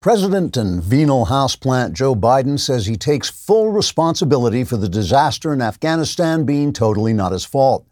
[0.00, 5.60] President and venal houseplant Joe Biden says he takes full responsibility for the disaster in
[5.60, 7.84] Afghanistan being totally not his fault.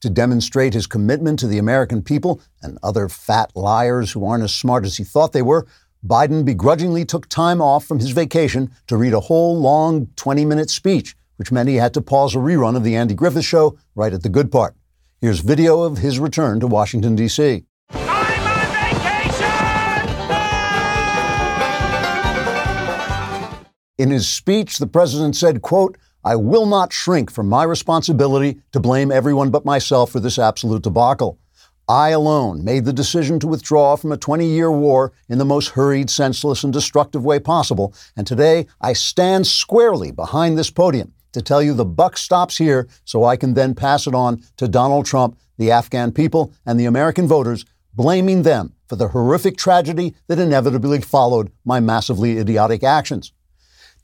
[0.00, 4.52] To demonstrate his commitment to the American people and other fat liars who aren't as
[4.52, 5.64] smart as he thought they were,
[6.04, 10.70] Biden begrudgingly took time off from his vacation to read a whole long 20 minute
[10.70, 14.12] speech, which meant he had to pause a rerun of The Andy Griffith Show right
[14.12, 14.74] at the good part.
[15.20, 17.64] Here's video of his return to Washington, D.C.
[23.96, 28.80] In his speech, the president said, quote, I will not shrink from my responsibility to
[28.80, 31.38] blame everyone but myself for this absolute debacle.
[31.86, 35.68] I alone made the decision to withdraw from a 20 year war in the most
[35.68, 41.40] hurried, senseless, and destructive way possible, and today I stand squarely behind this podium to
[41.40, 45.06] tell you the buck stops here so I can then pass it on to Donald
[45.06, 50.40] Trump, the Afghan people, and the American voters, blaming them for the horrific tragedy that
[50.40, 53.32] inevitably followed my massively idiotic actions.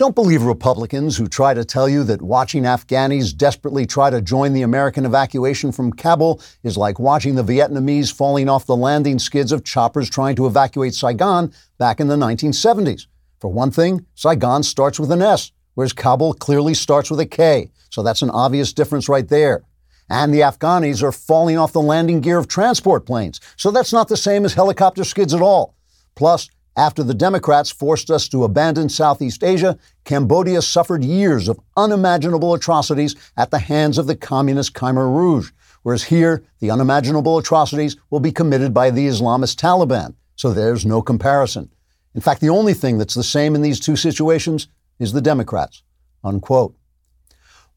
[0.00, 4.54] Don't believe Republicans who try to tell you that watching Afghanis desperately try to join
[4.54, 9.52] the American evacuation from Kabul is like watching the Vietnamese falling off the landing skids
[9.52, 13.08] of choppers trying to evacuate Saigon back in the 1970s.
[13.40, 17.70] For one thing, Saigon starts with an S, whereas Kabul clearly starts with a K,
[17.90, 19.64] so that's an obvious difference right there.
[20.08, 24.08] And the Afghanis are falling off the landing gear of transport planes, so that's not
[24.08, 25.74] the same as helicopter skids at all.
[26.14, 32.54] Plus, after the Democrats forced us to abandon Southeast Asia, Cambodia suffered years of unimaginable
[32.54, 35.50] atrocities at the hands of the communist Khmer Rouge,
[35.82, 40.14] whereas here, the unimaginable atrocities will be committed by the Islamist Taliban.
[40.36, 41.70] So there's no comparison.
[42.14, 44.68] In fact, the only thing that's the same in these two situations
[44.98, 45.82] is the Democrats.
[46.24, 46.74] Unquote.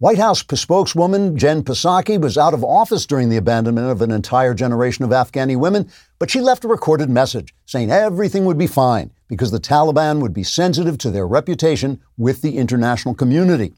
[0.03, 4.53] White House spokeswoman Jen Psaki was out of office during the abandonment of an entire
[4.53, 9.11] generation of Afghani women, but she left a recorded message saying everything would be fine
[9.29, 13.71] because the Taliban would be sensitive to their reputation with the international community.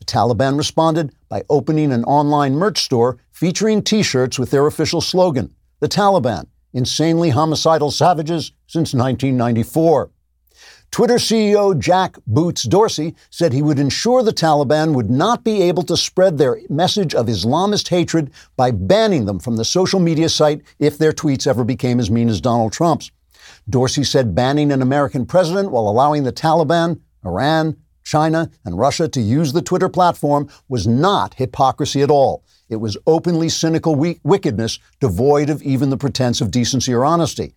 [0.00, 5.00] The Taliban responded by opening an online merch store featuring t shirts with their official
[5.00, 10.10] slogan The Taliban, insanely homicidal savages since 1994.
[10.90, 15.84] Twitter CEO Jack Boots Dorsey said he would ensure the Taliban would not be able
[15.84, 20.62] to spread their message of Islamist hatred by banning them from the social media site
[20.80, 23.12] if their tweets ever became as mean as Donald Trump's.
[23.68, 29.20] Dorsey said banning an American president while allowing the Taliban, Iran, China, and Russia to
[29.20, 32.44] use the Twitter platform was not hypocrisy at all.
[32.68, 37.54] It was openly cynical wickedness devoid of even the pretense of decency or honesty.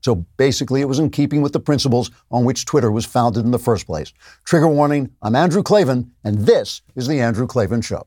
[0.00, 3.50] So basically, it was in keeping with the principles on which Twitter was founded in
[3.50, 4.12] the first place.
[4.44, 8.06] Trigger warning I'm Andrew Klavan, and this is The Andrew Klavan Show.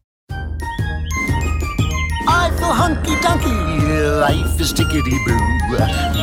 [2.27, 5.37] I feel hunky dunky, life is tickety boo.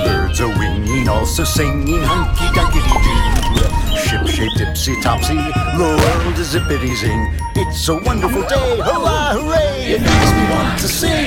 [0.05, 3.99] Birds are winging, also singing hunky dunky doo.
[3.99, 7.35] Ship shape tipsy topsy, the world is zippity zing.
[7.57, 9.93] It's a wonderful day, hurrah, hooray!
[9.93, 11.18] It makes me want to sing.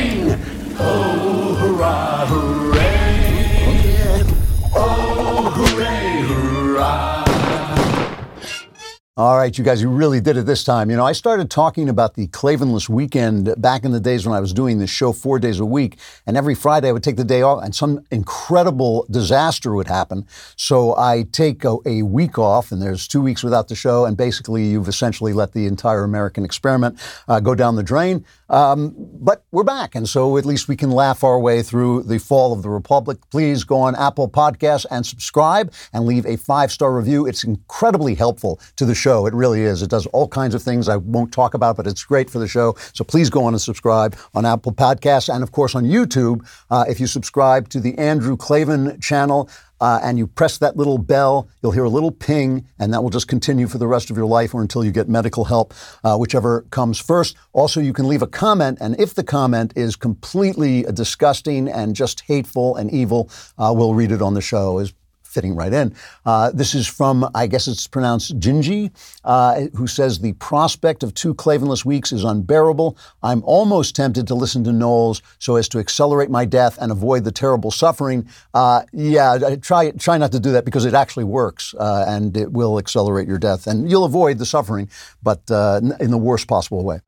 [9.22, 10.90] All right, you guys, you really did it this time.
[10.90, 14.40] You know, I started talking about the Klavanless weekend back in the days when I
[14.40, 17.24] was doing this show four days a week, and every Friday I would take the
[17.24, 20.26] day off, and some incredible disaster would happen.
[20.56, 24.18] So I take a, a week off, and there's two weeks without the show, and
[24.18, 28.26] basically you've essentially let the entire American experiment uh, go down the drain.
[28.50, 32.18] Um, but we're back, and so at least we can laugh our way through the
[32.18, 33.20] fall of the Republic.
[33.30, 37.28] Please go on Apple Podcasts and subscribe and leave a five star review.
[37.28, 39.11] It's incredibly helpful to the show.
[39.12, 39.82] It really is.
[39.82, 42.48] It does all kinds of things I won't talk about, but it's great for the
[42.48, 42.76] show.
[42.94, 46.38] So please go on and subscribe on Apple Podcasts and, of course, on YouTube.
[46.70, 49.50] Uh, if you subscribe to the Andrew Klavan channel,
[49.82, 53.10] uh, and you press that little bell, you'll hear a little ping, and that will
[53.10, 55.74] just continue for the rest of your life or until you get medical help,
[56.04, 57.36] uh, whichever comes first.
[57.52, 62.22] Also, you can leave a comment, and if the comment is completely disgusting and just
[62.22, 64.94] hateful and evil, uh, we'll read it on the show as
[65.32, 65.96] fitting right in.
[66.26, 68.92] Uh, this is from, I guess it's pronounced Gingy,
[69.24, 72.98] uh, who says the prospect of two Klavanless weeks is unbearable.
[73.24, 77.24] I'm almost tempted to listen to Knowles so as to accelerate my death and avoid
[77.24, 78.28] the terrible suffering.
[78.54, 82.52] Uh, yeah, try try not to do that because it actually works uh, and it
[82.52, 84.90] will accelerate your death and you'll avoid the suffering,
[85.24, 87.00] but uh, in the worst possible way.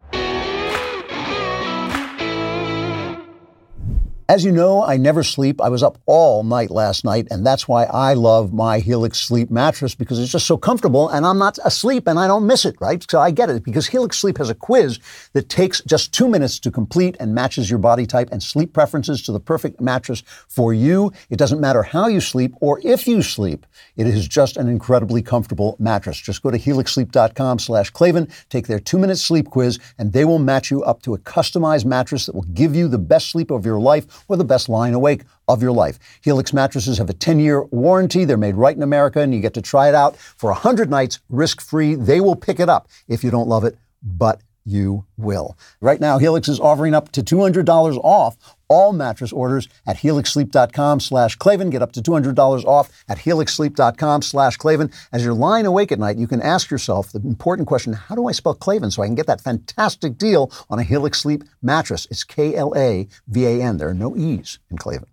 [4.29, 5.59] As you know, I never sleep.
[5.59, 9.51] I was up all night last night, and that's why I love my Helix Sleep
[9.51, 12.77] mattress because it's just so comfortable and I'm not asleep and I don't miss it,
[12.79, 13.05] right?
[13.09, 14.99] So I get it because Helix Sleep has a quiz
[15.33, 19.21] that takes just two minutes to complete and matches your body type and sleep preferences
[19.23, 21.11] to the perfect mattress for you.
[21.29, 23.65] It doesn't matter how you sleep or if you sleep.
[23.97, 26.17] It is just an incredibly comfortable mattress.
[26.17, 30.39] Just go to helixsleep.com slash Klavan, take their two minute sleep quiz, and they will
[30.39, 33.65] match you up to a customized mattress that will give you the best sleep of
[33.65, 35.99] your life or the best lying awake of your life.
[36.21, 38.25] Helix mattresses have a 10 year warranty.
[38.25, 41.19] They're made right in America, and you get to try it out for 100 nights
[41.29, 41.95] risk free.
[41.95, 45.57] They will pick it up if you don't love it, but you will.
[45.81, 48.37] Right now, Helix is offering up to $200 off
[48.73, 51.69] all mattress orders at helixsleep.com slash Klavan.
[51.69, 54.91] Get up to $200 off at helixsleep.com slash Klavan.
[55.11, 58.27] As you're lying awake at night, you can ask yourself the important question, how do
[58.27, 62.07] I spell Klavan so I can get that fantastic deal on a Helix Sleep mattress?
[62.09, 63.77] It's K-L-A-V-A-N.
[63.77, 65.09] There are no E's in Klavan.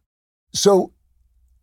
[0.53, 0.93] So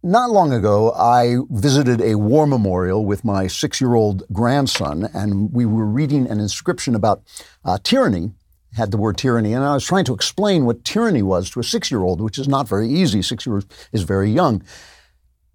[0.04, 5.52] not long ago, I visited a war memorial with my six year old grandson, and
[5.52, 7.24] we were reading an inscription about
[7.66, 8.32] uh, tyranny,
[8.78, 11.64] had the word tyranny, and I was trying to explain what tyranny was to a
[11.64, 13.22] six year old, which is not very easy.
[13.22, 14.64] Six years is very young.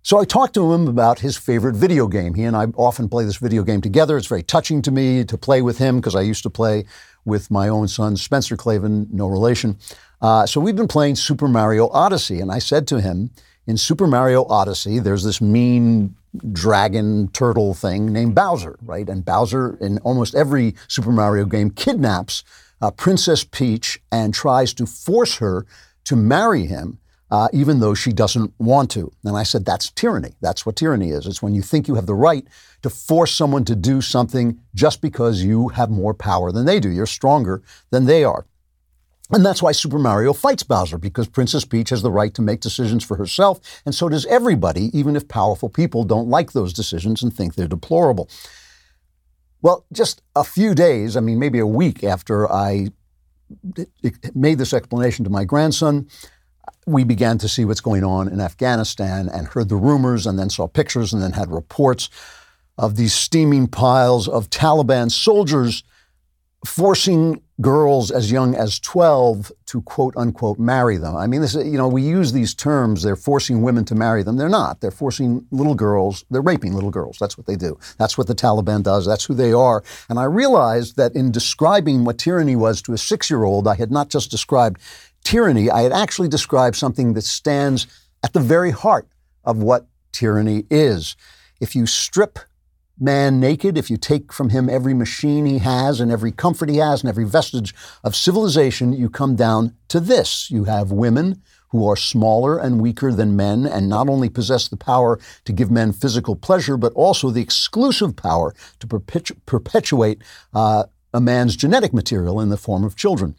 [0.04, 2.34] So I talked to him about his favorite video game.
[2.34, 4.16] He and I often play this video game together.
[4.16, 6.84] It's very touching to me to play with him because I used to play
[7.24, 9.78] with my own son, Spencer Klavan, no relation.
[10.20, 13.30] Uh, so we've been playing Super Mario Odyssey, and I said to him,
[13.66, 16.16] in Super Mario Odyssey, there's this mean
[16.52, 19.08] dragon turtle thing named Bowser, right?
[19.08, 22.42] And Bowser, in almost every Super Mario game, kidnaps
[22.82, 25.64] uh, Princess Peach and tries to force her
[26.04, 26.98] to marry him.
[27.30, 29.10] Uh, even though she doesn't want to.
[29.24, 30.34] And I said, that's tyranny.
[30.42, 31.26] That's what tyranny is.
[31.26, 32.46] It's when you think you have the right
[32.82, 36.90] to force someone to do something just because you have more power than they do.
[36.90, 38.44] You're stronger than they are.
[39.30, 42.60] And that's why Super Mario fights Bowser, because Princess Peach has the right to make
[42.60, 47.22] decisions for herself, and so does everybody, even if powerful people don't like those decisions
[47.22, 48.28] and think they're deplorable.
[49.62, 52.88] Well, just a few days, I mean, maybe a week after I
[54.34, 56.08] made this explanation to my grandson,
[56.86, 60.50] we began to see what's going on in Afghanistan and heard the rumors and then
[60.50, 62.10] saw pictures and then had reports
[62.76, 65.84] of these steaming piles of Taliban soldiers
[66.64, 71.16] forcing girls as young as 12 to quote unquote marry them.
[71.16, 74.36] I mean, this you know, we use these terms, they're forcing women to marry them.
[74.36, 74.80] They're not.
[74.80, 77.18] They're forcing little girls, they're raping little girls.
[77.18, 77.78] That's what they do.
[77.98, 79.06] That's what the Taliban does.
[79.06, 79.82] That's who they are.
[80.08, 83.74] And I realized that in describing what tyranny was to a six year old, I
[83.74, 84.80] had not just described
[85.24, 87.86] tyranny, I had actually described something that stands
[88.22, 89.08] at the very heart
[89.44, 91.16] of what tyranny is.
[91.60, 92.38] If you strip
[93.02, 96.76] man naked, if you take from him every machine he has and every comfort he
[96.76, 100.50] has and every vestige of civilization, you come down to this.
[100.50, 104.76] You have women who are smaller and weaker than men and not only possess the
[104.76, 110.22] power to give men physical pleasure, but also the exclusive power to perpetu- perpetuate
[110.54, 113.34] uh, a man's genetic material in the form of children.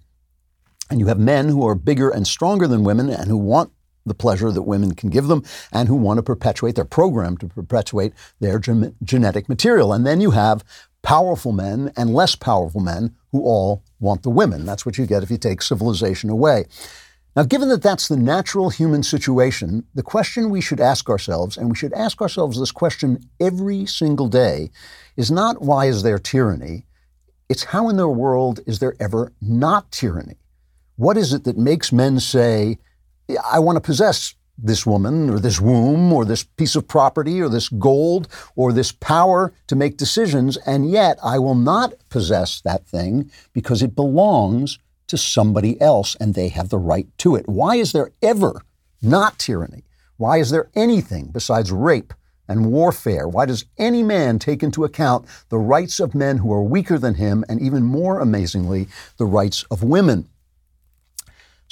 [0.90, 3.72] And you have men who are bigger and stronger than women and who want
[4.06, 7.48] the pleasure that women can give them and who want to perpetuate, their program to
[7.48, 9.94] perpetuate their gen- genetic material.
[9.94, 10.64] And then you have
[11.02, 14.66] powerful men and less powerful men who all want the women.
[14.66, 16.66] That's what you get if you take civilization away.
[17.36, 21.70] Now, given that that's the natural human situation, the question we should ask ourselves, and
[21.70, 24.70] we should ask ourselves this question every single day,
[25.18, 26.86] is not why is there tyranny?
[27.50, 30.38] It's how in the world is there ever not tyranny?
[30.96, 32.78] What is it that makes men say,
[33.52, 37.50] I want to possess this woman or this womb or this piece of property or
[37.50, 42.86] this gold or this power to make decisions, and yet I will not possess that
[42.86, 47.48] thing because it belongs to somebody else and they have the right to it.
[47.48, 48.62] Why is there ever
[49.02, 49.84] not tyranny?
[50.18, 52.14] Why is there anything besides rape
[52.48, 53.28] and warfare?
[53.28, 57.16] Why does any man take into account the rights of men who are weaker than
[57.16, 58.88] him and even more amazingly,
[59.18, 60.30] the rights of women?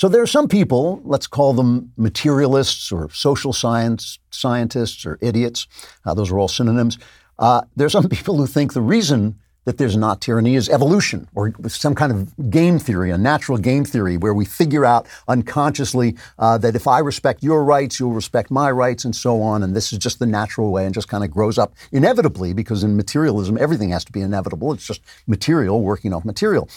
[0.02, 5.68] So there are some people, let's call them materialists or social science scientists or idiots.
[6.04, 6.98] Uh, those are all synonyms.
[7.38, 11.28] Uh, there are some people who think the reason that there's not tyranny is evolution
[11.36, 16.18] or some kind of game theory, a natural game theory where we figure out unconsciously
[16.40, 19.62] uh, that if I respect your rights, you'll respect my rights and so on.
[19.62, 22.84] And this is just the natural way and just kind of grows up inevitably because
[22.84, 24.74] in materialism, everything has to be inevitable.
[24.74, 26.68] It's just material working off material.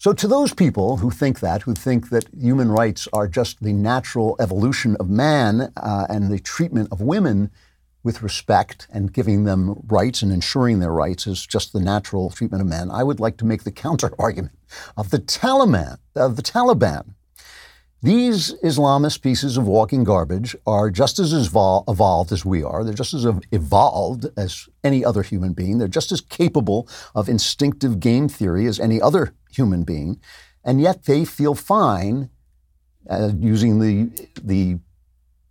[0.00, 3.72] So, to those people who think that, who think that human rights are just the
[3.72, 7.50] natural evolution of man uh, and the treatment of women
[8.04, 12.62] with respect and giving them rights and ensuring their rights is just the natural treatment
[12.62, 14.56] of men, I would like to make the counter argument
[14.96, 17.14] of the Taliban, of the Taliban.
[18.00, 22.84] These Islamist pieces of walking garbage are just as evol- evolved as we are.
[22.84, 25.78] They're just as evolved as any other human being.
[25.78, 30.20] They're just as capable of instinctive game theory as any other human being.
[30.62, 32.30] And yet they feel fine
[33.10, 34.10] uh, using the,
[34.44, 34.78] the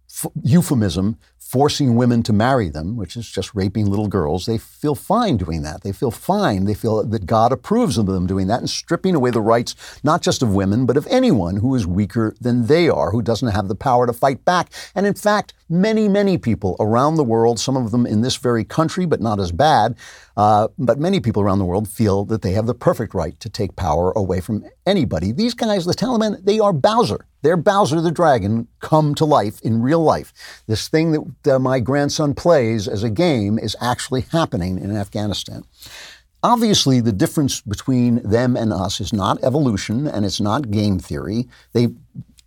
[0.10, 4.96] f- euphemism forcing women to marry them, which is just raping little girls, they feel
[4.96, 5.82] fine doing that.
[5.82, 6.66] They feel fine.
[6.66, 9.74] They feel that God approves of them doing that and stripping away the rights,
[10.04, 13.54] not just of women, but of anyone who is weaker than they are, who doesn't
[13.54, 14.74] have the power to fight back.
[14.94, 18.64] And in fact, many, many people around the world, some of them in this very
[18.64, 19.96] country, but not as bad,
[20.36, 23.50] uh, but many people around the world feel that they have the perfect right to
[23.50, 25.32] take power away from anybody.
[25.32, 27.26] These guys, the Taliban, they are Bowser.
[27.42, 30.34] They're Bowser the Dragon come to life in real life.
[30.68, 35.64] This thing that uh, my grandson plays as a game is actually happening in Afghanistan.
[36.44, 41.48] Obviously, the difference between them and us is not evolution and it's not game theory.
[41.74, 41.90] They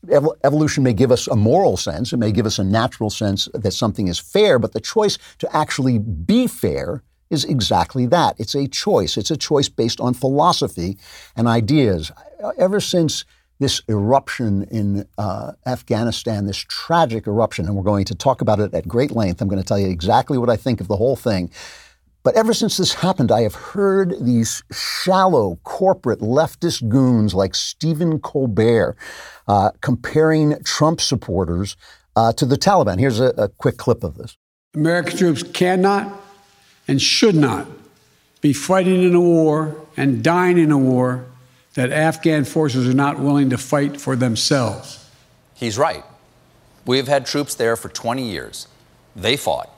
[0.09, 3.73] evolution may give us a moral sense, it may give us a natural sense that
[3.73, 8.35] something is fair, but the choice to actually be fair is exactly that.
[8.39, 9.17] It's a choice.
[9.17, 10.99] It's a choice based on philosophy
[11.37, 12.11] and ideas.
[12.59, 13.25] Ever since
[13.61, 18.75] this eruption in uh, Afghanistan, this tragic eruption, and we're going to talk about it
[18.75, 19.41] at great length.
[19.41, 21.51] I'm going to tell you exactly what I think of the whole thing.
[22.23, 28.21] But ever since this happened, I have heard these shallow corporate leftist goons like Stephen
[28.21, 28.97] Colbert
[29.49, 31.77] uh, comparing Trump supporters
[32.17, 32.99] uh, to the Taliban.
[32.99, 34.37] Here's a, a quick clip of this.
[34.75, 36.21] American troops cannot
[36.87, 37.67] and should not
[38.41, 41.25] be fighting in a war and dying in a war
[41.75, 45.09] that Afghan forces are not willing to fight for themselves.
[45.55, 46.05] He's right.
[46.87, 48.67] We have had troops there for 20 years.
[49.15, 49.71] They fought,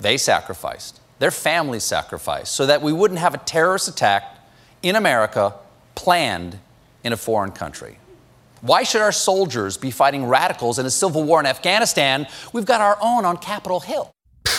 [0.00, 4.36] they sacrificed, their families sacrificed so that we wouldn't have a terrorist attack
[4.82, 5.54] in America
[5.94, 6.58] planned
[7.04, 7.98] in a foreign country.
[8.60, 12.26] Why should our soldiers be fighting radicals in a civil war in Afghanistan?
[12.52, 14.12] We've got our own on Capitol Hill.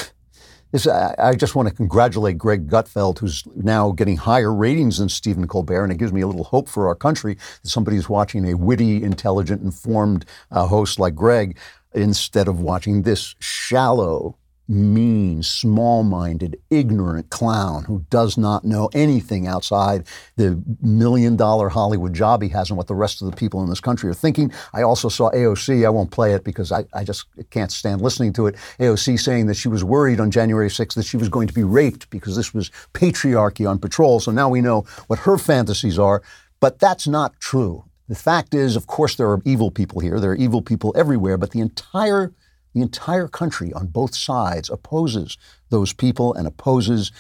[0.71, 5.47] This, I just want to congratulate Greg Gutfeld, who's now getting higher ratings than Stephen
[5.47, 8.53] Colbert, and it gives me a little hope for our country that somebody's watching a
[8.53, 11.57] witty, intelligent, informed uh, host like Greg
[11.93, 14.37] instead of watching this shallow,
[14.69, 22.13] mean, small minded, ignorant clown who does not know anything outside the million dollar Hollywood
[22.13, 24.51] job he has and what the rest of the people in this country are thinking.
[24.73, 28.31] I also saw AOC, I won't play it because I, I just can't stand listening
[28.33, 28.55] to it.
[28.79, 31.63] AOC saying that she was worried on January 6th that she was going to be
[31.63, 34.19] raped because this was patriarchy on patrol.
[34.19, 36.21] So now we know what her fantasies are.
[36.59, 37.85] But that's not true.
[38.07, 40.19] The fact is, of course, there are evil people here.
[40.19, 42.33] There are evil people everywhere, but the entire
[42.73, 45.38] the entire country on both sides opposes
[45.69, 47.11] those people and opposes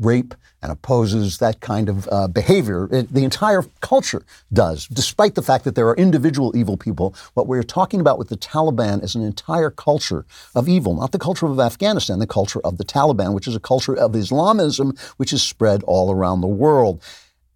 [0.00, 2.88] rape and opposes that kind of uh, behavior.
[2.90, 7.14] It, the entire culture does, despite the fact that there are individual evil people.
[7.34, 11.18] What we're talking about with the Taliban is an entire culture of evil, not the
[11.18, 15.32] culture of Afghanistan, the culture of the Taliban, which is a culture of Islamism, which
[15.32, 17.02] is spread all around the world.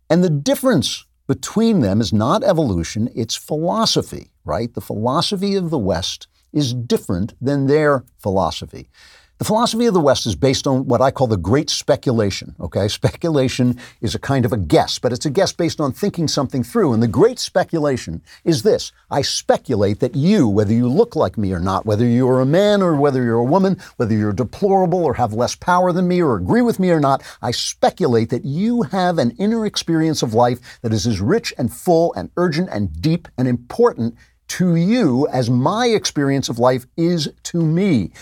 [0.09, 4.73] And the difference between them is not evolution, it's philosophy, right?
[4.75, 8.89] The philosophy of the West is different than their philosophy.
[9.39, 12.55] The philosophy of the West is based on what I call the great speculation.
[12.61, 16.29] Okay, speculation is a kind of a guess, but it's a guess based on thinking
[16.29, 16.93] something through.
[16.93, 21.53] And the great speculation is this I speculate that you, whether you look like me
[21.53, 25.15] or not, whether you're a man or whether you're a woman, whether you're deplorable or
[25.15, 28.83] have less power than me or agree with me or not, I speculate that you
[28.83, 33.03] have an inner experience of life that is as rich and full and urgent and
[33.03, 34.15] deep and important
[34.49, 38.13] to you as my experience of life is to me.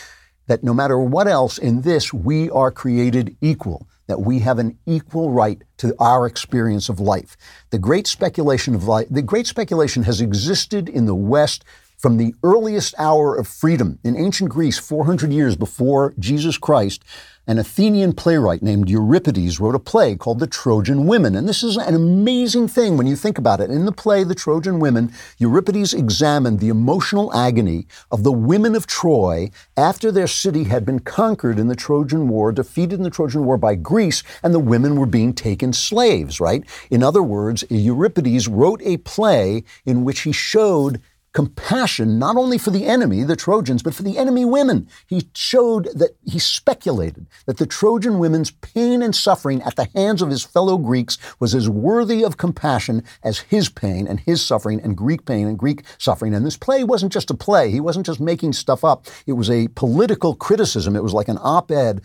[0.46, 4.78] That no matter what else in this, we are created equal, that we have an
[4.86, 7.36] equal right to our experience of life.
[7.70, 11.64] The great speculation of life, the great speculation has existed in the West
[11.96, 17.04] from the earliest hour of freedom in ancient Greece, 400 years before Jesus Christ
[17.46, 21.34] an Athenian playwright named Euripides wrote a play called The Trojan Women.
[21.34, 23.68] And this is an amazing thing when you think about it.
[23.68, 28.86] In the play, The Trojan Women, Euripides examined the emotional agony of the women of
[28.86, 33.44] Troy after their city had been conquered in the Trojan War, defeated in the Trojan
[33.44, 36.64] War by Greece, and the women were being taken slaves, right?
[36.90, 41.00] In other words, Euripides wrote a play in which he showed
[41.32, 44.88] compassion not only for the enemy, the Trojans, but for the enemy women.
[45.06, 50.20] He showed that he speculated that the Trojan women's pain and suffering at the hands
[50.20, 54.80] of his fellow Greeks was as worthy of compassion as his pain and his suffering
[54.80, 56.34] and Greek pain and Greek suffering.
[56.34, 57.70] And this play wasn't just a play.
[57.70, 59.06] He wasn't just making stuff up.
[59.26, 60.96] It was a political criticism.
[60.96, 62.02] It was like an op-ed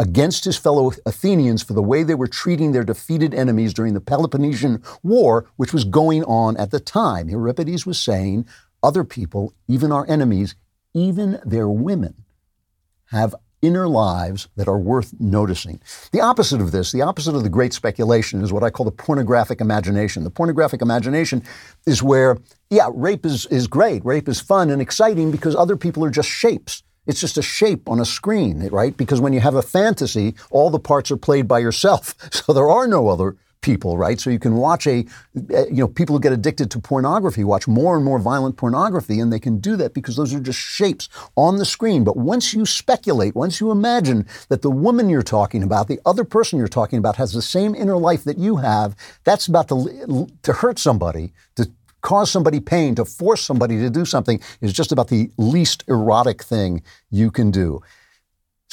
[0.00, 4.00] against his fellow Athenians for the way they were treating their defeated enemies during the
[4.00, 7.28] Peloponnesian War, which was going on at the time.
[7.28, 8.46] Euripides was saying,
[8.84, 10.54] other people, even our enemies,
[10.92, 12.14] even their women,
[13.06, 15.80] have inner lives that are worth noticing.
[16.12, 18.92] The opposite of this, the opposite of the great speculation, is what I call the
[18.92, 20.22] pornographic imagination.
[20.22, 21.42] The pornographic imagination
[21.86, 22.36] is where,
[22.68, 24.04] yeah, rape is, is great.
[24.04, 26.82] Rape is fun and exciting because other people are just shapes.
[27.06, 28.96] It's just a shape on a screen, right?
[28.96, 32.14] Because when you have a fantasy, all the parts are played by yourself.
[32.34, 34.20] So there are no other people, right?
[34.20, 35.06] So you can watch a,
[35.50, 39.20] eh, you know, people who get addicted to pornography watch more and more violent pornography,
[39.20, 42.04] and they can do that because those are just shapes on the screen.
[42.04, 46.24] But once you speculate, once you imagine that the woman you're talking about, the other
[46.24, 48.94] person you're talking about, has the same inner life that you have,
[49.24, 51.70] that's about to, to hurt somebody, to
[52.02, 56.42] cause somebody pain, to force somebody to do something is just about the least erotic
[56.44, 57.80] thing you can do.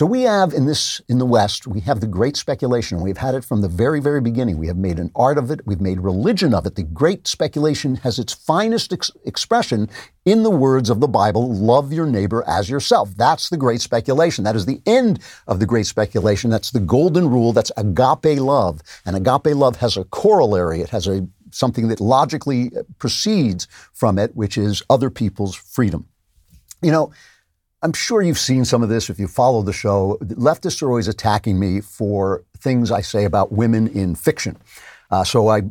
[0.01, 3.01] So we have in this in the West, we have the great speculation.
[3.01, 4.57] We've had it from the very, very beginning.
[4.57, 5.67] We have made an art of it.
[5.67, 6.73] We've made religion of it.
[6.73, 9.91] The great speculation has its finest ex- expression
[10.25, 14.43] in the words of the Bible: "Love your neighbor as yourself." That's the great speculation.
[14.43, 16.49] That is the end of the great speculation.
[16.49, 17.53] That's the golden rule.
[17.53, 18.81] That's agape love.
[19.05, 20.81] And agape love has a corollary.
[20.81, 26.07] It has a something that logically uh, proceeds from it, which is other people's freedom.
[26.81, 27.11] You know,
[27.83, 30.17] I'm sure you've seen some of this if you follow the show.
[30.21, 34.57] Leftists are always attacking me for things I say about women in fiction.
[35.09, 35.63] Uh, so I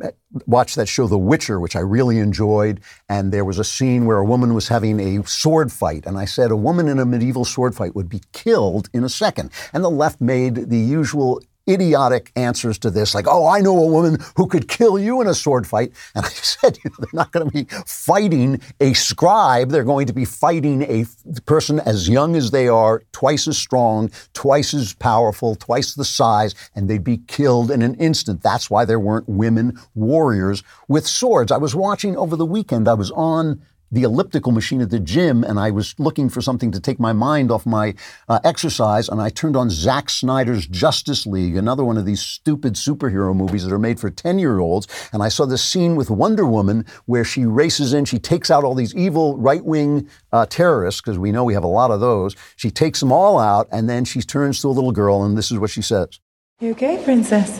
[0.45, 2.81] watched that show, The Witcher, which I really enjoyed.
[3.07, 6.05] And there was a scene where a woman was having a sword fight.
[6.05, 9.09] And I said, a woman in a medieval sword fight would be killed in a
[9.09, 9.49] second.
[9.73, 11.41] And the left made the usual
[11.73, 15.27] idiotic answers to this, like, oh, I know a woman who could kill you in
[15.27, 15.93] a sword fight.
[16.15, 19.69] And I said, you know, they're not going to be fighting a scribe.
[19.69, 21.05] They're going to be fighting a
[21.45, 26.55] person as young as they are, twice as strong, twice as powerful, twice the size,
[26.75, 28.41] and they'd be killed in an instant.
[28.41, 31.51] That's why there weren't women warriors with swords.
[31.51, 33.61] I was watching over the weekend, I was on
[33.91, 37.13] the elliptical machine at the gym and I was looking for something to take my
[37.13, 37.93] mind off my
[38.29, 42.75] uh, exercise and I turned on Zack Snyder's Justice League, another one of these stupid
[42.75, 44.87] superhero movies that are made for 10 year olds.
[45.11, 48.63] And I saw this scene with Wonder Woman where she races in, she takes out
[48.63, 51.99] all these evil right wing uh, terrorists, because we know we have a lot of
[51.99, 52.35] those.
[52.55, 55.51] She takes them all out and then she turns to a little girl and this
[55.51, 56.19] is what she says.
[56.59, 57.59] You okay, princess?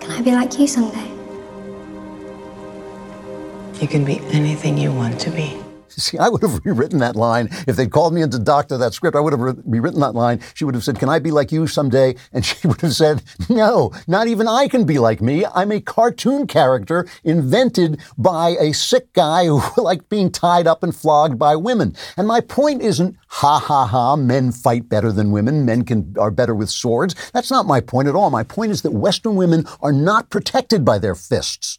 [0.00, 1.15] Can I be like you someday?
[3.80, 5.60] You can be anything you want to be.
[5.88, 7.48] See, I would have rewritten that line.
[7.66, 10.14] If they'd called me in to doctor that script, I would have re- rewritten that
[10.14, 10.40] line.
[10.54, 12.16] She would have said, Can I be like you someday?
[12.32, 15.44] And she would have said, No, not even I can be like me.
[15.54, 20.94] I'm a cartoon character invented by a sick guy who liked being tied up and
[20.94, 21.94] flogged by women.
[22.16, 25.64] And my point isn't, ha ha ha, men fight better than women.
[25.64, 27.14] Men can, are better with swords.
[27.32, 28.30] That's not my point at all.
[28.30, 31.78] My point is that Western women are not protected by their fists.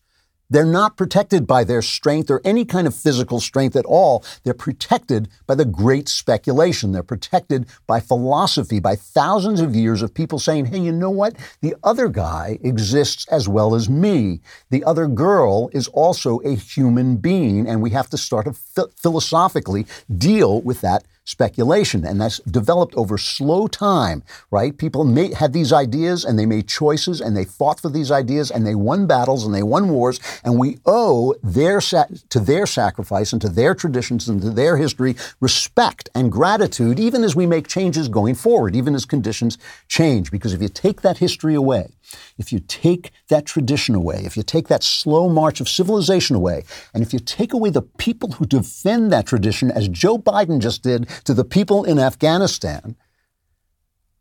[0.50, 4.24] They're not protected by their strength or any kind of physical strength at all.
[4.44, 6.92] They're protected by the great speculation.
[6.92, 11.36] They're protected by philosophy, by thousands of years of people saying, hey, you know what?
[11.62, 14.42] The other guy exists as well as me.
[14.70, 19.86] The other girl is also a human being, and we have to start to philosophically
[20.18, 24.78] deal with that speculation, and that's developed over slow time, right?
[24.78, 28.50] People made, had these ideas and they made choices and they fought for these ideas
[28.50, 33.34] and they won battles and they won wars, and we owe their to their sacrifice
[33.34, 37.68] and to their traditions and to their history respect and gratitude, even as we make
[37.68, 39.58] changes going forward, even as conditions
[39.90, 40.32] change.
[40.32, 41.92] Because if you take that history away,
[42.38, 46.64] if you take that tradition away, if you take that slow march of civilization away,
[46.94, 50.84] and if you take away the people who defend that tradition, as Joe Biden just
[50.84, 52.96] did to the people in Afghanistan,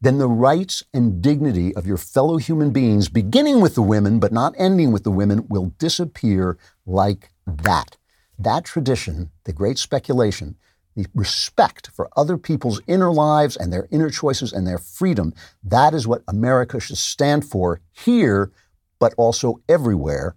[0.00, 4.32] then the rights and dignity of your fellow human beings, beginning with the women but
[4.32, 7.96] not ending with the women, will disappear like that.
[8.38, 10.56] That tradition, the great speculation,
[10.96, 15.34] the respect for other people's inner lives and their inner choices and their freedom.
[15.62, 18.50] That is what America should stand for here,
[18.98, 20.34] but also everywhere,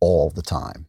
[0.00, 0.88] all the time.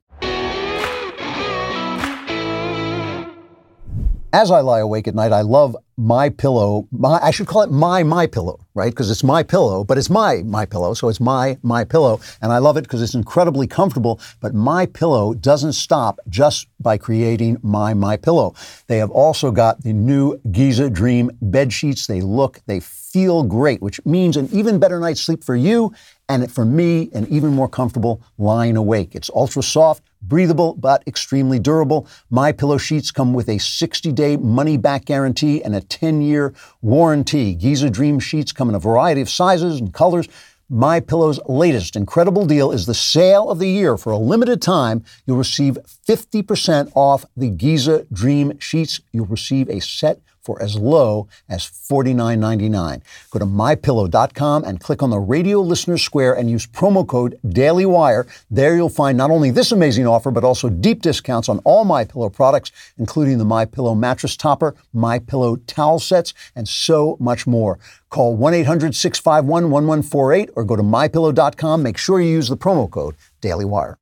[4.34, 6.88] As I lie awake at night, I love my pillow.
[6.92, 8.90] My, I should call it my my pillow, right?
[8.92, 12.52] Because it's my pillow, but it's my my pillow, so it's my my pillow, and
[12.52, 14.20] I love it because it's incredibly comfortable.
[14.40, 18.56] But my pillow doesn't stop just by creating my my pillow.
[18.88, 22.08] They have also got the new Giza Dream bed sheets.
[22.08, 25.94] They look, they feel great, which means an even better night's sleep for you,
[26.28, 29.14] and for me, an even more comfortable lying awake.
[29.14, 32.08] It's ultra soft breathable but extremely durable.
[32.30, 37.54] My pillow sheets come with a 60-day money-back guarantee and a 10-year warranty.
[37.54, 40.28] Giza Dream sheets come in a variety of sizes and colors.
[40.70, 43.98] My Pillow's latest incredible deal is the sale of the year.
[43.98, 49.02] For a limited time, you'll receive 50% off the Giza Dream Sheets.
[49.12, 53.02] You'll receive a set for as low as $49.99.
[53.32, 58.28] Go to mypillow.com and click on the radio listener square and use promo code DailyWire.
[58.52, 62.04] There you'll find not only this amazing offer, but also deep discounts on all My
[62.06, 67.48] Pillow products, including the My Pillow mattress topper, My Pillow towel sets, and so much
[67.48, 67.80] more.
[68.10, 71.82] Call 1-800-651-1148 or go to mypillow.com.
[71.82, 73.96] Make sure you use the promo code DailyWire.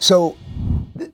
[0.00, 0.36] So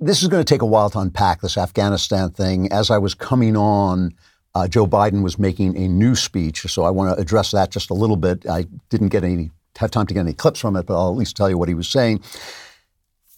[0.01, 2.71] this is going to take a while to unpack this Afghanistan thing.
[2.73, 4.15] As I was coming on,
[4.55, 7.91] uh, Joe Biden was making a new speech, so I want to address that just
[7.91, 8.47] a little bit.
[8.47, 11.17] I didn't get any have time to get any clips from it, but I'll at
[11.17, 12.23] least tell you what he was saying.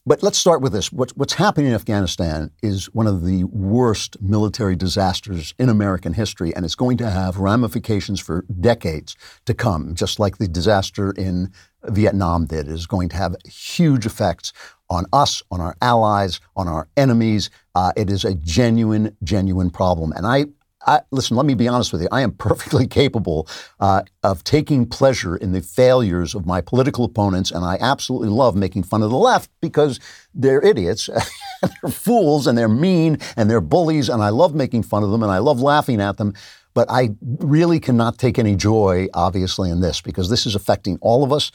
[0.09, 0.93] But let's start with this.
[0.93, 6.55] What's, what's happening in Afghanistan is one of the worst military disasters in American history,
[6.55, 11.51] and it's going to have ramifications for decades to come, just like the disaster in
[11.87, 12.69] Vietnam did.
[12.69, 14.53] It is going to have huge effects
[14.91, 17.51] on us, on our allies, on our enemies.
[17.75, 20.13] Uh, it is a genuine, genuine problem.
[20.13, 20.47] And I,
[20.87, 22.09] I, listen, let me be honest with you.
[22.13, 23.49] I am perfectly capable
[23.81, 28.57] uh, of taking pleasure in the failures of my political opponents, and I absolutely love
[28.57, 30.01] making fun of the left because
[30.35, 31.09] they're idiots,
[31.63, 35.23] they're fools, and they're mean, and they're bullies, and I love making fun of them,
[35.23, 36.35] and I love laughing at them.
[36.75, 41.25] But I really cannot take any joy, obviously, in this because this is affecting all
[41.25, 41.51] of us.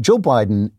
[0.00, 0.72] Joe Biden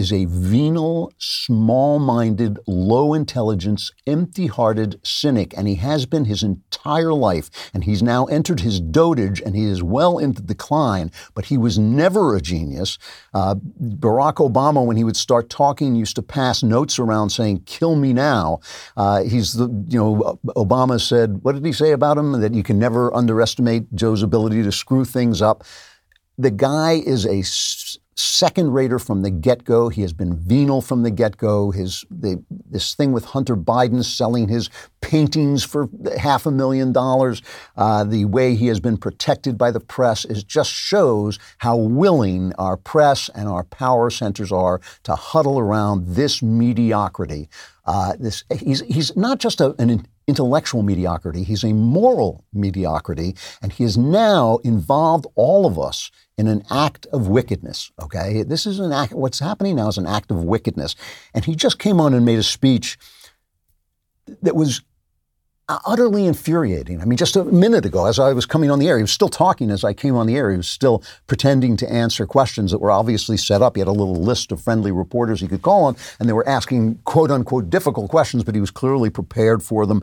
[0.00, 6.42] is a venal, small minded, low intelligence, empty hearted cynic, and he has been his
[6.42, 7.50] entire life.
[7.74, 11.78] And he's now entered his dotage and he is well into decline, but he was
[11.78, 12.98] never a genius.
[13.34, 17.94] Uh, Barack Obama, when he would start talking, used to pass notes around saying, kill
[17.94, 18.60] me now.
[18.96, 22.40] Uh, he's the, you know, Obama said, what did he say about him?
[22.40, 25.62] That you can never underestimate Joe's ability to screw things up.
[26.38, 27.42] The guy is a
[28.20, 29.88] second rater from the get go.
[29.88, 31.70] He has been venal from the get go.
[31.70, 37.42] His the, this thing with Hunter Biden selling his paintings for half a million dollars,
[37.76, 42.52] uh, the way he has been protected by the press, is just shows how willing
[42.54, 47.48] our press and our power centers are to huddle around this mediocrity.
[47.86, 51.42] Uh, this he's he's not just a, an intellectual mediocrity.
[51.42, 57.06] He's a moral mediocrity, and he has now involved all of us in an act
[57.12, 57.90] of wickedness.
[58.00, 59.12] Okay, this is an act.
[59.12, 60.94] What's happening now is an act of wickedness,
[61.34, 62.96] and he just came on and made a speech
[64.40, 64.80] that was
[65.70, 67.00] Uh, utterly infuriating.
[67.00, 69.12] I mean, just a minute ago, as I was coming on the air, he was
[69.12, 70.50] still talking as I came on the air.
[70.50, 73.76] He was still pretending to answer questions that were obviously set up.
[73.76, 76.48] He had a little list of friendly reporters he could call on, and they were
[76.48, 80.02] asking quote unquote difficult questions, but he was clearly prepared for them.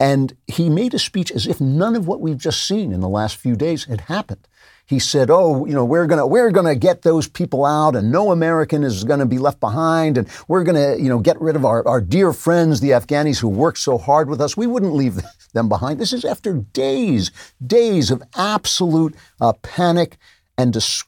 [0.00, 3.08] And he made a speech as if none of what we've just seen in the
[3.08, 4.48] last few days had happened
[4.86, 8.32] he said, "Oh, you know, we're gonna we're gonna get those people out, and no
[8.32, 11.86] American is gonna be left behind, and we're gonna you know get rid of our,
[11.88, 14.56] our dear friends, the Afghanis who worked so hard with us.
[14.56, 15.20] We wouldn't leave
[15.54, 17.30] them behind." This is after days,
[17.64, 20.18] days of absolute uh, panic
[20.58, 21.04] and dis-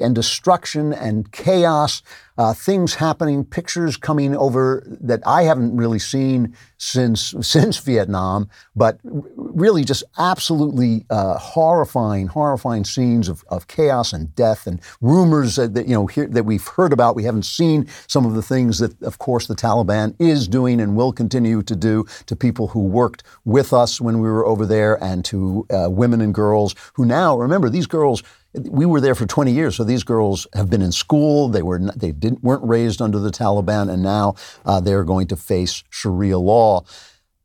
[0.00, 2.02] and destruction and chaos,
[2.38, 8.98] uh, things happening, pictures coming over that I haven't really seen since since Vietnam, but
[9.04, 15.74] really just absolutely uh, horrifying, horrifying scenes of, of chaos and death and rumors that,
[15.74, 17.16] that you know here, that we've heard about.
[17.16, 20.96] We haven't seen some of the things that, of course, the Taliban is doing and
[20.96, 25.02] will continue to do to people who worked with us when we were over there
[25.02, 28.22] and to uh, women and girls who now remember these girls
[28.54, 31.48] we were there for 20 years, so these girls have been in school.
[31.48, 34.34] They were they didn't weren't raised under the Taliban, and now
[34.64, 36.84] uh, they're going to face Sharia law.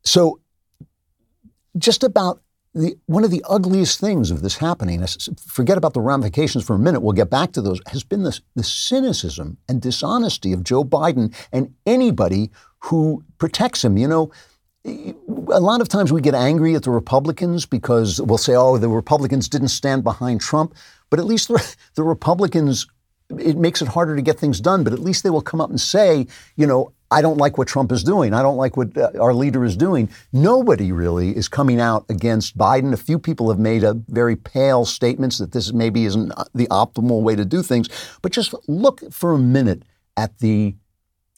[0.04, 0.40] So,
[1.78, 2.42] just about
[2.74, 5.04] the one of the ugliest things of this happening.
[5.46, 7.00] Forget about the ramifications for a minute.
[7.00, 7.80] We'll get back to those.
[7.86, 13.96] Has been the cynicism and dishonesty of Joe Biden and anybody who protects him.
[13.96, 14.30] You know,
[15.50, 18.88] a lot of times we get angry at the Republicans because we'll say, oh, the
[18.88, 20.74] Republicans didn't stand behind Trump.
[21.10, 22.86] But at least the, the Republicans,
[23.38, 25.70] it makes it harder to get things done, but at least they will come up
[25.70, 28.34] and say, you know, I don't like what Trump is doing.
[28.34, 30.10] I don't like what uh, our leader is doing.
[30.32, 32.92] Nobody really is coming out against Biden.
[32.92, 37.34] A few people have made very pale statements that this maybe isn't the optimal way
[37.34, 37.88] to do things.
[38.20, 39.84] But just look for a minute
[40.18, 40.74] at the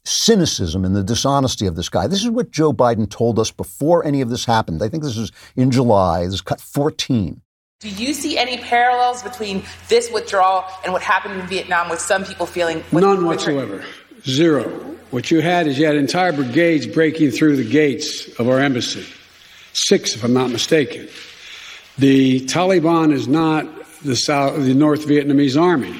[0.05, 2.07] cynicism and the dishonesty of this guy.
[2.07, 4.83] This is what Joe Biden told us before any of this happened.
[4.83, 6.25] I think this is in July.
[6.25, 7.41] This is cut 14.
[7.81, 12.25] Do you see any parallels between this withdrawal and what happened in Vietnam with some
[12.25, 12.85] people feeling?
[12.93, 13.85] None whatsoever.
[14.23, 14.69] Zero.
[15.11, 19.07] What you had is you had entire brigades breaking through the gates of our embassy.
[19.73, 21.09] Six, if I'm not mistaken.
[21.97, 23.67] The Taliban is not
[24.03, 25.99] the South, the North Vietnamese army.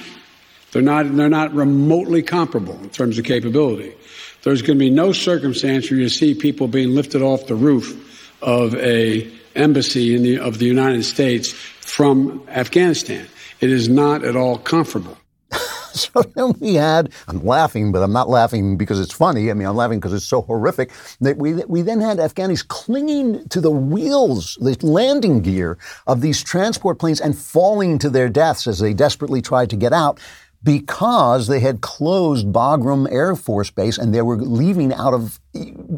[0.72, 3.94] They're not, they're not remotely comparable in terms of capability.
[4.42, 8.06] There's going to be no circumstance where you see people being lifted off the roof
[8.42, 13.26] of a embassy the, of the United States from Afghanistan.
[13.61, 15.18] It is not at all comfortable.
[15.92, 19.50] so then we had, I'm laughing, but I'm not laughing because it's funny.
[19.50, 20.90] I mean, I'm laughing because it's so horrific.
[21.20, 26.42] That we, we then had Afghanis clinging to the wheels, the landing gear of these
[26.42, 30.20] transport planes and falling to their deaths as they desperately tried to get out
[30.62, 35.40] because they had closed Bagram Air Force Base and they were leaving out of,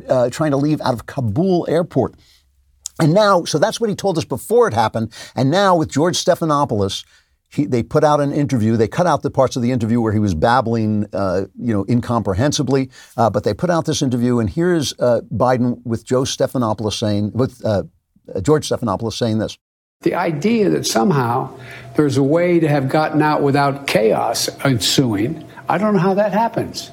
[0.09, 2.15] uh, trying to leave out of Kabul Airport.
[3.01, 5.13] And now, so that's what he told us before it happened.
[5.35, 7.05] And now with George Stephanopoulos,
[7.49, 8.77] he, they put out an interview.
[8.77, 11.85] They cut out the parts of the interview where he was babbling, uh, you know,
[11.85, 12.91] incomprehensibly.
[13.17, 17.33] Uh, but they put out this interview, and here's uh, Biden with Joe Stephanopoulos saying,
[17.33, 17.83] with uh,
[18.41, 19.59] George Stephanopoulos saying this.
[20.03, 21.59] The idea that somehow
[21.97, 26.33] there's a way to have gotten out without chaos ensuing, I don't know how that
[26.33, 26.91] happens.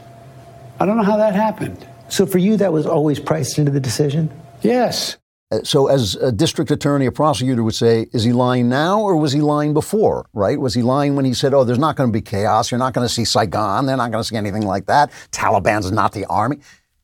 [0.80, 1.86] I don't know how that happened.
[2.10, 4.32] So for you, that was always priced into the decision?
[4.62, 5.17] Yes.
[5.52, 9.15] Uh, so, as a district attorney, a prosecutor would say, is he lying now or
[9.15, 10.60] was he lying before, right?
[10.60, 12.93] Was he lying when he said, oh, there's not going to be chaos, you're not
[12.93, 16.26] going to see Saigon, they're not going to see anything like that, Taliban's not the
[16.26, 16.60] army?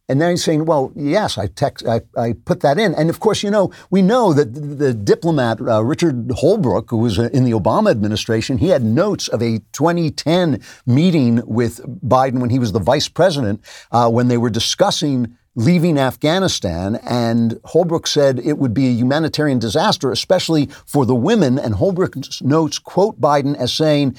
[0.07, 2.93] And then he's saying, well, yes, I, text, I, I put that in.
[2.93, 6.97] And of course, you know, we know that the, the diplomat, uh, Richard Holbrooke, who
[6.97, 12.39] was uh, in the Obama administration, he had notes of a 2010 meeting with Biden
[12.39, 16.97] when he was the vice president, uh, when they were discussing leaving Afghanistan.
[16.97, 21.57] And Holbrooke said it would be a humanitarian disaster, especially for the women.
[21.57, 24.17] And Holbrooke's notes, quote Biden as saying,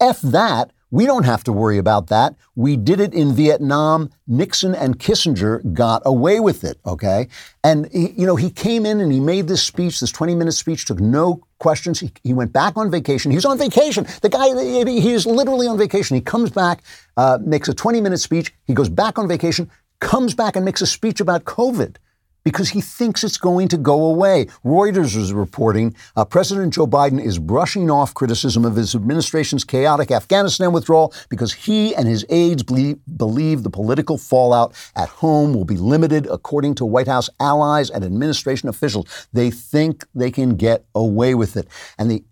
[0.00, 0.72] F that.
[0.90, 2.34] We don't have to worry about that.
[2.54, 4.10] We did it in Vietnam.
[4.26, 7.28] Nixon and Kissinger got away with it, okay?
[7.62, 10.52] And, he, you know, he came in and he made this speech, this 20 minute
[10.52, 12.00] speech, took no questions.
[12.00, 13.30] He, he went back on vacation.
[13.30, 14.06] He was on vacation.
[14.22, 14.48] The guy,
[14.90, 16.14] he is literally on vacation.
[16.14, 16.82] He comes back,
[17.18, 18.54] uh, makes a 20 minute speech.
[18.64, 19.70] He goes back on vacation,
[20.00, 21.96] comes back and makes a speech about COVID
[22.44, 24.46] because he thinks it's going to go away.
[24.64, 30.10] Reuters is reporting uh, President Joe Biden is brushing off criticism of his administration's chaotic
[30.10, 35.64] Afghanistan withdrawal because he and his aides believe, believe the political fallout at home will
[35.64, 39.28] be limited, according to White House allies and administration officials.
[39.32, 41.68] They think they can get away with it.
[41.98, 42.24] And the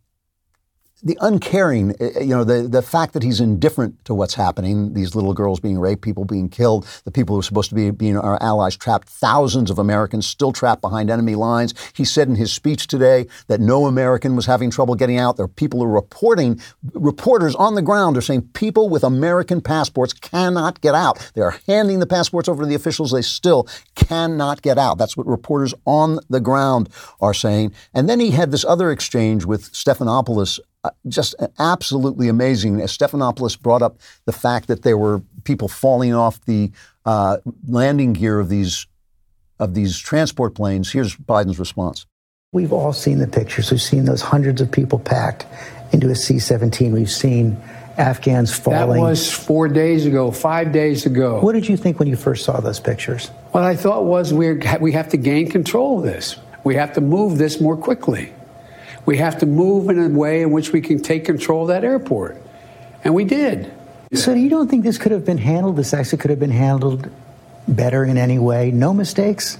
[1.07, 4.93] the uncaring, eh, eh, you know, the, the fact that he's indifferent to what's happening,
[4.93, 7.93] these little girls being raped, people being killed, the people who are supposed to be
[7.93, 11.75] being our allies trapped, thousands of Americans still trapped behind enemy lines.
[11.95, 15.37] He said in his speech today that no American was having trouble getting out.
[15.37, 16.61] There are people who are reporting,
[16.93, 21.31] reporters on the ground are saying people with American passports cannot get out.
[21.35, 23.13] They are handing the passports over to the officials.
[23.13, 24.99] They still cannot get out.
[24.99, 26.89] That's what reporters on the ground
[27.21, 27.75] are saying.
[27.95, 30.59] And then he had this other exchange with Stephanopoulos
[31.09, 32.81] just absolutely amazing.
[32.81, 36.71] As Stephanopoulos brought up the fact that there were people falling off the
[37.05, 38.87] uh, landing gear of these
[39.59, 40.93] of these transport planes.
[40.93, 42.07] Here's Biden's response.
[42.53, 43.71] We've all seen the pictures.
[43.71, 45.47] We've seen those hundreds of people packed
[45.93, 46.93] into a C-17.
[46.93, 47.57] We've seen
[47.99, 48.95] Afghans falling.
[48.95, 51.41] That was four days ago, five days ago.
[51.41, 53.29] What did you think when you first saw those pictures?
[53.53, 56.37] What I thought was we we have to gain control of this.
[56.65, 58.33] We have to move this more quickly.
[59.07, 61.85] We have to move in a way in which we can take control of that
[61.85, 62.43] airport.
[63.05, 63.73] And we did.
[64.13, 67.11] So you don't think this could have been handled, this actually could have been handled
[67.69, 68.71] better in any way?
[68.71, 69.59] No mistakes?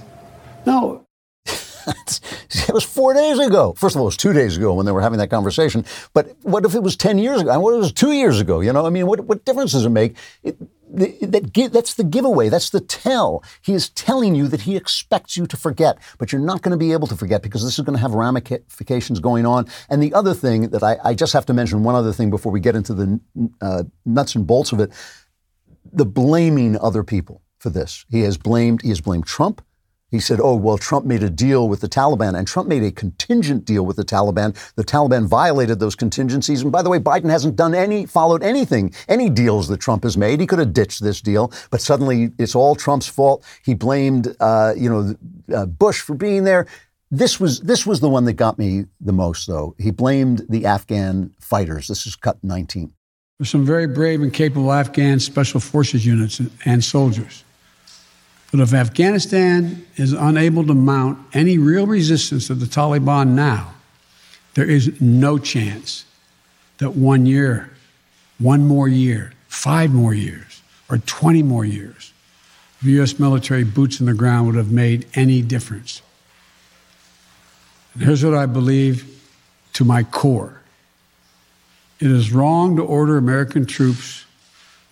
[0.65, 1.05] No.
[1.47, 3.73] it was four days ago.
[3.77, 5.85] First of all, it was two days ago when they were having that conversation.
[6.13, 7.59] But what if it was 10 years ago?
[7.59, 8.59] What if it was two years ago?
[8.59, 10.15] You know, I mean, what, what difference does it make?
[10.43, 10.57] It,
[10.93, 12.49] that, that's the giveaway.
[12.49, 13.43] That's the tell.
[13.61, 16.77] He is telling you that he expects you to forget, but you're not going to
[16.77, 19.67] be able to forget because this is going to have ramifications going on.
[19.89, 22.51] And the other thing that I, I just have to mention, one other thing before
[22.51, 23.19] we get into the
[23.61, 24.91] uh, nuts and bolts of it,
[25.91, 28.05] the blaming other people for this.
[28.09, 28.81] He has blamed.
[28.81, 29.61] He has blamed Trump.
[30.09, 32.91] He said, oh, well, Trump made a deal with the Taliban, and Trump made a
[32.91, 34.55] contingent deal with the Taliban.
[34.75, 36.61] The Taliban violated those contingencies.
[36.61, 40.17] And by the way, Biden hasn't done any, followed anything, any deals that Trump has
[40.17, 40.39] made.
[40.39, 43.43] He could have ditched this deal, but suddenly it's all Trump's fault.
[43.65, 45.15] He blamed, uh, you know,
[45.53, 46.67] uh, Bush for being there.
[47.11, 49.75] This was, this was the one that got me the most, though.
[49.77, 51.87] He blamed the Afghan fighters.
[51.87, 52.93] This is cut 19.
[53.39, 57.43] There's some very brave and capable Afghan special forces units and soldiers.
[58.51, 63.73] But if Afghanistan is unable to mount any real resistance to the Taliban now,
[64.53, 66.05] there is no chance
[66.77, 67.69] that one year,
[68.39, 72.13] one more year, five more years, or 20 more years
[72.81, 73.19] of U.S.
[73.19, 76.01] military boots on the ground would have made any difference.
[77.93, 79.21] And here's what I believe
[79.73, 80.61] to my core.
[81.99, 84.25] It is wrong to order American troops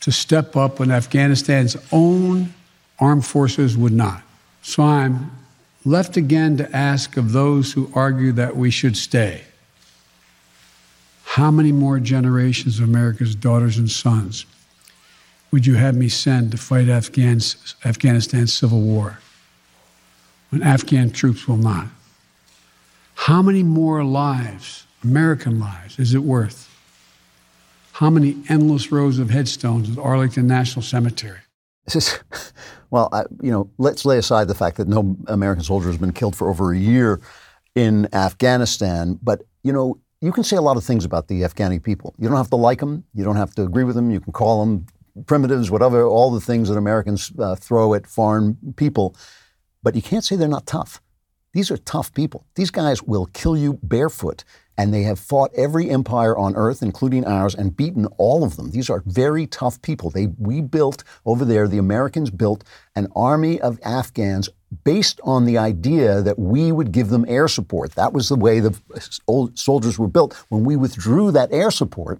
[0.01, 2.53] to step up when Afghanistan's own
[2.99, 4.21] armed forces would not.
[4.61, 5.31] So I'm
[5.83, 9.43] left again to ask of those who argue that we should stay
[11.35, 14.45] how many more generations of America's daughters and sons
[15.51, 19.19] would you have me send to fight Afghans, Afghanistan's civil war
[20.49, 21.87] when Afghan troops will not?
[23.15, 26.73] How many more lives, American lives, is it worth?
[27.91, 31.39] How many endless rows of headstones at Arlington National Cemetery?
[31.85, 32.19] This is,
[32.89, 36.13] well, I, you know, let's lay aside the fact that no American soldier has been
[36.13, 37.21] killed for over a year
[37.75, 39.19] in Afghanistan.
[39.21, 42.15] But, you know, you can say a lot of things about the Afghani people.
[42.17, 43.03] You don't have to like them.
[43.13, 44.09] You don't have to agree with them.
[44.09, 44.87] You can call them
[45.27, 49.15] primitives, whatever, all the things that Americans uh, throw at foreign people.
[49.83, 51.01] But you can't say they're not tough.
[51.53, 52.45] These are tough people.
[52.55, 54.43] These guys will kill you barefoot
[54.77, 58.71] and they have fought every empire on earth, including ours, and beaten all of them.
[58.71, 60.09] These are very tough people.
[60.09, 62.63] They, we built over there, the Americans built
[62.95, 64.49] an army of Afghans
[64.83, 67.93] based on the idea that we would give them air support.
[67.95, 68.77] That was the way the
[69.27, 70.33] old soldiers were built.
[70.49, 72.19] When we withdrew that air support,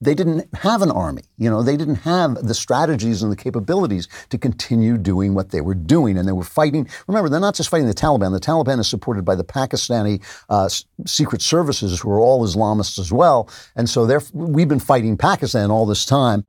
[0.00, 1.22] they didn't have an army.
[1.38, 5.60] You know, they didn't have the strategies and the capabilities to continue doing what they
[5.60, 6.18] were doing.
[6.18, 6.88] And they were fighting.
[7.06, 8.32] Remember, they're not just fighting the Taliban.
[8.32, 10.68] The Taliban is supported by the Pakistani uh,
[11.06, 13.48] secret services, who are all Islamists as well.
[13.74, 16.44] And so we've been fighting Pakistan all this time.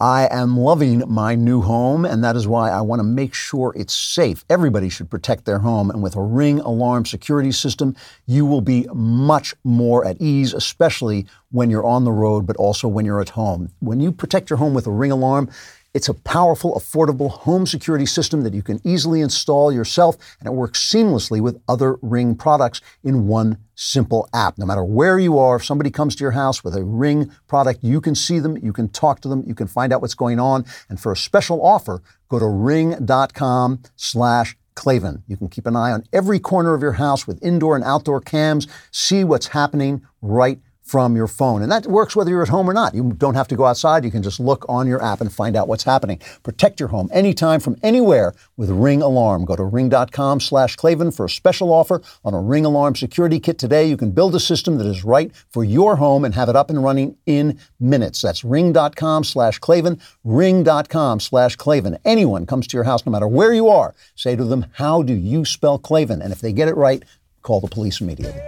[0.00, 3.72] I am loving my new home, and that is why I want to make sure
[3.74, 4.44] it's safe.
[4.48, 8.86] Everybody should protect their home, and with a ring alarm security system, you will be
[8.94, 13.30] much more at ease, especially when you're on the road, but also when you're at
[13.30, 13.72] home.
[13.80, 15.50] When you protect your home with a ring alarm,
[15.94, 20.52] it's a powerful, affordable home security system that you can easily install yourself, and it
[20.52, 24.58] works seamlessly with other Ring products in one simple app.
[24.58, 27.82] No matter where you are, if somebody comes to your house with a Ring product,
[27.82, 30.38] you can see them, you can talk to them, you can find out what's going
[30.38, 30.64] on.
[30.88, 35.24] And for a special offer, go to ring.com slash Klavan.
[35.26, 38.20] You can keep an eye on every corner of your house with indoor and outdoor
[38.20, 41.60] cams, see what's happening right from your phone.
[41.60, 42.94] And that works whether you're at home or not.
[42.94, 44.04] You don't have to go outside.
[44.04, 46.18] You can just look on your app and find out what's happening.
[46.42, 49.44] Protect your home anytime from anywhere with Ring Alarm.
[49.44, 53.58] Go to ring.com slash Klavan for a special offer on a Ring Alarm security kit
[53.58, 53.86] today.
[53.86, 56.70] You can build a system that is right for your home and have it up
[56.70, 58.22] and running in minutes.
[58.22, 61.98] That's ring.com slash Klavan, ring.com slash Klavan.
[62.06, 65.12] Anyone comes to your house, no matter where you are, say to them, how do
[65.12, 66.22] you spell Klavan?
[66.22, 67.02] And if they get it right,
[67.42, 68.40] call the police immediately.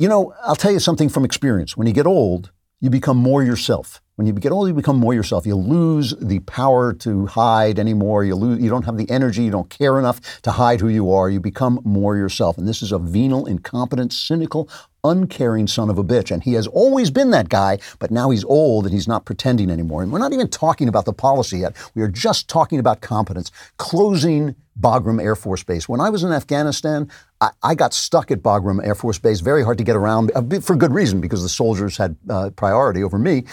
[0.00, 1.76] You know, I'll tell you something from experience.
[1.76, 4.00] When you get old, you become more yourself.
[4.14, 5.44] When you get old, you become more yourself.
[5.44, 8.24] You lose the power to hide anymore.
[8.24, 9.42] You lose, you don't have the energy.
[9.42, 11.28] You don't care enough to hide who you are.
[11.28, 12.56] You become more yourself.
[12.56, 14.70] And this is a venal, incompetent, cynical,
[15.04, 16.30] uncaring son of a bitch.
[16.30, 19.70] And he has always been that guy, but now he's old and he's not pretending
[19.70, 20.02] anymore.
[20.02, 21.76] And we're not even talking about the policy yet.
[21.94, 25.88] We are just talking about competence, closing Bagram Air Force Base.
[25.88, 29.62] When I was in Afghanistan, I, I got stuck at Bagram Air Force Base, very
[29.62, 33.18] hard to get around uh, for good reason because the soldiers had uh, priority over
[33.18, 33.44] me.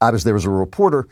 [0.00, 1.08] I was there as a reporter.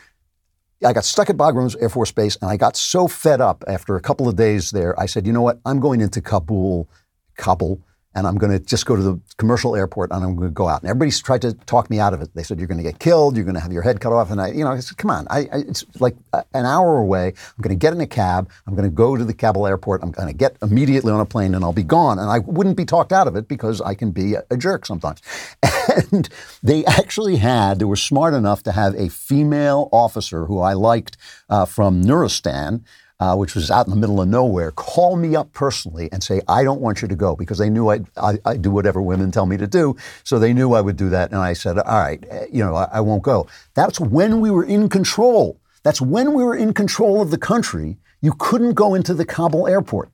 [0.85, 3.97] I got stuck at Bagram Air Force Base and I got so fed up after
[3.97, 4.99] a couple of days there.
[5.01, 5.59] I said, you know what?
[5.65, 6.89] I'm going into Kabul,
[7.37, 7.81] Kabul,
[8.17, 10.69] and I'm going to just go to the commercial airport and I'm going to go
[10.69, 10.81] out.
[10.81, 12.31] And everybody's tried to talk me out of it.
[12.35, 13.37] They said, you're going to get killed.
[13.37, 14.31] You're going to have your head cut off.
[14.31, 15.27] And I, you know, I said, come on.
[15.29, 17.29] I, I, it's like an hour away.
[17.29, 18.49] I'm going to get in a cab.
[18.67, 20.03] I'm going to go to the Kabul airport.
[20.03, 22.19] I'm going to get immediately on a plane and I'll be gone.
[22.19, 24.87] And I wouldn't be talked out of it because I can be a, a jerk
[24.87, 25.21] sometimes.
[26.13, 26.29] And
[26.63, 31.17] they actually had, they were smart enough to have a female officer who I liked
[31.49, 32.83] uh, from Nuristan
[33.19, 36.41] uh, which was out in the middle of nowhere, call me up personally and say,
[36.49, 39.31] I don't want you to go because they knew I'd, I, I do whatever women
[39.31, 39.97] tell me to do.
[40.25, 41.31] So they knew I would do that.
[41.31, 43.47] And I said, all right, eh, you know, I, I won't go.
[43.75, 45.59] That's when we were in control.
[45.83, 47.97] That's when we were in control of the country.
[48.21, 50.11] You couldn't go into the Kabul airport.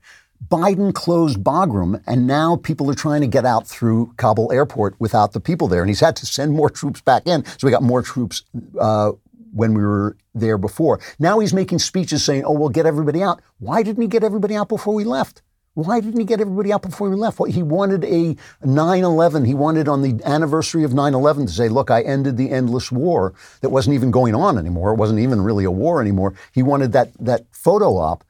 [0.48, 5.32] Biden closed Bagram, and now people are trying to get out through Kabul airport without
[5.32, 5.80] the people there.
[5.82, 7.44] And he's had to send more troops back in.
[7.44, 8.42] So we got more troops
[8.78, 9.12] uh,
[9.52, 11.00] when we were there before.
[11.18, 13.40] Now he's making speeches saying, oh, we'll get everybody out.
[13.58, 15.42] Why didn't he get everybody out before we left?
[15.74, 17.38] Why didn't he get everybody out before we left?
[17.38, 19.44] Well, he wanted a 9 11.
[19.46, 22.92] He wanted on the anniversary of 9 11 to say, look, I ended the endless
[22.92, 24.92] war that wasn't even going on anymore.
[24.92, 26.34] It wasn't even really a war anymore.
[26.52, 28.22] He wanted that, that photo op.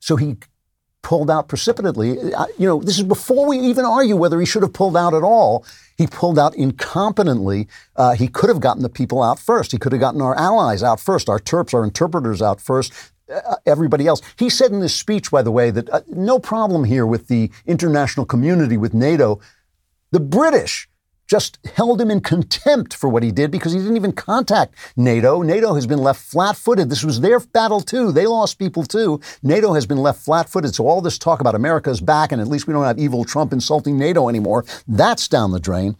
[0.00, 0.38] So he
[1.02, 2.10] pulled out precipitately.
[2.58, 5.22] You know, this is before we even argue whether he should have pulled out at
[5.22, 5.64] all.
[5.98, 7.68] He pulled out incompetently.
[7.96, 9.72] Uh, he could have gotten the people out first.
[9.72, 12.92] He could have gotten our allies out first, our Terps, our interpreters out first.
[13.32, 14.20] uh, everybody else.
[14.36, 17.50] He said in this speech, by the way, that uh, no problem here with the
[17.66, 19.40] international community, with NATO.
[20.10, 20.88] The British
[21.26, 25.42] just held him in contempt for what he did because he didn't even contact NATO.
[25.42, 26.90] NATO has been left flat footed.
[26.90, 28.12] This was their battle too.
[28.12, 29.20] They lost people too.
[29.42, 30.74] NATO has been left flat footed.
[30.74, 33.52] So all this talk about America's back and at least we don't have evil Trump
[33.52, 35.96] insulting NATO anymore, that's down the drain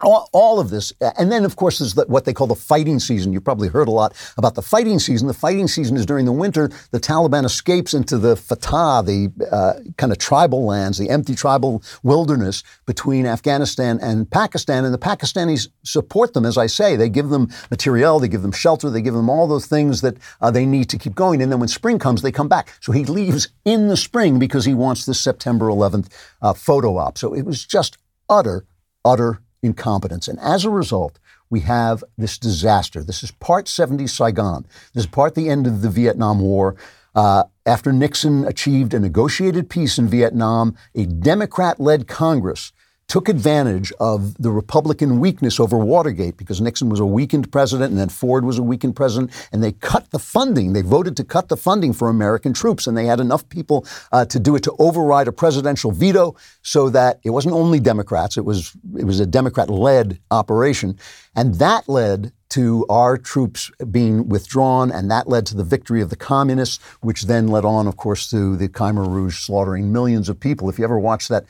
[0.00, 0.92] all, all, of this.
[1.18, 3.32] And then, of course, there's the, what they call the fighting season.
[3.32, 5.26] You probably heard a lot about the fighting season.
[5.26, 6.70] The fighting season is during the winter.
[6.90, 11.82] The Taliban escapes into the FATA, the uh, kind of tribal lands, the empty tribal
[12.02, 14.84] wilderness between Afghanistan and Pakistan.
[14.84, 16.94] And the Pakistanis support them, as I say.
[16.94, 20.16] They give them materiel, they give them shelter, they give them all those things that
[20.40, 21.42] uh, they need to keep going.
[21.42, 22.72] And then when spring comes, they come back.
[22.80, 26.08] So he leaves in the spring because he wants this September 11th
[26.40, 27.18] uh, photo op.
[27.18, 28.64] So it was just utter,
[29.04, 30.28] utter incompetence.
[30.28, 31.18] And as a result,
[31.50, 33.02] we have this disaster.
[33.02, 34.66] This is part 70 Saigon.
[34.94, 36.76] This is part the end of the Vietnam War.
[37.14, 42.72] Uh, after Nixon achieved a negotiated peace in Vietnam, a Democrat led Congress
[43.08, 47.98] took advantage of the Republican weakness over Watergate because Nixon was a weakened president and
[47.98, 50.74] then Ford was a weakened president, and they cut the funding.
[50.74, 54.26] They voted to cut the funding for American troops, and they had enough people uh,
[54.26, 58.44] to do it to override a presidential veto, so that it wasn't only Democrats; it
[58.44, 60.98] was it was a Democrat-led operation,
[61.34, 66.10] and that led to our troops being withdrawn, and that led to the victory of
[66.10, 70.40] the communists, which then led on, of course, to the Khmer Rouge slaughtering millions of
[70.40, 70.68] people.
[70.68, 71.44] If you ever watch that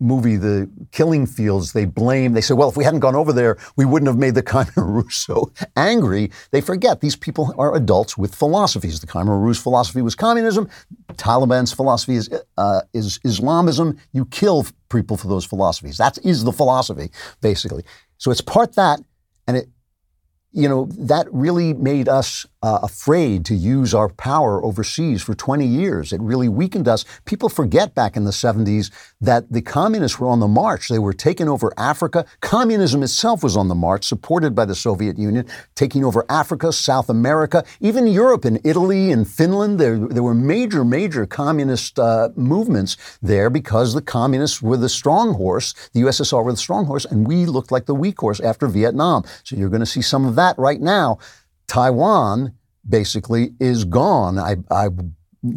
[0.00, 3.58] movie, The Killing Fields, they blame, they say, well, if we hadn't gone over there,
[3.76, 6.30] we wouldn't have made the Khmer Rouge so angry.
[6.50, 9.00] They forget these people are adults with philosophies.
[9.00, 10.68] The Khmer Rouge philosophy was communism.
[11.12, 13.98] Taliban's philosophy is, uh, is Islamism.
[14.12, 15.96] You kill people for those philosophies.
[15.98, 17.84] That is the philosophy, basically.
[18.18, 19.00] So it's part that,
[19.46, 19.68] and it
[20.52, 25.66] you know, that really made us uh, afraid to use our power overseas for 20
[25.66, 26.12] years.
[26.12, 27.04] It really weakened us.
[27.24, 28.90] People forget back in the 70s
[29.20, 30.88] that the communists were on the march.
[30.88, 32.26] They were taking over Africa.
[32.40, 37.08] Communism itself was on the march, supported by the Soviet Union, taking over Africa, South
[37.08, 39.80] America, even Europe and Italy and Finland.
[39.80, 45.34] There, there were major, major communist uh, movements there because the communists were the strong
[45.34, 48.66] horse, the USSR were the strong horse, and we looked like the weak horse after
[48.66, 49.24] Vietnam.
[49.44, 51.18] So you're going to see some of that right now.
[51.70, 52.52] Taiwan
[52.88, 54.40] basically is gone.
[54.40, 54.88] I, I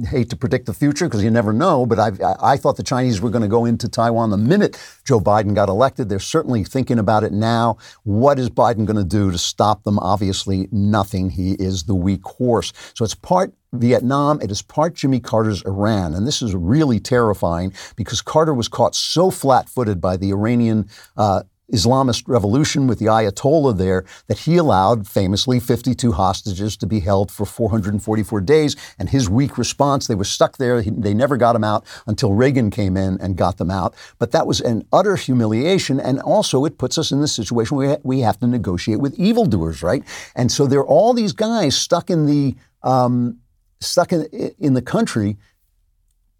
[0.07, 3.19] hate to predict the future because you never know, but I've, i thought the Chinese
[3.19, 6.09] were going to go into Taiwan the minute Joe Biden got elected.
[6.09, 7.77] They're certainly thinking about it now.
[8.03, 9.97] What is Biden going to do to stop them?
[9.97, 11.31] Obviously, nothing.
[11.31, 12.73] He is the weak horse.
[12.93, 16.13] So it's part Vietnam, it is part Jimmy Carter's Iran.
[16.13, 20.87] And this is really terrifying because Carter was caught so flat footed by the Iranian
[21.17, 21.41] uh,
[21.71, 27.31] Islamist revolution with the Ayatollah there that he allowed famously 52 hostages to be held
[27.31, 28.75] for 444 days.
[28.99, 30.81] And his weak response, they were stuck there.
[30.81, 33.95] They never got them out until Reagan came in and got them out.
[34.19, 35.99] But that was an utter humiliation.
[35.99, 39.81] And also, it puts us in the situation where we have to negotiate with evildoers,
[39.81, 40.03] right?
[40.35, 43.39] And so there are all these guys stuck in the um,
[43.79, 44.25] stuck in,
[44.59, 45.37] in the country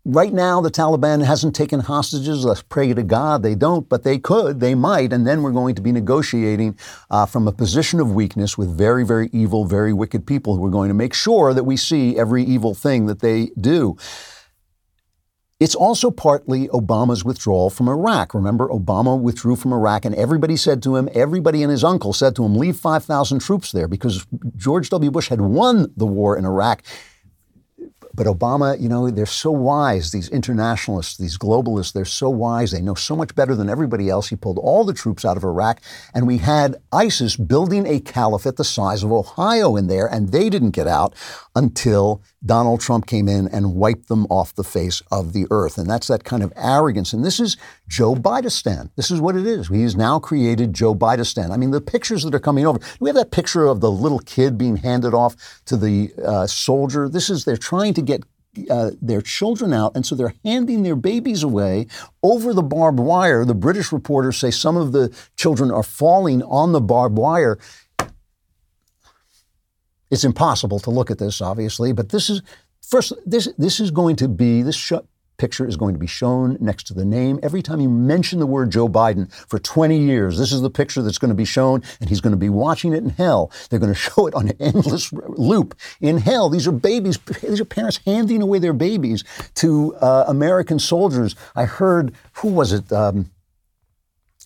[0.06, 2.44] Right now, the Taliban hasn't taken hostages.
[2.44, 5.76] Let's pray to God they don't, but they could, they might, and then we're going
[5.76, 6.78] to be negotiating
[7.10, 10.72] uh, from a position of weakness with very, very evil, very wicked people who are
[10.72, 13.96] going to make sure that we see every evil thing that they do.
[15.62, 18.34] It's also partly Obama's withdrawal from Iraq.
[18.34, 22.36] Remember, Obama withdrew from Iraq, and everybody said to him, everybody and his uncle said
[22.36, 24.28] to him, leave 5,000 troops there because
[24.58, 25.12] George W.
[25.12, 26.84] Bush had won the war in Iraq.
[28.16, 32.72] But Obama, you know, they're so wise, these internationalists, these globalists, they're so wise.
[32.72, 34.28] They know so much better than everybody else.
[34.28, 35.82] He pulled all the troops out of Iraq,
[36.14, 40.50] and we had ISIS building a caliphate the size of Ohio in there, and they
[40.50, 41.16] didn't get out
[41.56, 45.78] until Donald Trump came in and wiped them off the face of the earth.
[45.78, 47.14] And that's that kind of arrogance.
[47.14, 48.90] And this is Joe Bidastan.
[48.96, 49.70] This is what it is.
[49.70, 51.52] He's now created Joe Bidastan.
[51.52, 52.80] I mean, the pictures that are coming over.
[53.00, 57.08] We have that picture of the little kid being handed off to the uh, soldier.
[57.08, 58.24] This is, they're trying to get
[58.70, 61.88] uh, their children out, and so they're handing their babies away
[62.22, 63.46] over the barbed wire.
[63.46, 67.58] The British reporters say some of the children are falling on the barbed wire.
[70.14, 72.44] It's impossible to look at this, obviously, but this is
[72.88, 73.14] first.
[73.26, 74.94] This this is going to be this sh-
[75.38, 78.46] picture is going to be shown next to the name every time you mention the
[78.46, 80.38] word Joe Biden for 20 years.
[80.38, 82.94] This is the picture that's going to be shown, and he's going to be watching
[82.94, 83.52] it in hell.
[83.72, 86.48] They're going to show it on an endless loop in hell.
[86.48, 87.18] These are babies.
[87.42, 89.24] These are parents handing away their babies
[89.56, 91.36] to uh, American soldiers.
[91.56, 92.94] I heard who was it?
[92.94, 93.32] Um,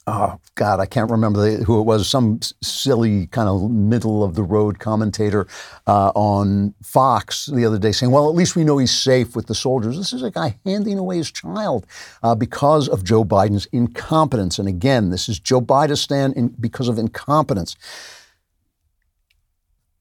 [0.07, 4.43] oh God, I can't remember who it was, some silly kind of middle of the
[4.43, 5.47] road commentator
[5.85, 9.47] uh, on Fox the other day saying, well, at least we know he's safe with
[9.47, 9.97] the soldiers.
[9.97, 11.85] This is a guy handing away his child
[12.23, 14.57] uh, because of Joe Biden's incompetence.
[14.57, 17.75] And again, this is Joe Biden in, because of incompetence.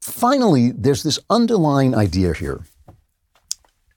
[0.00, 2.60] Finally, there's this underlying idea here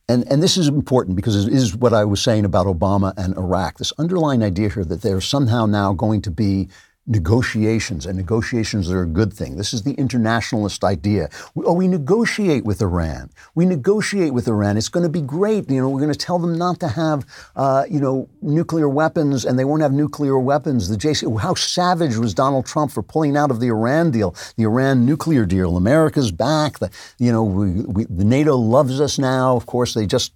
[0.10, 3.38] and, and this is important because it is what I was saying about Obama and
[3.38, 3.78] Iraq.
[3.78, 6.68] This underlying idea here that there's somehow now going to be
[7.10, 9.58] negotiations, and negotiations are a good thing.
[9.58, 11.30] This is the internationalist idea.
[11.56, 13.32] We, oh, we negotiate with Iran.
[13.56, 14.78] We negotiate with Iran.
[14.78, 15.70] It's going to be great.
[15.70, 19.44] You know, we're going to tell them not to have, uh, you know, nuclear weapons,
[19.44, 20.88] and they won't have nuclear weapons.
[20.88, 24.64] The JC, how savage was Donald Trump for pulling out of the Iran deal, the
[24.64, 25.78] Iran nuclear deal?
[25.78, 26.78] America's back.
[26.78, 29.56] The, you know, we, we, the NATO loves us now.
[29.56, 30.34] Of course, they just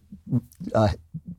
[0.73, 0.89] uh,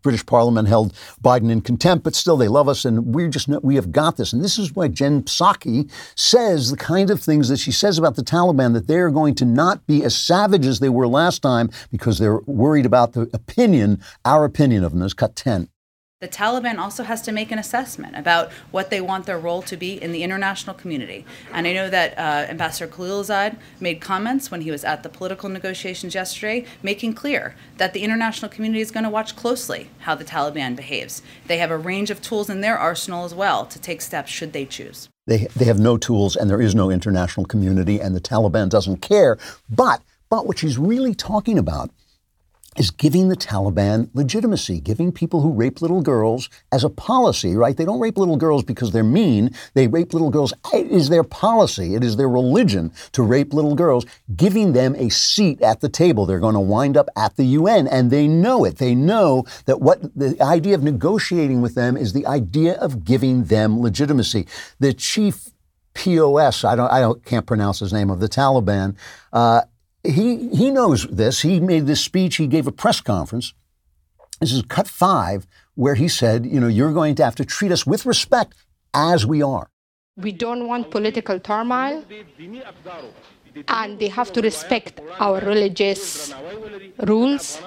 [0.04, 0.92] British Parliament held
[1.22, 4.32] Biden in contempt, but still they love us, and we're just we have got this.
[4.32, 8.14] And this is why Jen Psaki says the kind of things that she says about
[8.14, 11.42] the Taliban that they are going to not be as savage as they were last
[11.42, 15.00] time because they're worried about the opinion, our opinion of them.
[15.00, 15.68] There's cut ten.
[16.24, 19.76] The Taliban also has to make an assessment about what they want their role to
[19.76, 21.26] be in the international community.
[21.52, 25.50] And I know that uh, Ambassador Khalilzad made comments when he was at the political
[25.50, 30.24] negotiations yesterday, making clear that the international community is going to watch closely how the
[30.24, 31.20] Taliban behaves.
[31.46, 34.54] They have a range of tools in their arsenal as well to take steps should
[34.54, 35.10] they choose.
[35.26, 39.02] They, they have no tools, and there is no international community, and the Taliban doesn't
[39.02, 39.36] care.
[39.68, 40.00] But,
[40.30, 41.90] but what she's really talking about
[42.76, 47.76] is giving the Taliban legitimacy, giving people who rape little girls as a policy, right?
[47.76, 49.50] They don't rape little girls because they're mean.
[49.74, 50.52] They rape little girls.
[50.72, 51.94] It is their policy.
[51.94, 56.26] It is their religion to rape little girls, giving them a seat at the table.
[56.26, 58.78] They're going to wind up at the UN and they know it.
[58.78, 63.44] They know that what the idea of negotiating with them is the idea of giving
[63.44, 64.46] them legitimacy.
[64.80, 65.50] The chief
[65.94, 68.96] POS, I don't, I don't, can't pronounce his name of the Taliban,
[69.32, 69.62] uh,
[70.04, 71.42] he, he knows this.
[71.42, 73.54] He made this speech, he gave a press conference.
[74.40, 77.72] This is cut five, where he said, you know, you're going to have to treat
[77.72, 78.54] us with respect
[78.92, 79.68] as we are.
[80.16, 82.04] We don't want political turmoil,
[83.68, 86.32] and they have to respect our religious
[86.98, 87.60] rules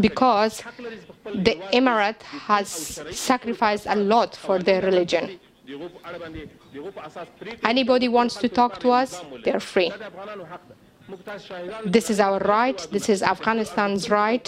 [0.00, 0.62] because
[1.24, 2.68] the emirate has
[3.12, 5.40] sacrificed a lot for their religion.
[7.62, 9.92] Anybody wants to talk to us, they're free.
[11.84, 14.46] This is our right, this is Afghanistan's right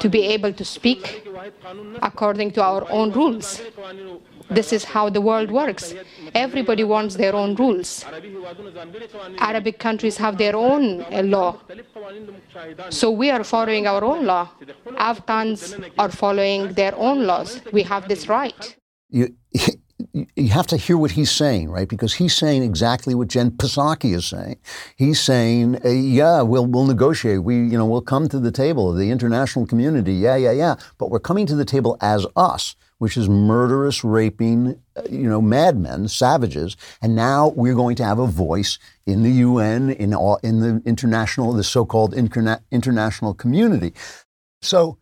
[0.00, 1.26] to be able to speak
[2.02, 3.62] according to our own rules.
[4.50, 5.94] This is how the world works.
[6.34, 8.04] Everybody wants their own rules.
[9.38, 11.58] Arabic countries have their own uh, law.
[12.90, 14.50] So we are following our own law.
[14.98, 17.60] Afghans are following their own laws.
[17.72, 18.76] We have this right.
[19.08, 19.34] You,
[20.12, 21.88] you have to hear what he's saying, right?
[21.88, 24.56] Because he's saying exactly what Jen Psaki is saying.
[24.96, 27.42] He's saying, uh, "Yeah, we'll we'll negotiate.
[27.42, 30.14] We, you know, we'll come to the table, of the international community.
[30.14, 30.76] Yeah, yeah, yeah.
[30.98, 35.42] But we're coming to the table as us, which is murderous, raping, uh, you know,
[35.42, 36.76] madmen, savages.
[37.00, 40.82] And now we're going to have a voice in the UN, in all, in the
[40.86, 43.94] international, the so-called interna- international community.
[44.62, 44.98] So."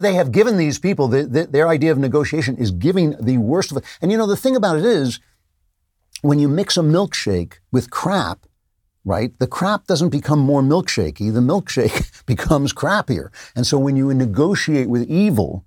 [0.00, 3.70] They have given these people the, the, their idea of negotiation is giving the worst
[3.70, 3.84] of it.
[4.00, 5.20] And you know, the thing about it is,
[6.22, 8.46] when you mix a milkshake with crap,
[9.04, 11.32] right, the crap doesn't become more milkshakey.
[11.32, 13.30] The milkshake becomes crappier.
[13.54, 15.64] And so when you negotiate with evil,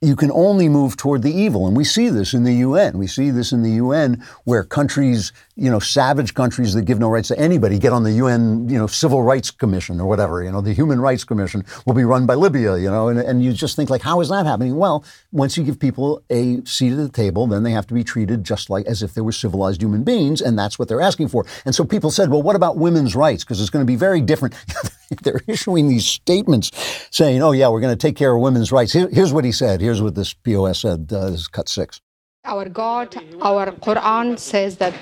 [0.00, 1.66] you can only move toward the evil.
[1.66, 2.98] And we see this in the UN.
[2.98, 7.10] We see this in the UN where countries, you know, savage countries that give no
[7.10, 10.42] rights to anybody get on the UN, you know, Civil Rights Commission or whatever.
[10.42, 13.44] You know, the Human Rights Commission will be run by Libya, you know, and, and
[13.44, 14.76] you just think like, how is that happening?
[14.76, 18.02] Well, once you give people a seat at the table, then they have to be
[18.02, 20.40] treated just like as if they were civilized human beings.
[20.40, 21.44] And that's what they're asking for.
[21.66, 23.44] And so people said, well, what about women's rights?
[23.44, 24.54] Because it's going to be very different.
[25.22, 26.70] they're issuing these statements
[27.10, 28.94] saying, oh, yeah, we're going to take care of women's rights.
[28.94, 29.82] Here, here's what he said.
[29.82, 31.12] Here's what this POS said.
[31.12, 32.00] Uh, this is cut six.
[32.44, 34.94] Our God, our Quran says that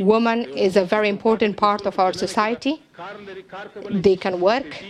[0.00, 2.82] woman is a very important part of our society.
[3.90, 4.82] They can work,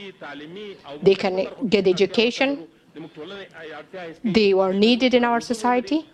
[1.03, 2.69] they can get education,
[4.23, 6.09] they are needed in our society,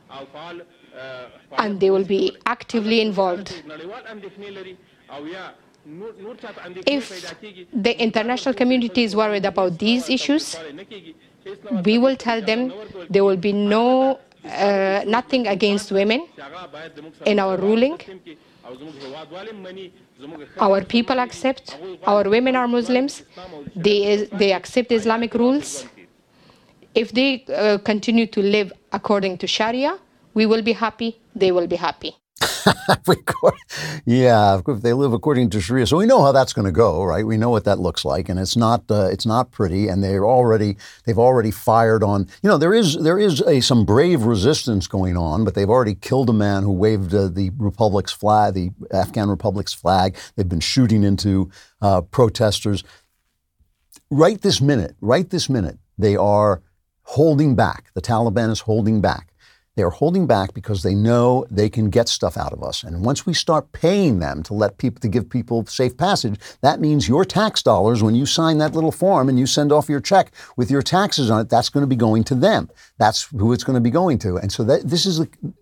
[1.59, 3.63] and they will be actively involved.
[6.87, 7.35] If
[7.75, 10.57] the international community is worried about these issues,
[11.85, 12.73] we will tell them
[13.11, 16.27] there will be no uh, nothing against women
[17.25, 17.99] in our ruling.
[20.61, 23.23] Our people accept, our women are Muslims,
[23.75, 25.87] they, they accept Islamic rules.
[26.95, 29.99] If they uh, continue to live according to Sharia,
[30.37, 32.15] We will be happy, they will be happy.
[34.07, 37.05] yeah, if they live according to Sharia, so we know how that's going to go,
[37.05, 37.27] right?
[37.27, 39.89] We know what that looks like, and it's not uh, it's not pretty.
[39.89, 42.29] And they're already they've already fired on.
[42.43, 45.95] You know, there is there is a some brave resistance going on, but they've already
[45.95, 50.17] killed a man who waved uh, the republic's flag, the Afghan republic's flag.
[50.35, 51.51] They've been shooting into
[51.81, 52.83] uh, protesters.
[54.11, 56.63] Right this minute, right this minute, they are
[57.03, 57.91] holding back.
[57.95, 59.33] The Taliban is holding back.
[59.77, 62.83] They are holding back because they know they can get stuff out of us.
[62.83, 66.81] And once we start paying them to let people to give people safe passage, that
[66.81, 70.01] means your tax dollars, when you sign that little form and you send off your
[70.01, 72.71] check with your taxes on it, that's going to be going to them.
[72.99, 74.39] That's who it's going to be going to.
[74.39, 75.21] And so that this is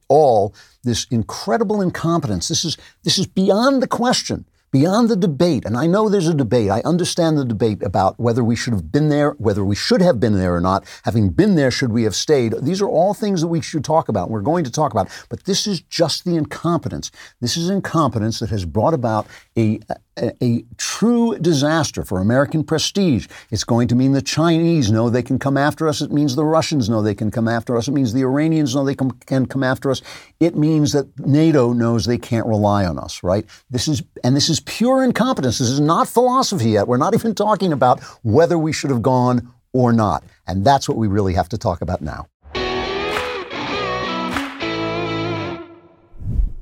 [0.08, 0.54] all
[0.84, 2.46] this incredible incompetence.
[2.46, 4.44] This is this is beyond the question
[4.74, 8.42] beyond the debate, and I know there's a debate, I understand the debate about whether
[8.42, 10.84] we should have been there, whether we should have been there or not.
[11.04, 12.56] Having been there, should we have stayed?
[12.60, 14.30] These are all things that we should talk about.
[14.30, 15.08] We're going to talk about.
[15.28, 17.12] But this is just the incompetence.
[17.40, 19.78] This is incompetence that has brought about a,
[20.16, 23.26] a, a, true disaster for American prestige.
[23.50, 26.00] It's going to mean the Chinese know they can come after us.
[26.00, 27.88] It means the Russians know they can come after us.
[27.88, 30.02] It means the Iranians know they can, can come after us.
[30.40, 33.44] It means that NATO knows they can't rely on us, right?
[33.70, 35.58] This is, and this is pure incompetence.
[35.58, 36.86] This is not philosophy yet.
[36.88, 40.24] We're not even talking about whether we should have gone or not.
[40.46, 42.26] And that's what we really have to talk about now.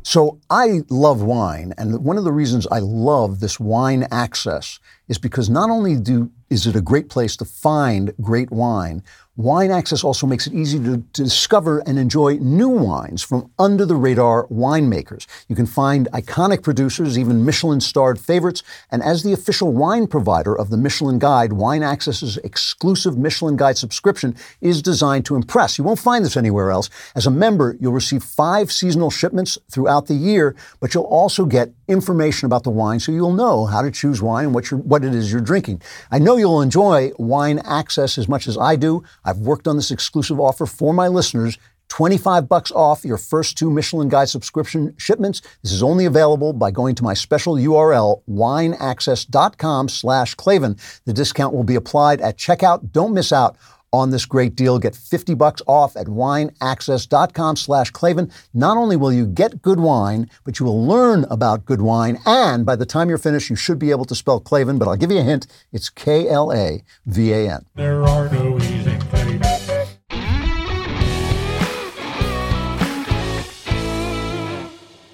[0.04, 5.18] So I love wine, and one of the reasons I love this wine access is
[5.18, 9.02] because not only do is it a great place to find great wine,
[9.36, 13.86] Wine Access also makes it easy to, to, discover and enjoy new wines from under
[13.86, 15.26] the radar winemakers.
[15.48, 18.62] You can find iconic producers, even Michelin starred favorites.
[18.90, 23.78] And as the official wine provider of the Michelin Guide, Wine Access's exclusive Michelin Guide
[23.78, 25.78] subscription is designed to impress.
[25.78, 26.90] You won't find this anywhere else.
[27.14, 31.72] As a member, you'll receive five seasonal shipments throughout the year, but you'll also get
[31.88, 35.14] information about the wine so you'll know how to choose wine and what, what it
[35.14, 35.80] is you're drinking.
[36.10, 39.02] I know you'll enjoy Wine Access as much as I do.
[39.24, 41.58] I've worked on this exclusive offer for my listeners.
[41.88, 45.42] 25 bucks off your first two Michelin Guide subscription shipments.
[45.62, 50.78] This is only available by going to my special URL, wineaccess.com slash Klavan.
[51.04, 52.92] The discount will be applied at checkout.
[52.92, 53.58] Don't miss out
[53.92, 54.78] on this great deal.
[54.78, 58.32] Get 50 bucks off at wineaccess.com slash Klavan.
[58.54, 62.18] Not only will you get good wine, but you will learn about good wine.
[62.24, 64.96] And by the time you're finished, you should be able to spell Klavan, but I'll
[64.96, 65.46] give you a hint.
[65.72, 67.66] It's K-L-A-V-A-N.
[67.74, 68.98] There are no easy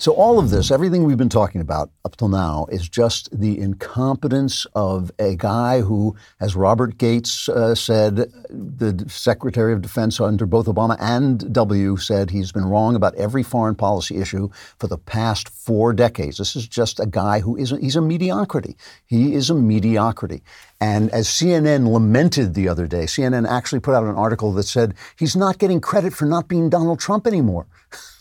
[0.00, 3.58] So, all of this, everything we've been talking about up till now, is just the
[3.58, 10.46] incompetence of a guy who, as Robert Gates uh, said, the Secretary of Defense under
[10.46, 14.98] both Obama and W said he's been wrong about every foreign policy issue for the
[14.98, 16.38] past four decades.
[16.38, 18.76] This is just a guy who is a, he's a mediocrity.
[19.04, 20.44] He is a mediocrity.
[20.80, 24.94] And as CNN lamented the other day, CNN actually put out an article that said
[25.16, 27.66] he's not getting credit for not being Donald Trump anymore.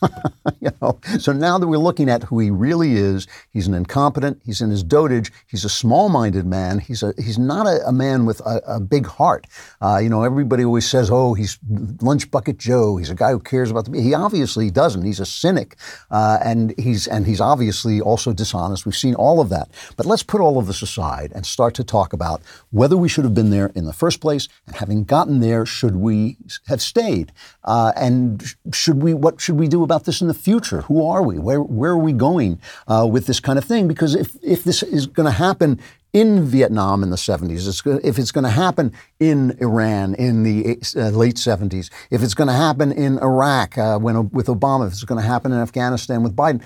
[0.59, 4.39] you know, so now that we're looking at who he really is, he's an incompetent.
[4.45, 5.31] He's in his dotage.
[5.47, 6.79] He's a small-minded man.
[6.79, 9.47] He's a he's not a, a man with a, a big heart.
[9.81, 11.57] Uh, you know, everybody always says, "Oh, he's
[12.01, 12.97] lunch bucket Joe.
[12.97, 15.03] He's a guy who cares about the." He obviously doesn't.
[15.03, 15.75] He's a cynic,
[16.11, 18.85] uh, and he's and he's obviously also dishonest.
[18.85, 19.69] We've seen all of that.
[19.97, 22.41] But let's put all of this aside and start to talk about
[22.71, 25.95] whether we should have been there in the first place, and having gotten there, should
[25.95, 26.37] we
[26.67, 27.31] have stayed?
[27.63, 29.13] Uh, and should we?
[29.13, 30.81] What should we do about this in the future?
[30.81, 31.37] Who are we?
[31.39, 33.87] Where where are we going uh, with this kind of thing?
[33.87, 35.79] Because if if this is going to happen
[36.13, 40.79] in Vietnam in the 70s, it's, if it's going to happen in Iran in the
[40.95, 44.93] uh, late 70s, if it's going to happen in Iraq uh, when, with Obama, if
[44.93, 46.63] it's going to happen in Afghanistan with Biden,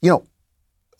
[0.00, 0.26] you know,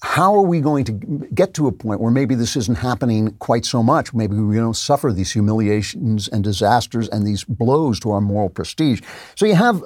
[0.03, 0.93] how are we going to
[1.35, 4.13] get to a point where maybe this isn't happening quite so much?
[4.13, 9.01] Maybe we don't suffer these humiliations and disasters and these blows to our moral prestige.
[9.37, 9.83] So you have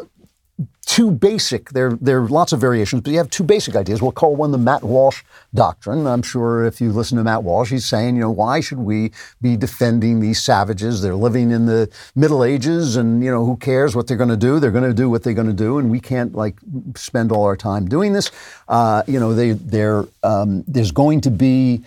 [0.87, 4.03] two basic, there, there are lots of variations, but you have two basic ideas.
[4.03, 5.23] We'll call one the Matt Walsh
[5.55, 6.07] doctrine.
[6.07, 9.13] I'm sure if you listen to Matt Walsh, he's saying, you know, why should we
[9.41, 11.01] be defending these savages?
[11.01, 14.37] They're living in the Middle Ages and, you know, who cares what they're going to
[14.37, 14.59] do?
[14.59, 16.57] They're going to do what they're going to do, and we can't, like,
[16.97, 18.31] spend all our time doing this.
[18.67, 21.83] Uh, you know, they, they're, um, there's going to be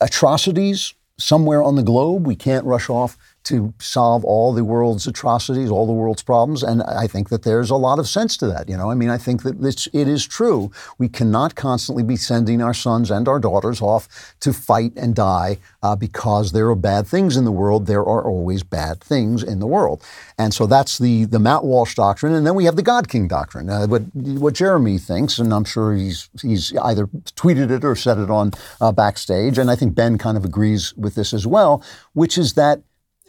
[0.00, 2.26] atrocities somewhere on the globe.
[2.26, 6.62] We can't rush off to solve all the world's atrocities, all the world's problems.
[6.62, 8.68] And I think that there's a lot of sense to that.
[8.68, 10.70] You know, I mean, I think that it's, it is true.
[10.98, 15.58] We cannot constantly be sending our sons and our daughters off to fight and die
[15.82, 17.86] uh, because there are bad things in the world.
[17.86, 20.04] There are always bad things in the world.
[20.38, 22.34] And so that's the, the Matt Walsh doctrine.
[22.34, 25.64] And then we have the God King doctrine, uh, what, what Jeremy thinks, and I'm
[25.64, 29.56] sure he's, he's either tweeted it or said it on uh, backstage.
[29.56, 31.82] And I think Ben kind of agrees with this as well,
[32.12, 32.82] which is that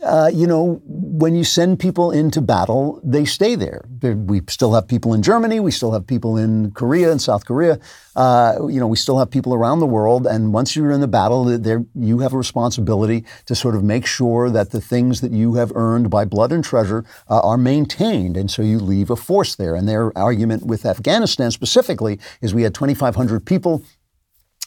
[0.03, 3.85] uh, you know, when you send people into battle, they stay there.
[4.01, 5.59] We still have people in Germany.
[5.59, 7.79] We still have people in Korea and South Korea.
[8.15, 10.25] Uh, you know, we still have people around the world.
[10.25, 14.05] And once you're in the battle, there you have a responsibility to sort of make
[14.05, 18.37] sure that the things that you have earned by blood and treasure uh, are maintained.
[18.37, 19.75] And so you leave a force there.
[19.75, 23.83] And their argument with Afghanistan specifically is we had 2,500 people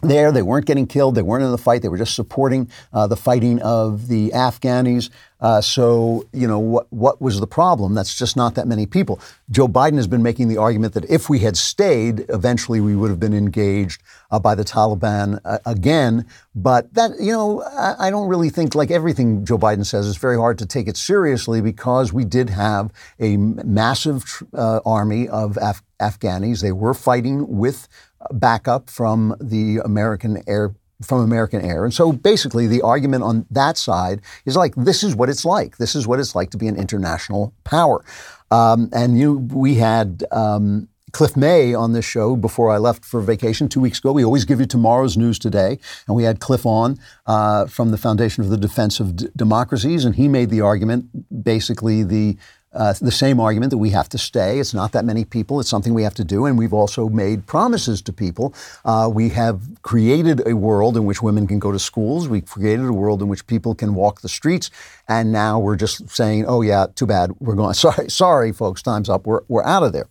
[0.09, 0.33] there.
[0.33, 1.15] They weren't getting killed.
[1.15, 1.83] They weren't in the fight.
[1.83, 5.11] They were just supporting uh, the fighting of the Afghanis.
[5.41, 7.93] Uh, so, you know, what, what was the problem?
[7.93, 9.21] That's just not that many people.
[9.51, 13.11] Joe Biden has been making the argument that if we had stayed, eventually we would
[13.11, 16.25] have been engaged uh, by the Taliban uh, again.
[16.55, 20.17] But that, you know, I, I, don't really think, like everything Joe Biden says, it's
[20.17, 22.91] very hard to take it seriously because we did have
[23.21, 26.63] a massive uh, army of Af- Afghanis.
[26.63, 27.87] They were fighting with
[28.33, 31.85] backup from the American air from American Air.
[31.85, 35.77] And so basically the argument on that side is like this is what it's like.
[35.77, 38.05] This is what it's like to be an international power.
[38.51, 43.21] Um, and you we had um, Cliff May on this show before I left for
[43.21, 44.13] vacation two weeks ago.
[44.13, 45.79] We always give you tomorrow's news today.
[46.07, 50.05] And we had Cliff on uh, from the Foundation for the Defense of D- Democracies,
[50.05, 51.07] and he made the argument
[51.45, 52.37] basically the
[52.75, 54.59] uh, the same argument that we have to stay.
[54.59, 55.61] It's not that many people.
[55.61, 56.47] It's something we have to do.
[56.47, 58.55] And we've also made promises to people.
[58.85, 62.29] Uh, we have created a world in which women can go to schools.
[62.29, 64.71] We've created a world in which people can walk the streets.
[65.09, 67.33] And now we're just saying, oh, yeah, too bad.
[67.41, 67.75] We're going.
[67.85, 69.27] Sorry, sorry, folks, time's up.
[69.27, 70.09] We're, we're out of there.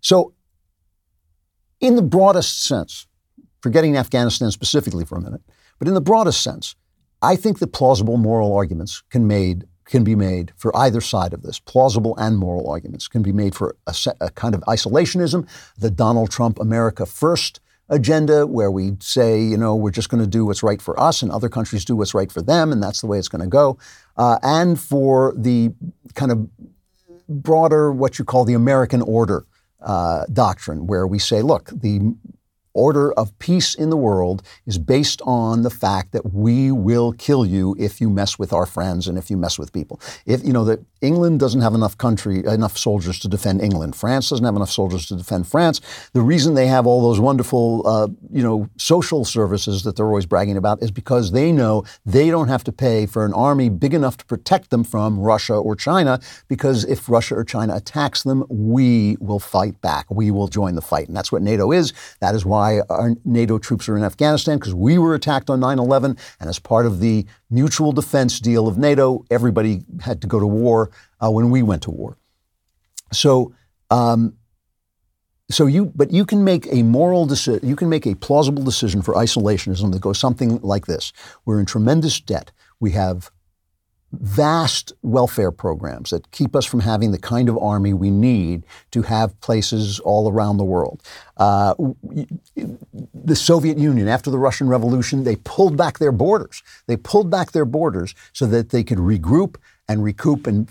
[0.00, 0.34] So,
[1.80, 3.06] in the broadest sense,
[3.60, 5.42] forgetting Afghanistan specifically for a minute,
[5.78, 6.76] but in the broadest sense,
[7.20, 11.42] I think that plausible moral arguments can made can be made for either side of
[11.42, 11.58] this.
[11.58, 16.30] Plausible and moral arguments can be made for a, a kind of isolationism, the Donald
[16.30, 20.62] Trump America First agenda, where we say, you know, we're just going to do what's
[20.62, 23.18] right for us and other countries do what's right for them, and that's the way
[23.18, 23.76] it's going to go.
[24.16, 25.72] Uh, and for the
[26.14, 26.48] kind of
[27.28, 29.44] broader, what you call the American order
[29.80, 32.14] uh, doctrine, where we say, look, the
[32.74, 37.44] order of peace in the world is based on the fact that we will kill
[37.44, 40.00] you if you mess with our friends and if you mess with people.
[40.26, 44.30] If you know that England doesn't have enough country enough soldiers to defend England, France
[44.30, 45.80] doesn't have enough soldiers to defend France.
[46.12, 50.26] The reason they have all those wonderful uh, you know social services that they're always
[50.26, 53.94] bragging about is because they know they don't have to pay for an army big
[53.94, 58.44] enough to protect them from Russia or China because if Russia or China attacks them,
[58.48, 60.10] we will fight back.
[60.10, 61.08] We will join the fight.
[61.08, 61.92] And that's what NATO is.
[62.20, 65.58] That is why why our NATO troops are in Afghanistan, because we were attacked on
[65.60, 66.16] 9 11.
[66.38, 70.46] And as part of the mutual defense deal of NATO, everybody had to go to
[70.46, 70.90] war
[71.20, 72.18] uh, when we went to war.
[73.12, 73.52] So,
[73.90, 74.34] um,
[75.50, 79.02] so you, but you can make a moral decision, you can make a plausible decision
[79.02, 81.12] for isolationism that goes something like this.
[81.44, 82.52] We're in tremendous debt.
[82.78, 83.30] We have
[84.12, 89.02] vast welfare programs that keep us from having the kind of army we need to
[89.02, 91.02] have places all around the world.
[91.38, 91.74] Uh,
[92.54, 96.62] the Soviet Union, after the Russian Revolution, they pulled back their borders.
[96.86, 99.56] They pulled back their borders so that they could regroup
[99.88, 100.70] and recoup and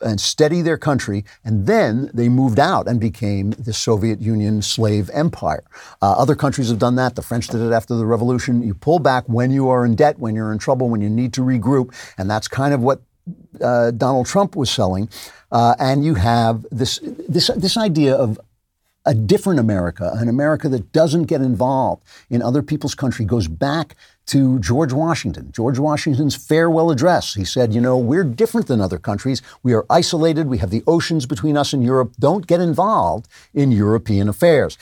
[0.00, 5.10] and steady their country, and then they moved out and became the Soviet Union slave
[5.12, 5.64] empire.
[6.00, 7.16] Uh, other countries have done that.
[7.16, 8.62] The French did it after the revolution.
[8.62, 11.32] You pull back when you are in debt, when you're in trouble, when you need
[11.34, 13.02] to regroup, and that's kind of what
[13.60, 15.08] uh, Donald Trump was selling.
[15.50, 18.38] Uh, and you have this this this idea of
[19.06, 23.96] a different America, an America that doesn't get involved in other people's country, goes back
[24.28, 25.50] to George Washington.
[25.52, 27.34] George Washington's farewell address.
[27.34, 29.42] He said, You know, we're different than other countries.
[29.62, 30.46] We are isolated.
[30.46, 32.12] We have the oceans between us and Europe.
[32.18, 34.78] Don't get involved in European affairs.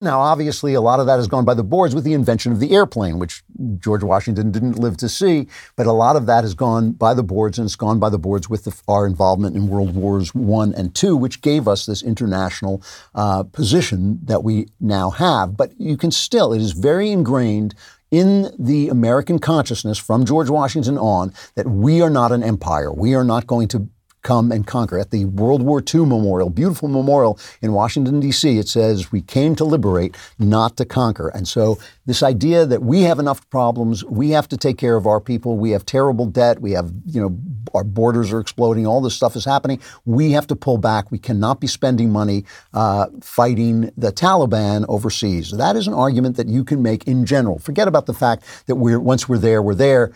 [0.00, 2.60] Now, obviously, a lot of that has gone by the boards with the invention of
[2.60, 3.42] the airplane, which
[3.80, 5.48] George Washington didn't live to see.
[5.74, 8.18] But a lot of that has gone by the boards, and it's gone by the
[8.18, 12.00] boards with the, our involvement in World Wars One and Two, which gave us this
[12.00, 12.80] international
[13.16, 15.56] uh, position that we now have.
[15.56, 17.74] But you can still, it is very ingrained
[18.10, 22.92] in the American consciousness from George Washington on that we are not an empire.
[22.92, 23.88] We are not going to
[24.22, 24.98] come and conquer.
[24.98, 29.54] At the World War II memorial, beautiful memorial in Washington, D.C., it says, We came
[29.56, 31.28] to liberate, not to conquer.
[31.28, 35.06] And so, this idea that we have enough problems, we have to take care of
[35.06, 37.38] our people, we have terrible debt, we have, you know,
[37.74, 39.80] our borders are exploding, all this stuff is happening.
[40.04, 41.10] We have to pull back.
[41.10, 45.50] We cannot be spending money uh, fighting the Taliban overseas.
[45.50, 47.58] That is an argument that you can make in general.
[47.58, 50.12] Forget about the fact that we're once we're there, we're there.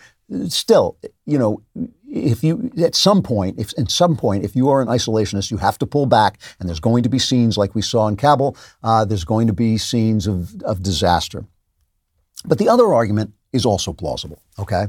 [0.47, 1.61] Still, you know,
[2.13, 5.57] if you at some point, if at some point, if you are an isolationist, you
[5.57, 8.55] have to pull back, and there's going to be scenes like we saw in Kabul.
[8.83, 11.45] Uh, there's going to be scenes of, of disaster.
[12.45, 14.41] But the other argument is also plausible.
[14.59, 14.85] Okay,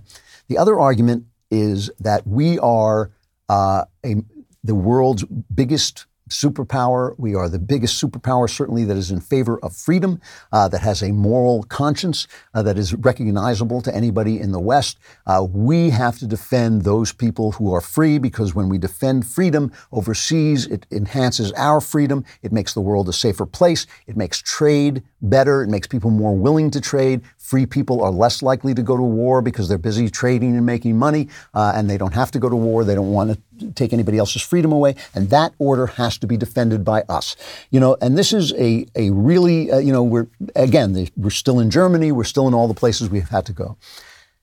[0.49, 3.11] the other argument is that we are
[3.49, 4.17] uh, a,
[4.63, 7.15] the world's biggest superpower.
[7.19, 10.21] We are the biggest superpower, certainly, that is in favor of freedom,
[10.53, 14.99] uh, that has a moral conscience, uh, that is recognizable to anybody in the West.
[15.27, 19.73] Uh, we have to defend those people who are free because when we defend freedom
[19.93, 22.25] overseas, it enhances our freedom.
[22.43, 23.87] It makes the world a safer place.
[24.07, 25.63] It makes trade better.
[25.63, 27.23] It makes people more willing to trade.
[27.45, 30.99] Free people are less likely to go to war because they're busy trading and making
[30.99, 32.85] money, uh, and they don't have to go to war.
[32.85, 36.39] They don't want to take anybody else's freedom away, and that order has to be
[36.39, 37.37] defended by us.
[37.71, 41.61] You know, and this is a a really uh, you know we're again we're still
[41.61, 43.77] in Germany, we're still in all the places we've had to go.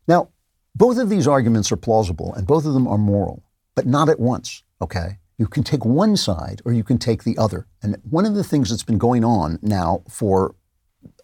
[0.08, 0.30] Now,
[0.76, 3.42] both of these arguments are plausible, and both of them are moral,
[3.74, 4.62] but not at once.
[4.80, 5.18] Okay.
[5.40, 7.66] You can take one side or you can take the other.
[7.82, 10.54] And one of the things that's been going on now for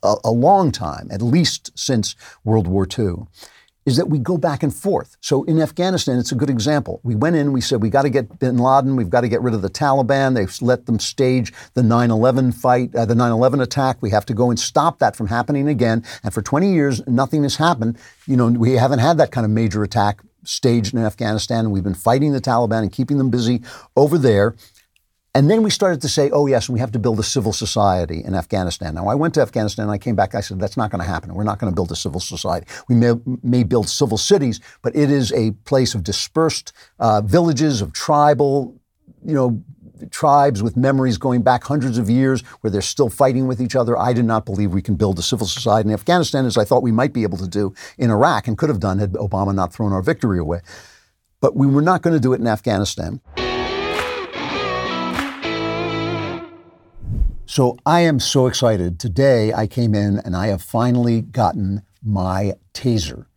[0.03, 3.27] a, a long time, at least since World War II,
[3.87, 5.15] is that we go back and forth.
[5.21, 6.99] So in Afghanistan, it's a good example.
[7.03, 9.41] We went in, we said, we got to get bin Laden, we've got to get
[9.41, 10.35] rid of the Taliban.
[10.35, 14.01] They've let them stage the 9 11 fight, uh, the 9 11 attack.
[14.01, 16.03] We have to go and stop that from happening again.
[16.21, 17.97] And for 20 years, nothing has happened.
[18.25, 21.71] You know, we haven't had that kind of major attack staged in Afghanistan.
[21.71, 23.61] We've been fighting the Taliban and keeping them busy
[23.95, 24.55] over there.
[25.37, 28.23] And then we started to say, oh, yes, we have to build a civil society
[28.25, 28.95] in Afghanistan.
[28.95, 30.33] Now, I went to Afghanistan and I came back.
[30.33, 31.31] I said, that's not going to happen.
[31.35, 32.65] We're not going to build a civil society.
[32.89, 33.13] We may,
[33.43, 38.81] may build civil cities, but it is a place of dispersed uh, villages, of tribal,
[39.23, 39.63] you know,
[40.09, 43.95] tribes with memories going back hundreds of years where they're still fighting with each other.
[43.95, 46.81] I do not believe we can build a civil society in Afghanistan as I thought
[46.81, 49.71] we might be able to do in Iraq and could have done had Obama not
[49.71, 50.61] thrown our victory away.
[51.41, 53.21] But we were not going to do it in Afghanistan.
[57.49, 58.99] So I am so excited.
[58.99, 63.27] Today I came in and I have finally gotten my taser.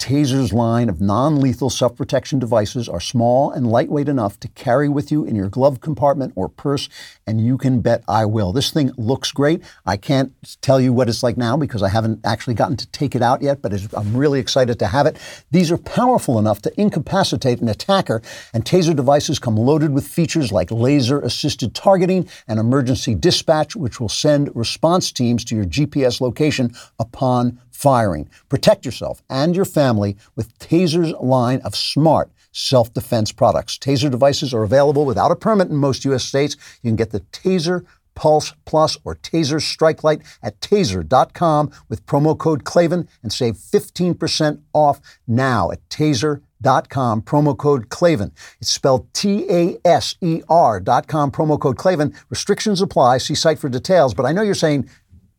[0.00, 4.88] Taser's line of non lethal self protection devices are small and lightweight enough to carry
[4.88, 6.88] with you in your glove compartment or purse,
[7.26, 8.52] and you can bet I will.
[8.52, 9.62] This thing looks great.
[9.84, 10.32] I can't
[10.62, 13.42] tell you what it's like now because I haven't actually gotten to take it out
[13.42, 15.18] yet, but I'm really excited to have it.
[15.50, 18.22] These are powerful enough to incapacitate an attacker,
[18.54, 24.00] and Taser devices come loaded with features like laser assisted targeting and emergency dispatch, which
[24.00, 28.28] will send response teams to your GPS location upon firing.
[28.48, 33.78] Protect yourself and your family with Taser's line of smart self defense products.
[33.78, 36.24] Taser devices are available without a permit in most U.S.
[36.24, 36.56] states.
[36.82, 42.36] You can get the Taser Pulse Plus or Taser Strike Light at taser.com with promo
[42.36, 48.32] code Klavan and save 15% off now at taser.com, promo code Klavan.
[48.60, 52.14] It's spelled T A S E R dot com, promo code Klavan.
[52.28, 53.18] Restrictions apply.
[53.18, 54.12] See site for details.
[54.12, 54.90] But I know you're saying,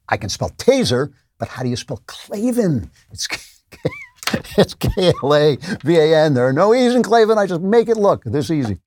[0.10, 1.14] I can spell taser.
[1.42, 2.92] But how do you spell Klavan?
[3.10, 3.28] It's
[4.60, 6.36] it's K L A V A N.
[6.36, 7.40] There are no E's in Klavan.
[7.40, 8.78] I just make it look this easy.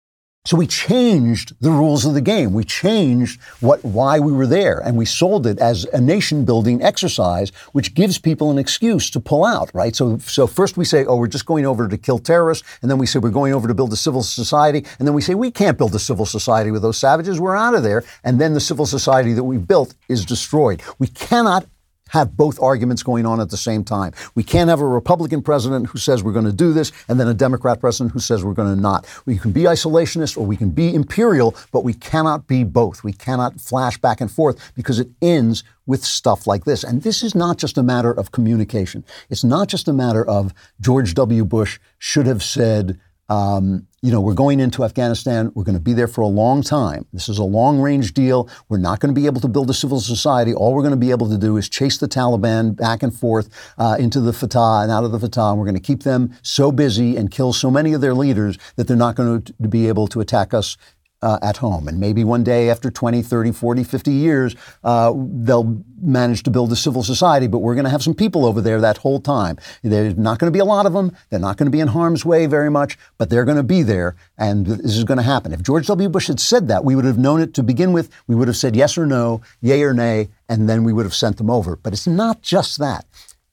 [0.44, 2.52] So we changed the rules of the game.
[2.52, 6.80] We changed what why we were there, and we sold it as a nation building
[6.80, 9.72] exercise, which gives people an excuse to pull out.
[9.74, 9.96] Right.
[9.96, 12.98] So so first we say, oh, we're just going over to kill terrorists, and then
[12.98, 15.50] we say we're going over to build a civil society, and then we say we
[15.50, 17.40] can't build a civil society with those savages.
[17.40, 20.82] We're out of there, and then the civil society that we built is destroyed.
[21.00, 21.66] We cannot
[22.14, 24.12] have both arguments going on at the same time.
[24.36, 27.26] We can't have a Republican president who says we're going to do this and then
[27.26, 29.04] a Democrat president who says we're going to not.
[29.26, 33.02] We can be isolationist or we can be imperial, but we cannot be both.
[33.02, 36.84] We cannot flash back and forth because it ends with stuff like this.
[36.84, 39.04] And this is not just a matter of communication.
[39.28, 41.44] It's not just a matter of George W.
[41.44, 45.50] Bush should have said, um, you know, we're going into Afghanistan.
[45.54, 47.06] We're going to be there for a long time.
[47.14, 48.50] This is a long range deal.
[48.68, 50.52] We're not going to be able to build a civil society.
[50.52, 53.48] All we're going to be able to do is chase the Taliban back and forth
[53.78, 55.40] uh, into the FATA and out of the FATA.
[55.40, 58.58] And we're going to keep them so busy and kill so many of their leaders
[58.76, 60.76] that they're not going to be able to attack us
[61.24, 61.88] uh, at home.
[61.88, 64.54] And maybe one day after 20, 30, 40, 50 years,
[64.84, 68.44] uh, they'll manage to build a civil society, but we're going to have some people
[68.44, 69.56] over there that whole time.
[69.82, 71.16] There's not going to be a lot of them.
[71.30, 73.82] They're not going to be in harm's way very much, but they're going to be
[73.82, 75.52] there, and this is going to happen.
[75.52, 76.10] If George W.
[76.10, 78.10] Bush had said that, we would have known it to begin with.
[78.26, 81.14] We would have said yes or no, yay or nay, and then we would have
[81.14, 81.74] sent them over.
[81.74, 83.06] But it's not just that.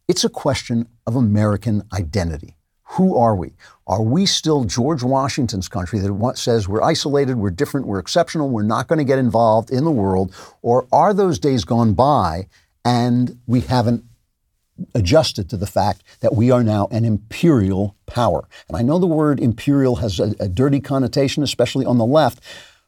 [0.10, 2.58] It's a question of American identity.
[2.96, 3.54] Who are we?
[3.92, 8.64] Are we still George Washington's country that says we're isolated, we're different, we're exceptional, we're
[8.64, 10.34] not going to get involved in the world?
[10.62, 12.48] Or are those days gone by
[12.86, 14.06] and we haven't
[14.96, 18.48] adjusted to the fact that we are now an imperial power?
[18.70, 22.40] And I know the word imperial has a, a dirty connotation, especially on the left.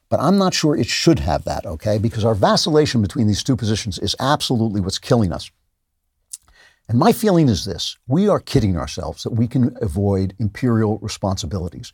[0.08, 1.98] But I'm not sure it should have that, okay?
[1.98, 5.50] Because our vacillation between these two positions is absolutely what's killing us.
[6.88, 11.92] And my feeling is this we are kidding ourselves that we can avoid imperial responsibilities.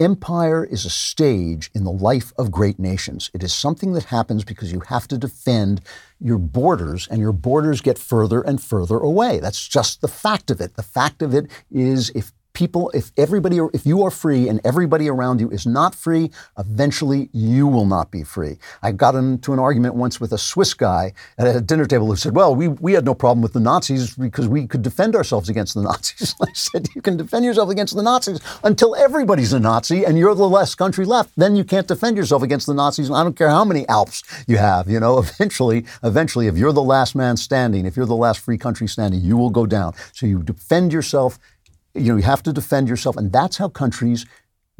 [0.00, 3.30] Empire is a stage in the life of great nations.
[3.34, 5.82] It is something that happens because you have to defend
[6.18, 9.40] your borders, and your borders get further and further away.
[9.40, 10.76] That's just the fact of it.
[10.76, 15.08] The fact of it is if people, if everybody, if you are free and everybody
[15.08, 18.58] around you is not free, eventually you will not be free.
[18.82, 22.16] I got into an argument once with a Swiss guy at a dinner table who
[22.16, 25.48] said, well, we, we had no problem with the Nazis because we could defend ourselves
[25.48, 26.34] against the Nazis.
[26.42, 30.34] I said, you can defend yourself against the Nazis until everybody's a Nazi and you're
[30.34, 31.30] the last country left.
[31.38, 33.08] Then you can't defend yourself against the Nazis.
[33.08, 36.74] And I don't care how many Alps you have, you know, eventually, eventually, if you're
[36.74, 39.94] the last man standing, if you're the last free country standing, you will go down.
[40.12, 41.38] So you defend yourself
[41.94, 44.26] you know, you have to defend yourself, and that's how countries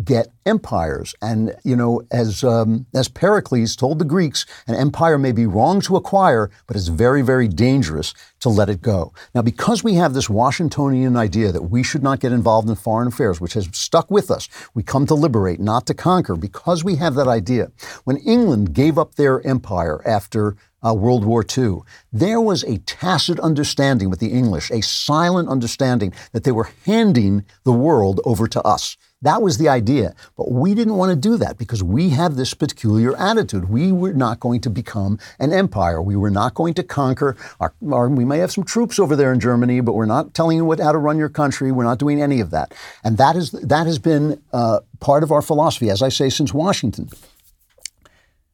[0.03, 1.15] get empires.
[1.21, 5.81] And you know, as um, as Pericles told the Greeks, an empire may be wrong
[5.83, 9.13] to acquire, but it's very, very dangerous to let it go.
[9.35, 13.09] Now, because we have this Washingtonian idea that we should not get involved in foreign
[13.09, 16.37] affairs, which has stuck with us, we come to liberate, not to conquer.
[16.37, 17.71] Because we have that idea,
[18.05, 21.81] when England gave up their empire after uh, World War II,
[22.13, 27.45] there was a tacit understanding with the English, a silent understanding that they were handing
[27.65, 28.97] the world over to us.
[29.23, 30.15] That was the idea.
[30.37, 33.69] But we didn't want to do that because we have this peculiar attitude.
[33.69, 36.01] We were not going to become an empire.
[36.01, 37.37] We were not going to conquer.
[37.61, 40.57] Our, our, we may have some troops over there in Germany, but we're not telling
[40.57, 41.71] you what, how to run your country.
[41.71, 42.73] We're not doing any of that.
[43.05, 46.55] And that, is, that has been uh, part of our philosophy, as I say, since
[46.55, 47.11] Washington.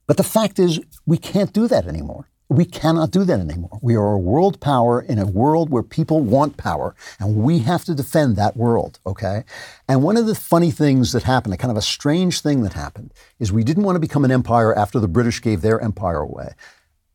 [0.09, 2.29] But the fact is, we can't do that anymore.
[2.49, 3.79] We cannot do that anymore.
[3.83, 7.85] We are a world power in a world where people want power, and we have
[7.87, 9.43] to defend that world, okay?
[9.89, 12.75] And one of the funny things that happened, a kind of a strange thing that
[12.75, 16.21] happened, is we didn't want to become an empire after the British gave their empire
[16.21, 16.55] away.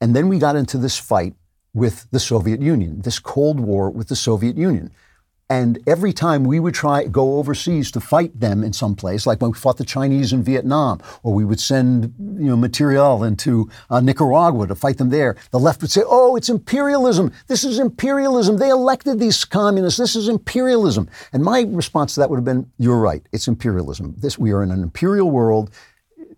[0.01, 1.35] And then we got into this fight
[1.73, 4.91] with the Soviet Union, this Cold War with the Soviet Union.
[5.49, 9.41] And every time we would try go overseas to fight them in some place, like
[9.41, 13.69] when we fought the Chinese in Vietnam, or we would send you know material into
[13.89, 17.33] uh, Nicaragua to fight them there, the left would say, "Oh, it's imperialism.
[17.47, 18.59] This is imperialism.
[18.59, 19.99] They elected these communists.
[19.99, 23.27] This is imperialism." And my response to that would have been, "You're right.
[23.33, 24.15] It's imperialism.
[24.19, 25.69] This we are in an imperial world."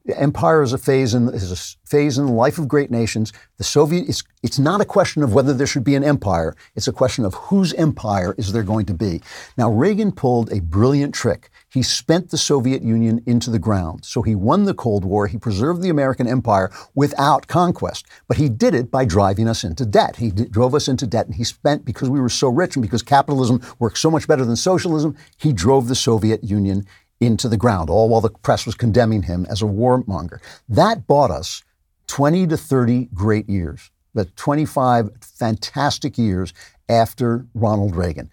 [0.09, 3.31] Empire is a phase in is a phase in the life of great nations.
[3.57, 6.55] The Soviet it's it's not a question of whether there should be an empire.
[6.75, 9.21] It's a question of whose empire is there going to be.
[9.57, 11.49] Now Reagan pulled a brilliant trick.
[11.69, 14.03] He spent the Soviet Union into the ground.
[14.03, 15.27] So he won the Cold War.
[15.27, 18.05] He preserved the American empire without conquest.
[18.27, 20.17] But he did it by driving us into debt.
[20.17, 22.83] He d- drove us into debt and he spent because we were so rich and
[22.83, 26.85] because capitalism works so much better than socialism, he drove the Soviet Union
[27.25, 30.39] into the ground, all while the press was condemning him as a warmonger.
[30.69, 31.63] That bought us
[32.07, 36.53] 20 to 30 great years, but 25 fantastic years
[36.89, 38.29] after Ronald Reagan.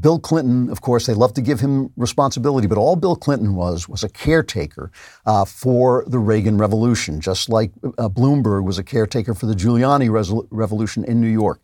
[0.00, 3.88] Bill Clinton, of course, they love to give him responsibility, but all Bill Clinton was
[3.88, 4.90] was a caretaker
[5.26, 10.08] uh, for the Reagan Revolution, just like uh, Bloomberg was a caretaker for the Giuliani
[10.08, 11.60] Resol- Revolution in New York.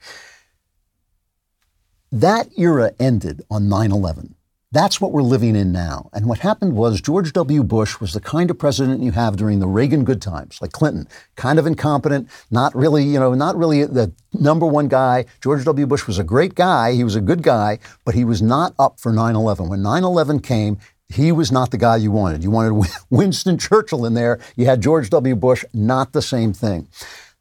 [2.11, 4.35] That era ended on 9 11.
[4.71, 6.11] That's what we're living in now.
[6.13, 7.65] And what happened was George W.
[7.65, 11.09] Bush was the kind of president you have during the Reagan good times, like Clinton,
[11.37, 15.25] kind of incompetent, not really, you know, not really the number one guy.
[15.41, 15.87] George W.
[15.87, 16.93] Bush was a great guy.
[16.93, 19.71] He was a good guy, but he was not up for 9 11.
[19.71, 20.77] When 9 11 came,
[21.09, 22.45] he was not the guy you wanted.
[22.45, 24.39] You wanted Winston Churchill in there.
[24.55, 25.35] You had George W.
[25.35, 26.89] Bush, not the same thing.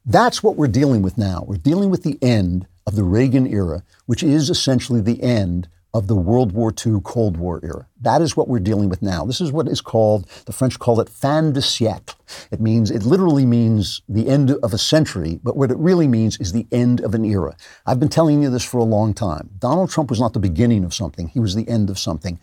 [0.06, 1.44] That's what we're dealing with now.
[1.46, 6.06] We're dealing with the end of the Reagan era, which is essentially the end of
[6.06, 7.86] the World War II Cold War era.
[8.00, 9.24] That is what we're dealing with now.
[9.24, 12.14] This is what is called, the French call it fin de siècle.
[12.50, 16.38] It means, it literally means the end of a century, but what it really means
[16.38, 17.56] is the end of an era.
[17.86, 19.50] I've been telling you this for a long time.
[19.58, 22.38] Donald Trump was not the beginning of something, he was the end of something.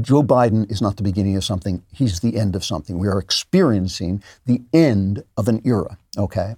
[0.00, 2.98] Joe Biden is not the beginning of something, he's the end of something.
[2.98, 6.54] We are experiencing the end of an era, okay?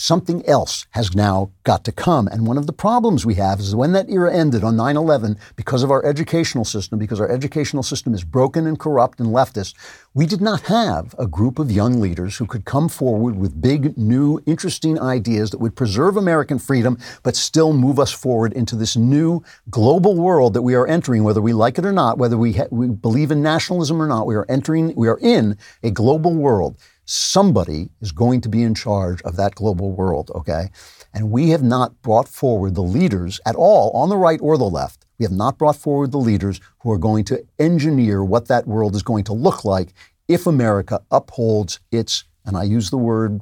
[0.00, 2.26] Something else has now got to come.
[2.26, 5.36] And one of the problems we have is when that era ended on 9 11,
[5.56, 9.74] because of our educational system, because our educational system is broken and corrupt and leftist,
[10.14, 13.98] we did not have a group of young leaders who could come forward with big,
[13.98, 18.96] new, interesting ideas that would preserve American freedom, but still move us forward into this
[18.96, 22.54] new global world that we are entering, whether we like it or not, whether we,
[22.54, 24.26] ha- we believe in nationalism or not.
[24.26, 26.78] We are entering, we are in a global world
[27.10, 30.70] somebody is going to be in charge of that global world, okay?
[31.12, 34.70] And we have not brought forward the leaders at all, on the right or the
[34.70, 35.06] left.
[35.18, 38.94] We have not brought forward the leaders who are going to engineer what that world
[38.94, 39.92] is going to look like
[40.28, 43.40] if America upholds its, and I use the word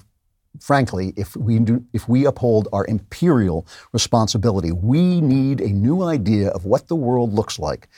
[0.60, 6.48] frankly, if we do, if we uphold our imperial responsibility, we need a new idea
[6.48, 7.88] of what the world looks like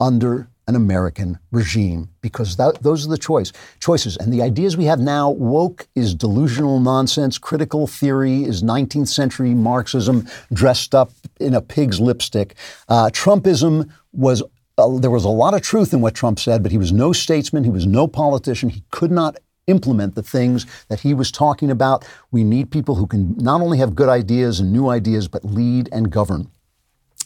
[0.00, 4.16] under an American regime because that, those are the choice choices.
[4.18, 7.38] And the ideas we have now, woke is delusional nonsense.
[7.38, 11.10] Critical theory is 19th century Marxism dressed up
[11.40, 12.54] in a pig's lipstick.
[12.88, 14.42] Uh, Trumpism was.
[14.76, 17.12] Uh, there was a lot of truth in what Trump said, but he was no
[17.12, 17.64] statesman.
[17.64, 18.68] He was no politician.
[18.68, 22.06] He could not implement the things that he was talking about.
[22.30, 25.88] We need people who can not only have good ideas and new ideas, but lead
[25.90, 26.48] and govern.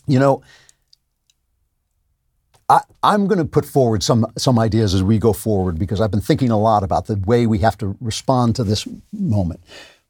[0.07, 0.43] You know,
[3.03, 6.11] I, am going to put forward some some ideas as we go forward because I've
[6.11, 9.61] been thinking a lot about the way we have to respond to this moment.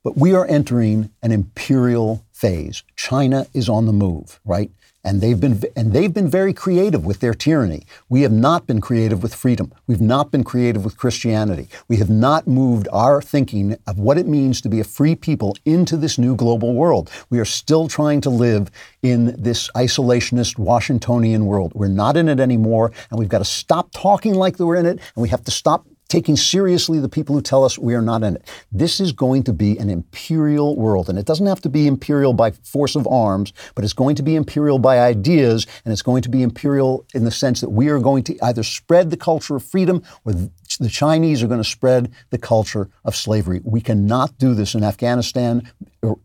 [0.04, 2.82] But we are entering an imperial phase.
[2.96, 4.70] China is on the move, right?
[5.04, 7.84] And they've been and they've been very creative with their tyranny.
[8.08, 9.72] We have not been creative with freedom.
[9.86, 11.68] We've not been creative with Christianity.
[11.88, 15.56] We have not moved our thinking of what it means to be a free people
[15.64, 17.10] into this new global world.
[17.30, 18.70] We are still trying to live
[19.02, 21.72] in this isolationist Washingtonian world.
[21.74, 25.00] We're not in it anymore, and we've got to stop talking like we're in it,
[25.14, 28.22] and we have to stop taking seriously the people who tell us we are not
[28.22, 28.46] in it.
[28.70, 32.34] This is going to be an imperial world, and it doesn't have to be imperial
[32.34, 36.20] by force of arms, but it's going to be imperial by ideas, and it's going
[36.20, 39.56] to be imperial in the sense that we are going to either spread the culture
[39.56, 43.62] of freedom or the Chinese are going to spread the culture of slavery.
[43.64, 45.70] We cannot do this in Afghanistan,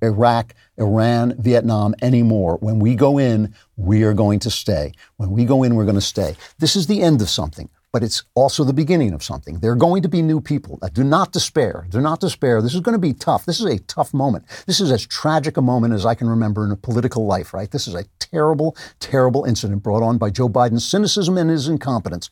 [0.02, 2.58] Iraq, Iran, Vietnam anymore.
[2.58, 4.92] When we go in, we are going to stay.
[5.16, 6.36] When we go in, we're going to stay.
[6.60, 9.58] This is the end of something but it's also the beginning of something.
[9.58, 10.80] There are going to be new people.
[10.94, 11.88] Do not despair.
[11.90, 12.62] Do not despair.
[12.62, 13.44] This is going to be tough.
[13.44, 14.46] This is a tough moment.
[14.68, 17.72] This is as tragic a moment as I can remember in a political life, right?
[17.72, 22.30] This is a terrible, terrible incident brought on by Joe Biden's cynicism and his incompetence.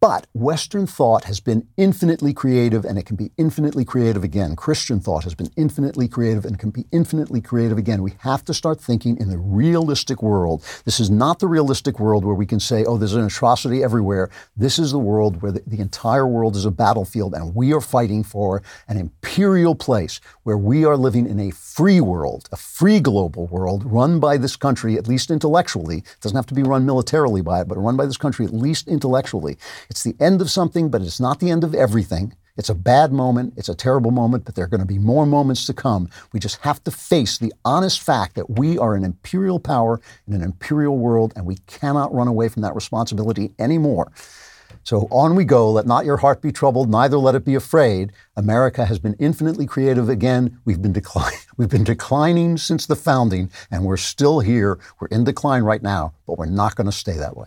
[0.00, 4.56] But Western thought has been infinitely creative and it can be infinitely creative again.
[4.56, 8.02] Christian thought has been infinitely creative and can be infinitely creative again.
[8.02, 10.64] We have to start thinking in the realistic world.
[10.86, 14.30] This is not the realistic world where we can say, oh, there's an atrocity everywhere.
[14.56, 17.82] This is the world where the, the entire world is a battlefield and we are
[17.82, 23.00] fighting for an imperial place where we are living in a free world, a free
[23.00, 25.98] global world run by this country, at least intellectually.
[25.98, 28.54] It doesn't have to be run militarily by it, but run by this country, at
[28.54, 29.58] least intellectually.
[29.90, 32.34] It's the end of something, but it's not the end of everything.
[32.56, 33.54] It's a bad moment.
[33.56, 36.08] It's a terrible moment, but there are going to be more moments to come.
[36.32, 40.34] We just have to face the honest fact that we are an imperial power in
[40.34, 44.12] an imperial world, and we cannot run away from that responsibility anymore.
[44.84, 45.70] So on we go.
[45.72, 48.12] Let not your heart be troubled, neither let it be afraid.
[48.36, 50.60] America has been infinitely creative again.
[50.64, 51.38] We've been, declining.
[51.56, 54.78] We've been declining since the founding, and we're still here.
[55.00, 57.46] We're in decline right now, but we're not going to stay that way.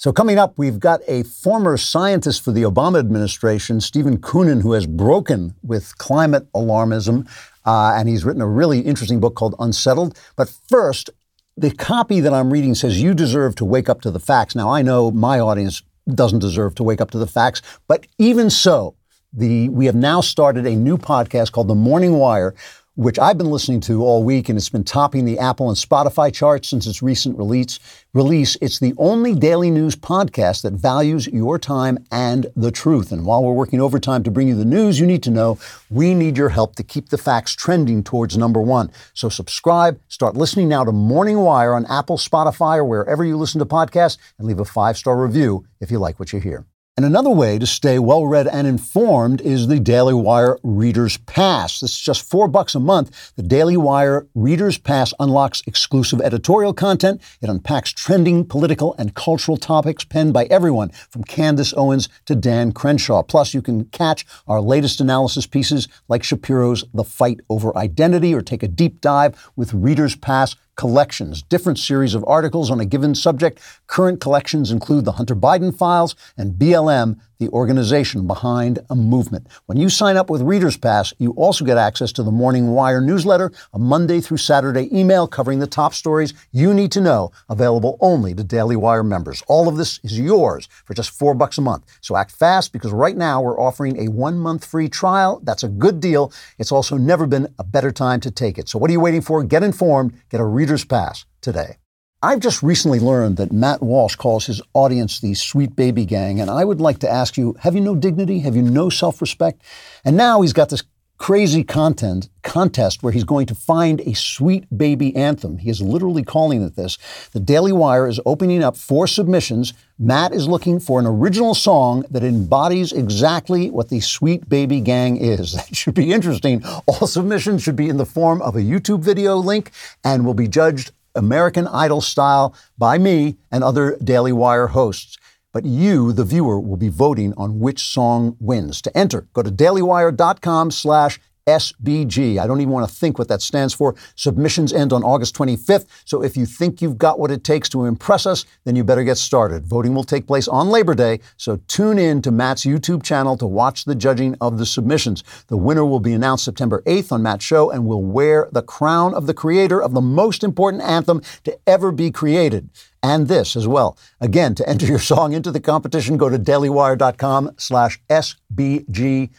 [0.00, 4.72] So, coming up, we've got a former scientist for the Obama administration, Stephen Koonin, who
[4.72, 7.28] has broken with climate alarmism,
[7.66, 10.18] uh, and he's written a really interesting book called Unsettled.
[10.36, 11.10] But first,
[11.54, 14.54] the copy that I'm reading says, You deserve to wake up to the facts.
[14.54, 18.48] Now, I know my audience doesn't deserve to wake up to the facts, but even
[18.48, 18.94] so,
[19.34, 22.54] the, we have now started a new podcast called The Morning Wire,
[23.00, 26.30] which I've been listening to all week, and it's been topping the Apple and Spotify
[26.30, 27.78] charts since its recent release.
[28.12, 28.58] Release.
[28.60, 33.10] It's the only daily news podcast that values your time and the truth.
[33.10, 36.12] And while we're working overtime to bring you the news you need to know, we
[36.12, 38.90] need your help to keep the facts trending towards number one.
[39.14, 43.60] So subscribe, start listening now to Morning Wire on Apple, Spotify, or wherever you listen
[43.60, 46.66] to podcasts, and leave a five star review if you like what you hear.
[47.00, 51.80] And another way to stay well read and informed is the Daily Wire Reader's Pass.
[51.80, 53.32] This is just four bucks a month.
[53.36, 57.22] The Daily Wire Reader's Pass unlocks exclusive editorial content.
[57.40, 62.70] It unpacks trending political and cultural topics penned by everyone from Candace Owens to Dan
[62.70, 63.22] Crenshaw.
[63.22, 68.42] Plus, you can catch our latest analysis pieces like Shapiro's The Fight Over Identity or
[68.42, 73.14] take a deep dive with Reader's Pass collections, different series of articles on a given
[73.14, 73.60] subject.
[73.86, 79.46] Current collections include the Hunter Biden files and BLM, the organization behind a movement.
[79.66, 83.00] When you sign up with Reader's Pass, you also get access to the Morning Wire
[83.00, 87.96] newsletter, a Monday through Saturday email covering the top stories you need to know, available
[88.00, 89.42] only to Daily Wire members.
[89.48, 91.84] All of this is yours for just four bucks a month.
[92.02, 95.40] So act fast because right now we're offering a one month free trial.
[95.42, 96.32] That's a good deal.
[96.58, 98.68] It's also never been a better time to take it.
[98.68, 99.42] So what are you waiting for?
[99.42, 101.76] Get informed, get a Reader's Pass today.
[102.22, 106.50] I've just recently learned that Matt Walsh calls his audience the sweet baby gang, and
[106.50, 108.40] I would like to ask you have you no dignity?
[108.40, 109.62] Have you no self respect?
[110.04, 110.82] And now he's got this
[111.20, 115.58] crazy content contest where he's going to find a sweet baby anthem.
[115.58, 116.96] He is literally calling it this.
[117.32, 119.74] The Daily Wire is opening up four submissions.
[119.98, 125.18] Matt is looking for an original song that embodies exactly what the sweet baby gang
[125.18, 125.54] is.
[125.60, 126.64] That should be interesting.
[126.86, 129.72] All submissions should be in the form of a YouTube video link
[130.02, 135.18] and will be judged American Idol style by me and other Daily Wire hosts.
[135.52, 138.80] But you, the viewer, will be voting on which song wins.
[138.82, 141.18] To enter, go to dailywire.com slash
[141.50, 142.38] SBG.
[142.38, 143.94] I don't even want to think what that stands for.
[144.14, 147.84] Submissions end on August 25th, so if you think you've got what it takes to
[147.84, 149.66] impress us, then you better get started.
[149.66, 153.46] Voting will take place on Labor Day, so tune in to Matt's YouTube channel to
[153.46, 155.24] watch the judging of the submissions.
[155.48, 159.14] The winner will be announced September 8th on Matt's show and will wear the crown
[159.14, 162.70] of the creator of the most important anthem to ever be created
[163.02, 163.96] and this as well.
[164.20, 169.30] Again, to enter your song into the competition, go to dailywire.com slash SBG.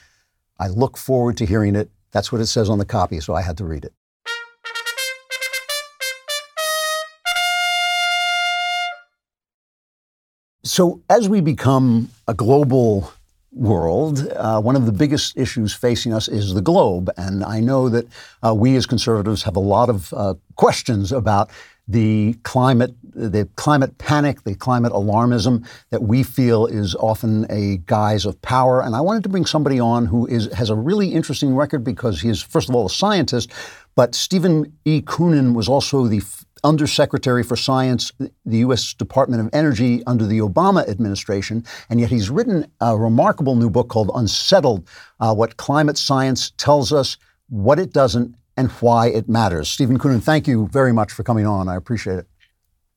[0.59, 1.89] I look forward to hearing it.
[2.11, 3.93] That's what it says on the copy, so I had to read it.
[10.63, 13.11] So, as we become a global
[13.51, 17.09] world, uh, one of the biggest issues facing us is the globe.
[17.17, 18.07] And I know that
[18.45, 21.49] uh, we as conservatives have a lot of uh, questions about
[21.91, 28.25] the climate, the climate panic, the climate alarmism that we feel is often a guise
[28.25, 28.81] of power.
[28.81, 32.21] And I wanted to bring somebody on who is has a really interesting record because
[32.21, 33.51] he is, first of all, a scientist,
[33.95, 35.01] but Stephen E.
[35.01, 36.21] Koonin was also the
[36.63, 38.93] Undersecretary for Science, the U.S.
[38.93, 43.89] Department of Energy under the Obama administration, and yet he's written a remarkable new book
[43.89, 44.87] called Unsettled
[45.19, 47.17] uh, What Climate Science Tells Us,
[47.49, 49.69] What It Doesn't, and Why It Matters.
[49.69, 51.67] Stephen Koonin, thank you very much for coming on.
[51.67, 52.27] I appreciate it.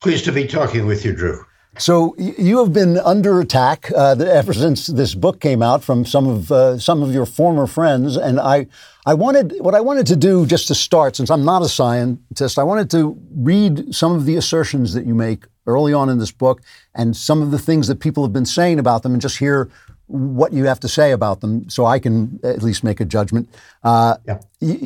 [0.01, 1.45] Pleased to be talking with you, Drew.
[1.77, 6.29] So you have been under attack uh, ever since this book came out from some
[6.29, 8.69] of uh, some of your former friends, and I
[9.07, 12.61] I wanted what I wanted to do just to start, since I'm not a scientist,
[12.61, 16.31] I wanted to read some of the assertions that you make early on in this
[16.31, 16.63] book,
[16.95, 19.69] and some of the things that people have been saying about them, and just hear
[20.15, 23.49] what you have to say about them, so I can at least make a judgment.
[23.83, 24.39] Uh, yeah.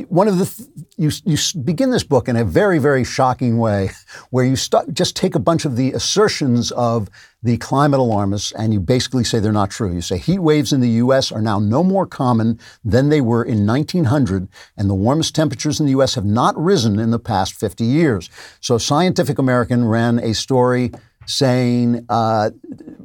[0.08, 3.90] One of the th- you you begin this book in a very very shocking way,
[4.30, 7.10] where you start, just take a bunch of the assertions of
[7.42, 9.92] the climate alarmists and you basically say they're not true.
[9.92, 11.30] You say heat waves in the U.S.
[11.30, 15.86] are now no more common than they were in 1900, and the warmest temperatures in
[15.86, 16.14] the U.S.
[16.14, 18.30] have not risen in the past 50 years.
[18.60, 20.90] So Scientific American ran a story
[21.28, 22.50] saying uh,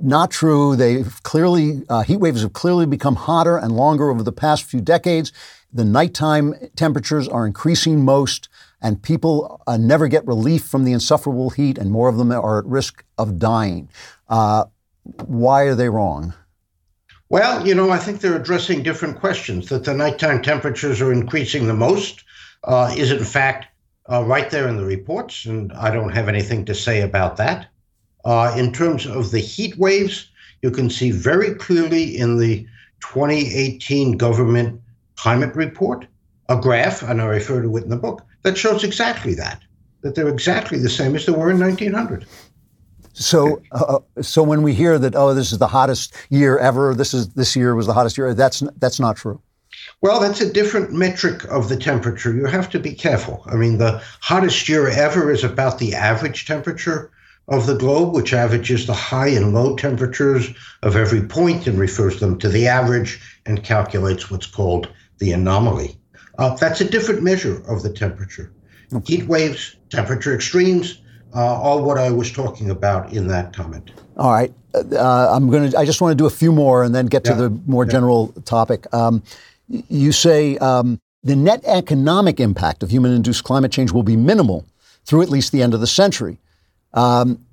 [0.02, 0.76] not true.
[0.76, 4.82] They've clearly uh, heat waves have clearly become hotter and longer over the past few
[4.82, 5.32] decades.
[5.74, 8.48] The nighttime temperatures are increasing most,
[8.82, 12.60] and people uh, never get relief from the insufferable heat, and more of them are
[12.60, 13.90] at risk of dying.
[14.30, 14.66] Uh,
[15.26, 16.34] why are they wrong?
[17.30, 19.68] Well, you know, I think they're addressing different questions.
[19.70, 22.24] That the nighttime temperatures are increasing the most
[22.64, 23.68] uh, is, in fact,
[24.10, 27.68] uh, right there in the reports, and I don't have anything to say about that.
[28.26, 30.30] Uh, in terms of the heat waves,
[30.62, 32.66] you can see very clearly in the
[33.02, 34.82] 2018 government
[35.16, 36.08] climate report
[36.50, 39.62] a graph, and I refer to it in the book, that shows exactly that,
[40.02, 42.26] that they're exactly the same as they were in 1900.
[43.14, 47.14] So, uh, so when we hear that, oh, this is the hottest year ever, this
[47.14, 49.40] is this year was the hottest year, that's that's not true.
[50.02, 52.34] Well, that's a different metric of the temperature.
[52.34, 53.44] You have to be careful.
[53.46, 57.12] I mean, the hottest year ever is about the average temperature
[57.48, 60.50] of the globe, which averages the high and low temperatures
[60.82, 64.88] of every point and refers them to the average and calculates what's called
[65.20, 65.98] the anomaly.
[66.40, 68.52] Uh, that's a different measure of the temperature.
[68.94, 69.18] Okay.
[69.18, 71.02] Heat waves, temperature extremes,
[71.36, 73.92] uh, all what I was talking about in that comment.
[74.18, 75.78] All right, uh, I'm going to.
[75.78, 77.34] I just want to do a few more and then get yeah.
[77.34, 77.92] to the more yeah.
[77.92, 78.92] general topic.
[78.94, 79.24] Um,
[79.68, 84.66] you say um, the net economic impact of human-induced climate change will be minimal
[85.06, 86.38] through at least the end of the century.
[86.94, 87.46] Um,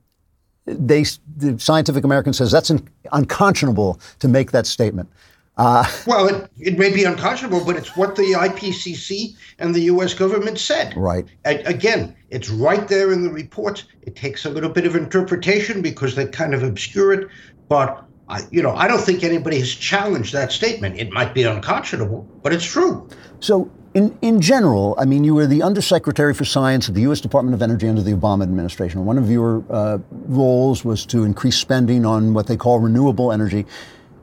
[0.67, 1.05] they,
[1.37, 5.09] the Scientific American says that's un- unconscionable to make that statement.
[5.57, 10.15] Uh, well, it, it may be unconscionable, but it's what the IPCC and the U.S.
[10.15, 10.97] government said.
[10.97, 11.27] Right.
[11.45, 13.85] Again, It's right there in the report.
[14.03, 17.29] It takes a little bit of interpretation because they kind of obscure it,
[17.69, 20.99] but I, you know, I don't think anybody has challenged that statement.
[20.99, 23.09] It might be unconscionable, but it's true.
[23.41, 27.21] So, in, in general, I mean, you were the Undersecretary for Science at the U.S.
[27.21, 29.05] Department of Energy under the Obama administration.
[29.05, 33.67] One of your uh, roles was to increase spending on what they call renewable energy.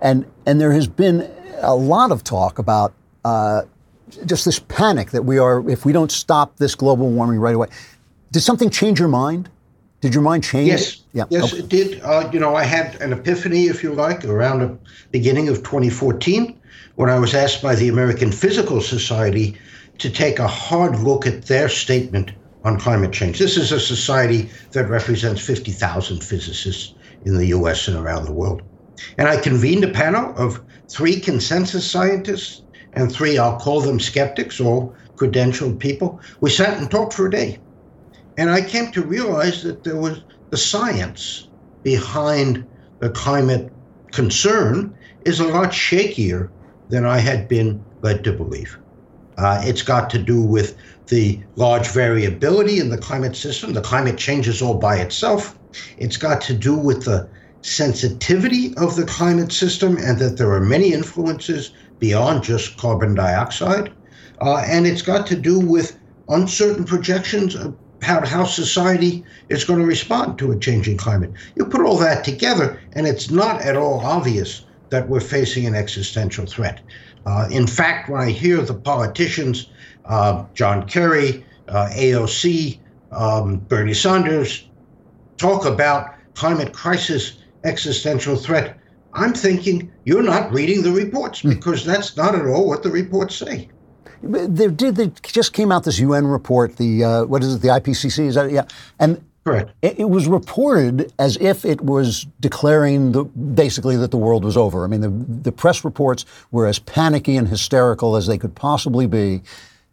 [0.02, 1.30] And, and there has been
[1.62, 2.94] a lot of talk about
[3.26, 3.64] uh,
[4.26, 7.68] just this panic that we are, if we don't stop this global warming right away.
[8.32, 9.50] Did something change your mind?
[10.00, 10.68] Did your mind change?
[10.68, 11.02] Yes.
[11.12, 11.26] Yeah.
[11.30, 11.64] Yes, Okay.
[11.64, 12.02] it did.
[12.02, 14.78] Uh, you know, I had an epiphany, if you like, around the
[15.12, 16.58] beginning of 2014
[16.98, 19.56] when I was asked by the American Physical Society
[20.00, 22.32] to take a hard look at their statement
[22.64, 23.38] on climate change.
[23.38, 28.64] This is a society that represents 50,000 physicists in the US and around the world.
[29.20, 30.60] And I convened a panel of
[30.90, 32.64] three consensus scientists
[32.94, 36.20] and three, I'll call them skeptics, all credentialed people.
[36.42, 37.60] We sat and talked for a day.
[38.38, 41.48] And I came to realize that there was the science
[41.84, 42.66] behind
[43.00, 43.72] the climate
[44.12, 46.50] concern is a lot shakier
[46.90, 48.78] than I had been led to believe.
[49.38, 50.76] Uh, it's got to do with
[51.08, 53.74] the large variability in the climate system.
[53.74, 55.58] The climate changes all by itself.
[55.98, 57.30] It's got to do with the
[57.62, 63.92] sensitivity of the climate system and that there are many influences beyond just carbon dioxide.
[64.42, 66.00] Uh, and it's got to do with
[66.30, 71.32] uncertain projections about how society is going to respond to a changing climate.
[71.56, 75.76] You put all that together, and it's not at all obvious that we're facing an
[75.76, 76.82] existential threat.
[77.26, 79.68] Uh, in fact, when I hear the politicians,
[80.06, 82.80] uh, John Kerry, uh, AOC,
[83.12, 84.68] um, Bernie Sanders,
[85.38, 88.78] talk about climate crisis, existential threat,
[89.14, 93.36] I'm thinking you're not reading the reports because that's not at all what the reports
[93.36, 93.70] say.
[94.24, 94.96] There did.
[94.96, 96.78] There just came out this UN report.
[96.78, 97.62] The uh, what is it?
[97.62, 98.50] The IPCC is that?
[98.52, 98.66] Yeah,
[99.00, 99.72] and correct.
[99.82, 104.58] It, it, was reported as if it was declaring the, basically that the world was
[104.58, 104.84] over.
[104.84, 109.08] I mean, the the press reports were as panicky and hysterical as they could possibly
[109.08, 109.42] be.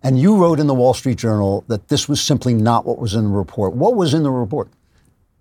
[0.02, 3.14] And you wrote in the Wall Street Journal that this was simply not what was
[3.14, 3.74] in the report.
[3.74, 4.68] What was in the report?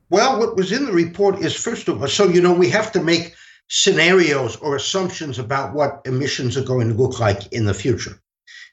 [0.10, 2.92] Well, what was in the report is first of all, so you know, we have
[2.92, 3.34] to make
[3.70, 8.20] scenarios or assumptions about what emissions are going to look like in the future.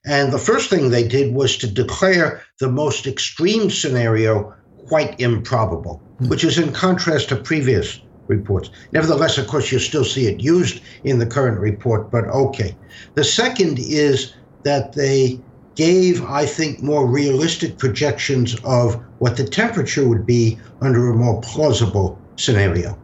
[0.05, 4.55] And the first thing they did was to declare the most extreme scenario
[4.89, 6.29] quite improbable, hmm.
[6.29, 8.71] which is in contrast to previous reports.
[8.93, 12.77] Nevertheless, of course, you still see it used in the current report, but okay.
[13.15, 15.41] The second is that they
[15.75, 21.41] gave, I think, more realistic projections of what the temperature would be under a more
[21.41, 22.99] plausible scenario.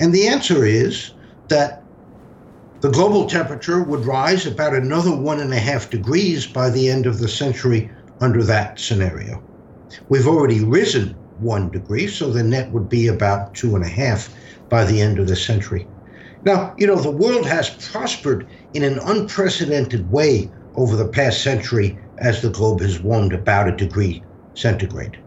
[0.00, 1.12] And the answer is
[1.48, 1.82] that
[2.80, 7.06] the global temperature would rise about another one and a half degrees by the end
[7.06, 7.90] of the century
[8.20, 9.42] under that scenario.
[10.08, 14.34] We've already risen one degree, so the net would be about two and a half
[14.68, 15.88] by the end of the century.
[16.44, 21.98] Now, you know, the world has prospered in an unprecedented way over the past century
[22.18, 24.22] as the globe has warmed about a degree
[24.54, 25.18] centigrade.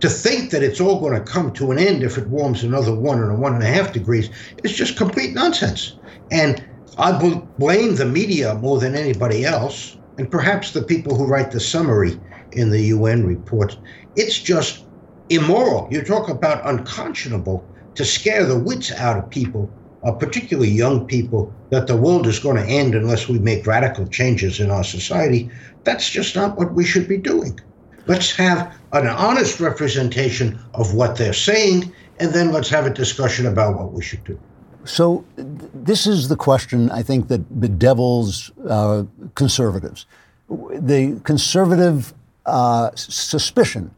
[0.00, 2.94] To think that it's all going to come to an end if it warms another
[2.94, 4.30] one and one and a half degrees
[4.64, 5.96] is just complete nonsense.
[6.30, 6.64] And
[6.98, 11.52] I bl- blame the media more than anybody else, and perhaps the people who write
[11.52, 12.20] the summary
[12.52, 13.76] in the UN report.
[14.16, 14.84] It's just
[15.28, 15.88] immoral.
[15.90, 17.64] You talk about unconscionable
[17.94, 19.70] to scare the wits out of people,
[20.04, 24.06] uh, particularly young people, that the world is going to end unless we make radical
[24.06, 25.50] changes in our society.
[25.84, 27.58] That's just not what we should be doing.
[28.06, 33.46] Let's have an honest representation of what they're saying, and then let's have a discussion
[33.46, 34.38] about what we should do.
[34.84, 39.04] So, th- this is the question I think that bedevils uh,
[39.36, 40.06] conservatives.
[40.48, 42.12] The conservative
[42.46, 43.94] uh, suspicion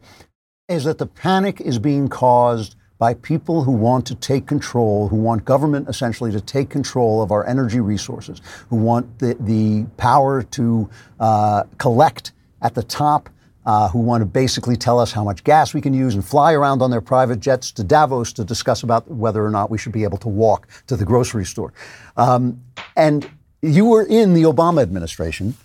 [0.67, 5.17] is that the panic is being caused by people who want to take control, who
[5.17, 10.41] want government essentially to take control of our energy resources, who want the, the power
[10.41, 10.89] to
[11.19, 12.31] uh, collect
[12.61, 13.29] at the top
[13.65, 16.53] uh, who want to basically tell us how much gas we can use and fly
[16.53, 19.91] around on their private jets to Davos to discuss about whether or not we should
[19.91, 21.73] be able to walk to the grocery store.
[22.15, 22.61] Um,
[22.95, 23.29] and
[23.61, 25.55] you were in the Obama administration.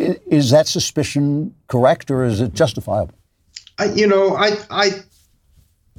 [0.00, 3.14] Is that suspicion correct or is it justifiable?
[3.78, 4.90] I, you know, I, I,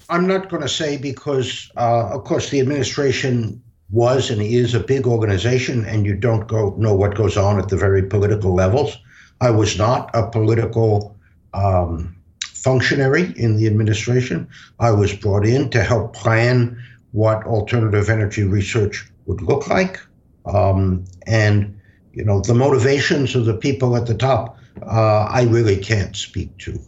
[0.10, 3.62] I'm not going to say because, uh, of course, the administration
[3.92, 7.70] was and is a big organization, and you don't go know what goes on at
[7.70, 8.98] the very political levels.
[9.42, 11.18] I was not a political
[11.54, 12.16] um,
[12.54, 14.48] functionary in the administration.
[14.80, 20.00] I was brought in to help plan what alternative energy research would look like.
[20.46, 21.78] Um, and,
[22.14, 26.56] you know, the motivations of the people at the top, uh, I really can't speak
[26.60, 26.80] to.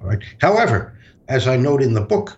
[0.00, 0.22] right?
[0.40, 0.96] However,
[1.28, 2.36] as I note in the book,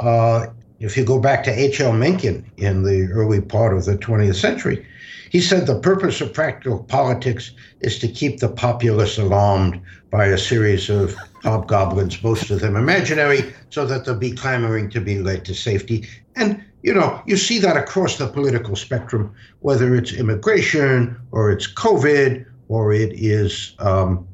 [0.00, 0.46] uh,
[0.78, 1.92] if you go back to H.L.
[1.92, 4.86] Mencken in the early part of the 20th century,
[5.30, 9.80] he said the purpose of practical politics is to keep the populace alarmed
[10.10, 15.00] by a series of hobgoblins, most of them imaginary, so that they'll be clamoring to
[15.00, 16.06] be led to safety.
[16.36, 21.72] And, you know, you see that across the political spectrum, whether it's immigration or it's
[21.72, 24.26] COVID or it is um,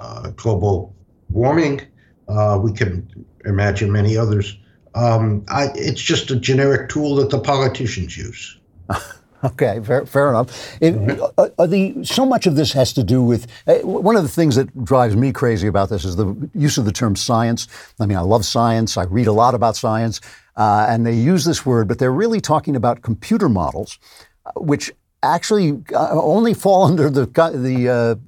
[0.00, 0.94] uh, global
[1.30, 1.80] warming.
[2.28, 3.08] Uh, we can
[3.44, 4.56] imagine many others.
[4.94, 8.58] Um, I, it's just a generic tool that the politicians use.
[9.52, 10.78] Okay, fair, fair enough.
[10.80, 10.94] It,
[11.36, 14.28] uh, uh, the, so much of this has to do with uh, one of the
[14.28, 17.66] things that drives me crazy about this is the use of the term science.
[17.98, 18.96] I mean, I love science.
[18.96, 20.20] I read a lot about science,
[20.56, 23.98] uh, and they use this word, but they're really talking about computer models,
[24.46, 24.92] uh, which
[25.24, 28.20] actually uh, only fall under the the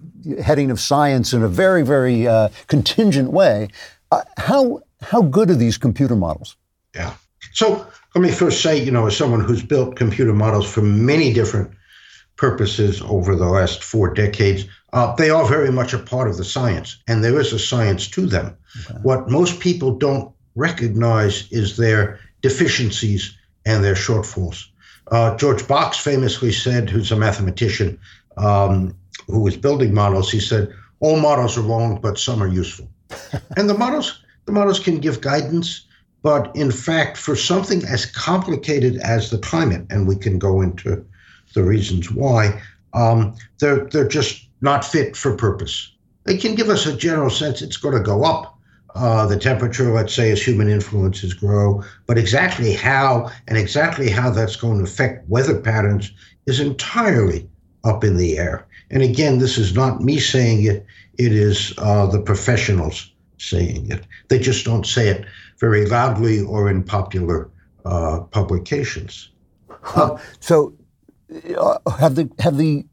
[0.43, 2.27] heading of science in a very, very
[2.67, 3.69] contingent way.
[4.39, 6.57] how how good are these computer models?
[6.95, 7.15] Yeah.
[7.53, 11.33] So let me first say, you know, as someone who's built computer models for many
[11.33, 11.71] different
[12.37, 16.45] purposes over the last four decades, uh, they are very much a part of the
[16.45, 18.57] science, and there is a science to them.
[18.89, 18.99] Okay.
[19.03, 23.37] What most people don't recognize is their deficiencies
[23.67, 24.67] and their shortfalls.
[25.11, 27.99] Uh, George Box famously said, who's a mathematician
[28.37, 28.97] um,
[29.27, 32.89] who was building models, he said, all models are wrong, but some are useful.
[33.57, 35.87] and the models, the models can give guidance,
[36.25, 41.05] but in fact, for something as complicated as the climate, and we can go into
[41.55, 42.63] the reasons why,
[42.95, 45.93] um, they're, they're just not fit for purpose.
[46.25, 48.59] They can give us a general sense it's going to go up.
[48.95, 54.31] Uh, the temperature, let's say, as human influences grow, but exactly how and exactly how
[54.31, 56.11] that's going to affect weather patterns
[56.47, 57.47] is entirely
[57.83, 58.67] up in the air.
[58.91, 60.87] And again, this is not me saying it,
[61.19, 64.07] it is uh, the professionals saying it.
[64.29, 65.27] They just don't say it
[65.59, 67.51] very loudly or in popular
[67.85, 69.31] uh, publications.
[69.95, 70.75] Uh, so,
[71.57, 72.87] uh, have the have the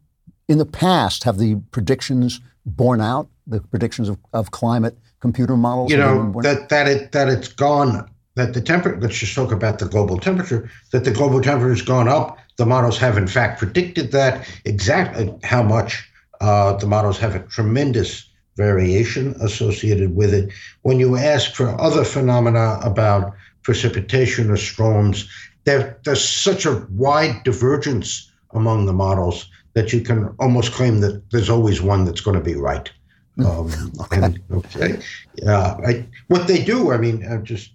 [0.48, 5.92] in the past have the predictions borne out the predictions of, of climate computer models?
[5.92, 9.00] You know that that it that it's gone that the temperature.
[9.00, 10.70] Let's just talk about the global temperature.
[10.92, 12.38] That the global temperature has gone up.
[12.58, 16.08] The models have in fact predicted that exactly how much.
[16.40, 18.28] Uh, the models have a tremendous
[18.66, 20.46] variation associated with it.
[20.88, 23.34] When you ask for other phenomena about
[23.64, 25.30] precipitation or storms,
[25.66, 31.16] there, there's such a wide divergence among the models that you can almost claim that
[31.32, 32.92] there's always one that's going to be right.
[33.36, 33.46] Hmm.
[33.46, 34.22] Um, okay.
[34.22, 35.00] And, okay.
[35.48, 37.72] Uh, I, what they do, I mean, uh, just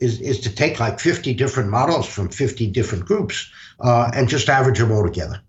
[0.00, 3.50] is is to take like 50 different models from 50 different groups
[3.80, 5.40] uh, and just average them all together.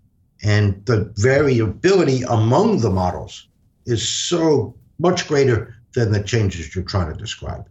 [0.42, 3.46] And the variability among the models
[3.86, 7.66] is so much greater than the changes you're trying to describe.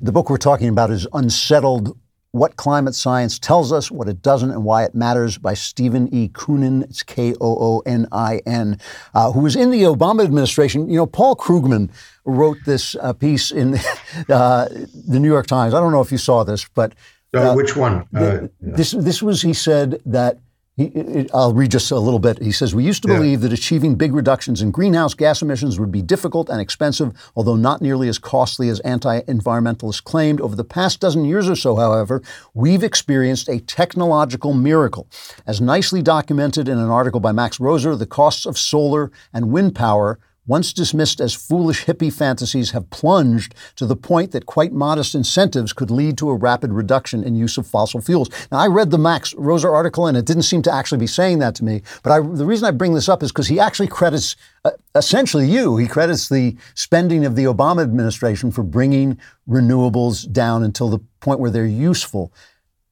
[0.00, 1.98] The book we're talking about is Unsettled
[2.30, 6.28] What Climate Science Tells Us, What It Doesn't, and Why It Matters by Stephen E.
[6.28, 6.84] Koonin.
[6.84, 8.78] It's K O O N I N,
[9.14, 10.88] uh, who was in the Obama administration.
[10.88, 11.90] You know, Paul Krugman
[12.24, 13.74] wrote this uh, piece in
[14.28, 15.74] uh, the New York Times.
[15.74, 16.94] I don't know if you saw this, but.
[17.34, 18.06] Uh, which one?
[18.12, 18.48] The, uh, yeah.
[18.60, 20.38] This, this was, he said, that
[20.76, 22.40] he, I'll read just a little bit.
[22.40, 23.18] He says, We used to yeah.
[23.18, 27.56] believe that achieving big reductions in greenhouse gas emissions would be difficult and expensive, although
[27.56, 30.40] not nearly as costly as anti environmentalists claimed.
[30.40, 32.22] Over the past dozen years or so, however,
[32.54, 35.06] we've experienced a technological miracle.
[35.46, 39.74] As nicely documented in an article by Max Roser, the costs of solar and wind
[39.74, 45.14] power once dismissed as foolish hippie fantasies, have plunged to the point that quite modest
[45.14, 48.28] incentives could lead to a rapid reduction in use of fossil fuels.
[48.50, 51.38] Now, I read the Max Roser article, and it didn't seem to actually be saying
[51.38, 51.82] that to me.
[52.02, 55.48] But I, the reason I bring this up is because he actually credits uh, essentially
[55.48, 55.76] you.
[55.76, 61.38] He credits the spending of the Obama administration for bringing renewables down until the point
[61.38, 62.32] where they're useful.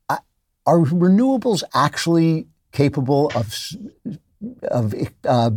[0.09, 3.55] are renewables actually capable of
[4.63, 4.95] of
[5.25, 5.51] uh,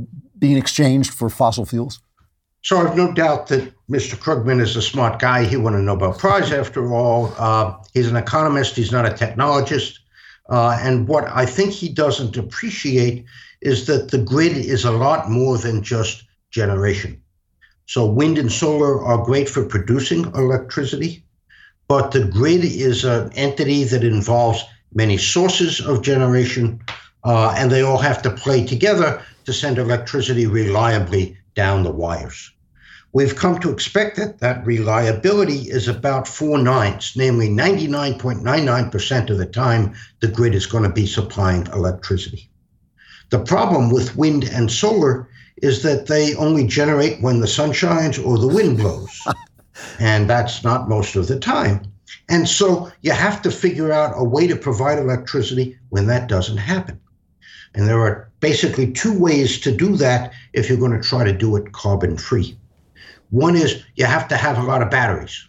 [0.43, 2.01] being exchanged for fossil fuels?
[2.63, 4.15] So I've no doubt that Mr.
[4.17, 5.45] Krugman is a smart guy.
[5.45, 7.33] He won a Nobel Prize after all.
[7.37, 8.75] Uh, he's an economist.
[8.75, 9.99] He's not a technologist.
[10.49, 13.23] Uh, and what I think he doesn't appreciate
[13.61, 17.21] is that the grid is a lot more than just generation.
[17.85, 21.23] So wind and solar are great for producing electricity,
[21.87, 24.61] but the grid is an entity that involves
[24.93, 26.81] many sources of generation,
[27.23, 32.51] uh, and they all have to play together to send electricity reliably down the wires.
[33.13, 39.45] We've come to expect that that reliability is about four nines, namely 99.99% of the
[39.45, 42.49] time the grid is going to be supplying electricity.
[43.29, 45.29] The problem with wind and solar
[45.61, 49.21] is that they only generate when the sun shines or the wind blows.
[49.99, 51.81] And that's not most of the time.
[52.29, 56.57] And so you have to figure out a way to provide electricity when that doesn't
[56.57, 56.99] happen.
[57.75, 61.33] And there are basically two ways to do that if you're going to try to
[61.33, 62.57] do it carbon free.
[63.31, 65.47] One is you have to have a lot of batteries.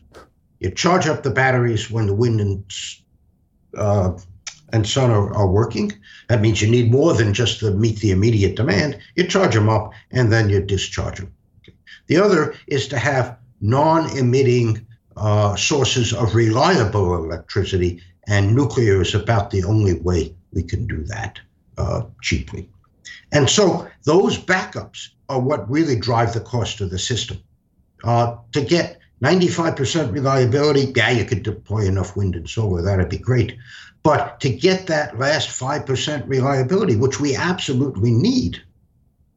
[0.61, 2.65] You charge up the batteries when the wind and
[3.77, 4.19] uh,
[4.73, 5.93] and sun are, are working.
[6.29, 8.99] That means you need more than just to meet the immediate demand.
[9.15, 11.33] You charge them up and then you discharge them.
[12.07, 14.87] The other is to have non-emitting
[15.17, 21.05] uh, sources of reliable electricity, and nuclear is about the only way we can do
[21.05, 21.39] that
[21.79, 22.69] uh, cheaply.
[23.33, 27.39] And so those backups are what really drive the cost of the system.
[28.05, 33.19] Uh, to get 95% reliability, yeah, you could deploy enough wind and solar, that'd be
[33.19, 33.57] great.
[34.03, 38.63] But to get that last 5% reliability, which we absolutely need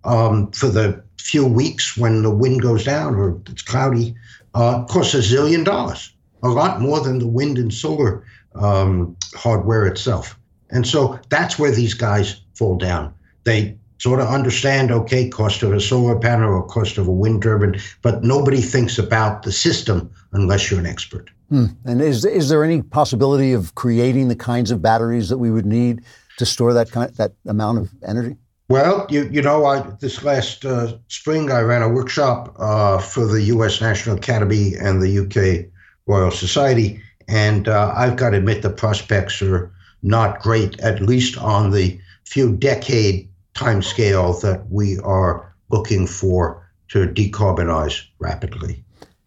[0.03, 4.15] um, for the few weeks when the wind goes down or it's cloudy,
[4.53, 9.85] uh, costs a zillion dollars, a lot more than the wind and solar um, hardware
[9.85, 10.37] itself.
[10.69, 13.13] And so that's where these guys fall down.
[13.43, 17.41] They sort of understand, okay, cost of a solar panel or cost of a wind
[17.41, 21.29] turbine, but nobody thinks about the system unless you're an expert.
[21.49, 21.65] Hmm.
[21.85, 25.65] And is is there any possibility of creating the kinds of batteries that we would
[25.65, 26.03] need
[26.37, 28.35] to store that kind that amount of energy?
[28.69, 33.25] Well, you you know, I this last uh, spring I ran a workshop uh, for
[33.25, 33.79] the U.S.
[33.79, 35.69] National Academy and the U.K.
[36.05, 39.71] Royal Society, and uh, I've got to admit the prospects are
[40.03, 46.69] not great, at least on the few decade time scale that we are looking for
[46.89, 48.83] to decarbonize rapidly.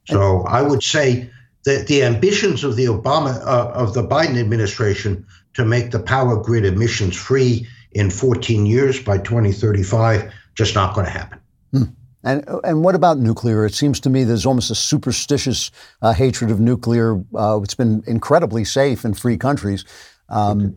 [0.07, 1.31] So I would say
[1.65, 6.37] that the ambitions of the Obama uh, of the Biden administration to make the power
[6.37, 11.39] grid emissions free in 14 years by 2035 just not going to happen.
[11.73, 11.83] Hmm.
[12.23, 13.65] And and what about nuclear?
[13.65, 15.71] It seems to me there's almost a superstitious
[16.03, 17.23] uh, hatred of nuclear.
[17.35, 19.85] Uh, it's been incredibly safe in free countries.
[20.31, 20.77] Um,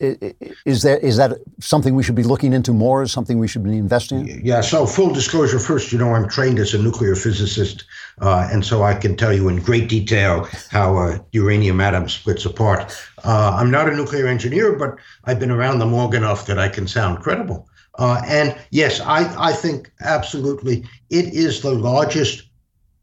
[0.00, 3.02] is that is that something we should be looking into more?
[3.02, 4.44] Is something we should be investing in?
[4.44, 4.60] Yeah.
[4.60, 7.82] So full disclosure first, you know, I'm trained as a nuclear physicist,
[8.20, 12.44] uh, and so I can tell you in great detail how a uranium atom splits
[12.44, 12.96] apart.
[13.24, 14.94] Uh, I'm not a nuclear engineer, but
[15.24, 17.68] I've been around them long enough that I can sound credible.
[17.98, 22.44] Uh, and yes, I I think absolutely it is the largest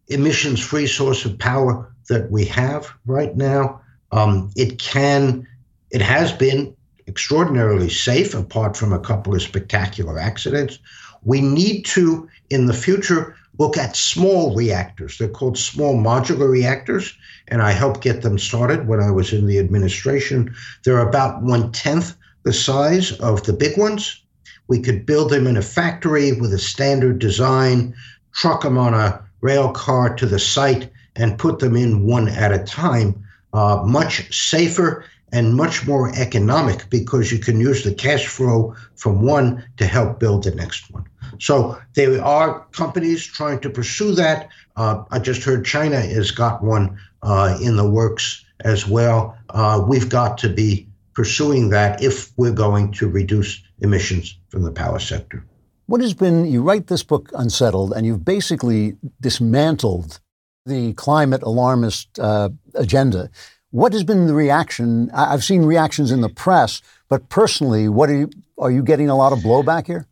[0.08, 3.82] emissions-free source of power that we have right now.
[4.14, 5.46] Um, it can.
[5.92, 6.76] It has been
[7.08, 10.80] extraordinarily safe, apart from a couple of spectacular accidents.
[11.24, 15.18] We need to, in the future, look at small reactors.
[15.18, 17.16] They're called small modular reactors,
[17.48, 20.54] and I helped get them started when I was in the administration.
[20.84, 24.22] They're about one tenth the size of the big ones.
[24.68, 27.96] We could build them in a factory with a standard design,
[28.34, 32.52] truck them on a rail car to the site, and put them in one at
[32.52, 33.24] a time.
[33.54, 35.06] Uh, much safer
[35.36, 40.18] and much more economic because you can use the cash flow from one to help
[40.18, 41.04] build the next one.
[41.42, 44.48] So there are companies trying to pursue that.
[44.78, 49.38] Uh, I just heard China has got one uh, in the works as well.
[49.50, 54.72] Uh, we've got to be pursuing that if we're going to reduce emissions from the
[54.72, 55.44] power sector.
[55.88, 60.22] What has been, you write this book, Unsettled, and you've basically dismantled
[60.66, 63.30] the climate alarmist uh, agenda
[63.76, 65.12] what has been the reaction?
[65.14, 69.18] I've seen reactions in the press, but personally, what are you, are you getting a
[69.18, 70.08] lot of blowback here?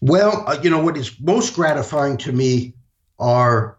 [0.00, 2.74] Well, uh, you know, what is most gratifying to me
[3.18, 3.76] are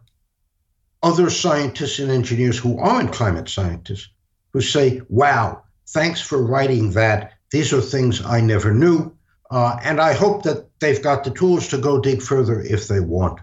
[1.01, 4.09] other scientists and engineers who aren't climate scientists
[4.51, 7.35] who say, wow, thanks for writing that.
[7.51, 9.15] These are things I never knew.
[9.49, 12.99] Uh, and I hope that they've got the tools to go dig further if they
[12.99, 13.39] want.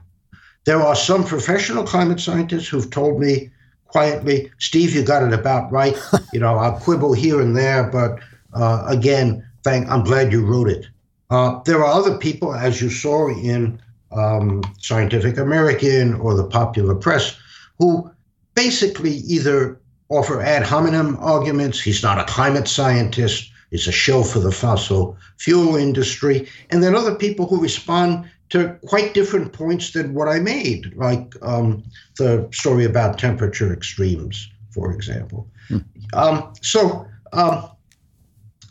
[0.66, 3.52] There are some professional climate scientists who've told me
[3.96, 5.96] quietly, Steve, you got it about right.
[6.34, 8.18] you know, I'll quibble here and there, but
[8.52, 9.88] uh, again, thank.
[9.88, 10.86] I'm glad you wrote it.
[11.30, 13.80] Uh, there are other people, as you saw in
[14.12, 17.38] um, Scientific American or the popular press,
[17.78, 18.10] who
[18.54, 21.80] basically either offer ad hominem arguments.
[21.80, 23.50] He's not a climate scientist.
[23.70, 26.46] He's a show for the fossil fuel industry.
[26.68, 31.34] And then other people who respond to quite different points than what I made, like
[31.42, 31.82] um,
[32.18, 35.48] the story about temperature extremes, for example.
[35.68, 35.78] Hmm.
[36.12, 37.68] Um, so, um,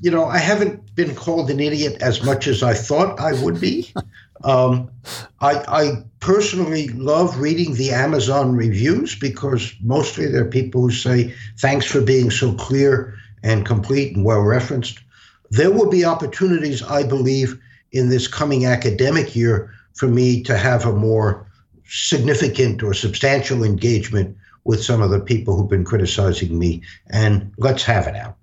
[0.02, 3.60] you know, I haven't been called an idiot as much as I thought I would
[3.60, 3.94] be.
[4.44, 4.92] Um,
[5.40, 11.86] I, I, personally love reading the Amazon reviews because mostly they're people who say, thanks
[11.86, 15.00] for being so clear and complete and well referenced.
[15.52, 17.60] There will be opportunities, I believe,
[17.96, 21.50] in this coming academic year for me to have a more
[21.88, 24.36] significant or substantial engagement
[24.66, 28.36] with some of the people who've been criticizing me, and let's have it out.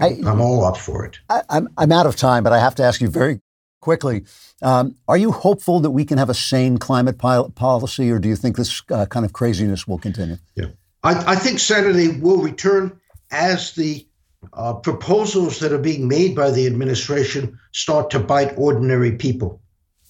[0.00, 1.18] I, am all up for it.
[1.28, 3.40] I, am I'm, I'm out of time, but I have to ask you very
[3.82, 4.24] quickly.
[4.62, 8.36] Um, are you hopeful that we can have a sane climate policy, or do you
[8.36, 10.38] think this uh, kind of craziness will continue?
[10.54, 10.68] Yeah,
[11.02, 12.98] I, I think Senator will return
[13.30, 14.06] as the
[14.52, 19.60] uh, proposals that are being made by the administration start to bite ordinary people.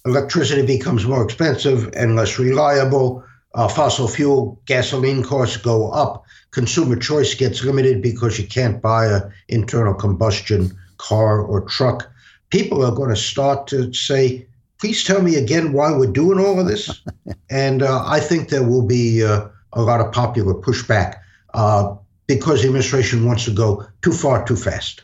[0.05, 3.23] Electricity becomes more expensive and less reliable.
[3.55, 6.23] Uh, fossil fuel gasoline costs go up.
[6.51, 12.09] Consumer choice gets limited because you can't buy an internal combustion car or truck.
[12.49, 14.45] People are going to start to say,
[14.79, 17.01] please tell me again why we're doing all of this.
[17.49, 21.19] and uh, I think there will be uh, a lot of popular pushback.
[21.53, 21.95] Uh,
[22.27, 25.03] because the administration wants to go too far too fast.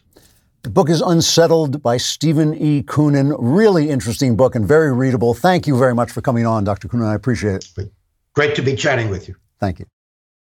[0.64, 2.84] The book is Unsettled by Stephen E.
[2.84, 3.36] Koonin.
[3.40, 5.34] Really interesting book and very readable.
[5.34, 6.88] Thank you very much for coming on, Dr.
[6.88, 7.08] Koonin.
[7.08, 7.92] I appreciate it.
[8.34, 9.36] Great to be chatting with you.
[9.60, 9.88] Thank you.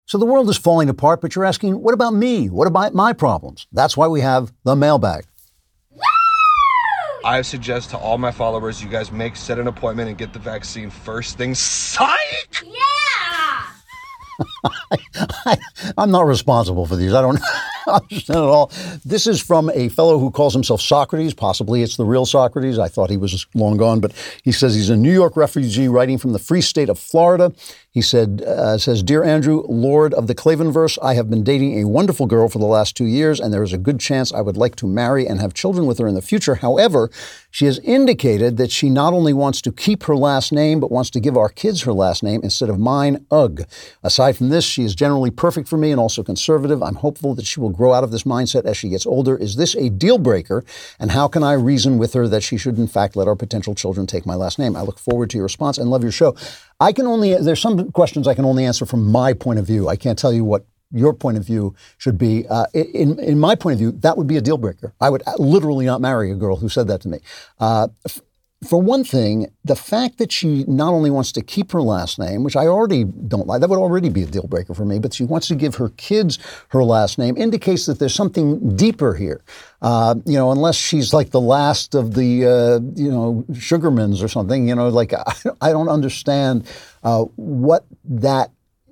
[0.07, 2.47] So the world is falling apart, but you're asking, what about me?
[2.47, 3.67] What about my problems?
[3.71, 5.25] That's why we have the mailbag.
[7.25, 10.39] I suggest to all my followers, you guys make set an appointment and get the
[10.39, 11.53] vaccine first thing.
[11.55, 12.63] Psych!
[12.63, 12.71] Yeah!
[15.45, 15.57] I,
[15.97, 17.13] am not responsible for these.
[17.13, 17.39] I don't
[17.87, 18.71] understand at all.
[19.05, 21.33] This is from a fellow who calls himself Socrates.
[21.33, 22.79] Possibly it's the real Socrates.
[22.79, 26.17] I thought he was long gone, but he says he's a New York refugee writing
[26.17, 27.51] from the free state of Florida.
[27.97, 31.87] He said, uh, says, Dear Andrew, Lord of the Klavanverse, I have been dating a
[31.87, 34.55] wonderful girl for the last two years, and there is a good chance I would
[34.55, 36.53] like to marry and have children with her in the future.
[36.53, 37.09] However,
[37.49, 41.09] she has indicated that she not only wants to keep her last name, but wants
[41.09, 43.63] to give our kids her last name instead of mine, Ugh.
[44.03, 46.83] Aside from this, she is generally perfect for me and also conservative.
[46.83, 49.35] I'm hopeful that she will grow out of this mindset as she gets older.
[49.35, 50.63] Is this a deal breaker?
[50.99, 53.73] And how can I reason with her that she should, in fact, let our potential
[53.73, 54.75] children take my last name?
[54.75, 56.35] I look forward to your response and love your show.
[56.79, 59.87] I can only, there's some questions I can only answer from my point of view.
[59.87, 62.47] I can't tell you what your point of view should be.
[62.47, 64.93] Uh, in, in my point of view, that would be a deal breaker.
[65.01, 67.19] I would literally not marry a girl who said that to me.
[67.59, 67.87] Uh,
[68.65, 72.43] for one thing, the fact that she not only wants to keep her last name,
[72.43, 75.13] which I already don't like, that would already be a deal breaker for me, but
[75.13, 76.39] she wants to give her kids
[76.69, 79.43] her last name indicates that there's something deeper here.
[79.83, 84.27] Uh, you know, unless she's like the last of the, uh, you know, Sugarmans or
[84.27, 86.67] something, you know, like I, I don't understand
[87.03, 88.49] uh, what that,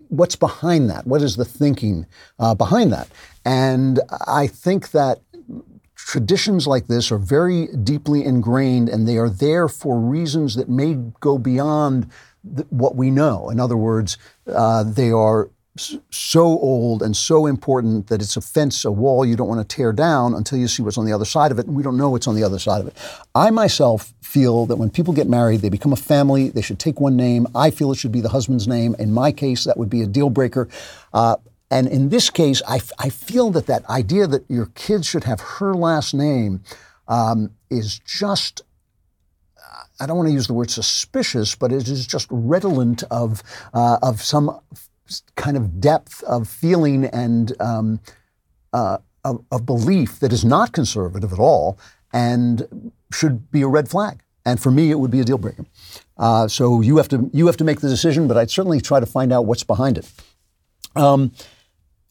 [0.09, 1.07] what's behind that?
[1.07, 2.05] What is the thinking
[2.37, 3.07] uh, behind that?
[3.43, 5.21] And I think that
[6.05, 10.93] traditions like this are very deeply ingrained and they are there for reasons that may
[11.19, 12.07] go beyond
[12.43, 13.49] the, what we know.
[13.49, 15.49] In other words, uh, they are
[16.11, 19.75] so old and so important that it's a fence, a wall you don't want to
[19.75, 21.65] tear down until you see what's on the other side of it.
[21.65, 22.95] And we don't know what's on the other side of it.
[23.33, 27.01] I myself feel that when people get married, they become a family, they should take
[27.01, 27.47] one name.
[27.55, 28.95] I feel it should be the husband's name.
[28.99, 30.69] In my case, that would be a deal breaker.
[31.13, 31.37] Uh,
[31.75, 35.41] and in this case, I, I feel that that idea that your kids should have
[35.41, 36.61] her last name
[37.09, 38.61] um, is just
[39.99, 43.43] I don't want to use the word suspicious, but it is just redolent of
[43.73, 44.59] uh, of some
[45.35, 47.99] kind of depth of feeling and um,
[48.71, 51.77] uh, of, of, belief that is not conservative at all
[52.11, 54.21] and should be a red flag.
[54.45, 55.65] And for me, it would be a deal breaker.
[56.17, 59.01] Uh, so you have to you have to make the decision, but I'd certainly try
[59.01, 60.09] to find out what's behind it.
[60.95, 61.31] Um,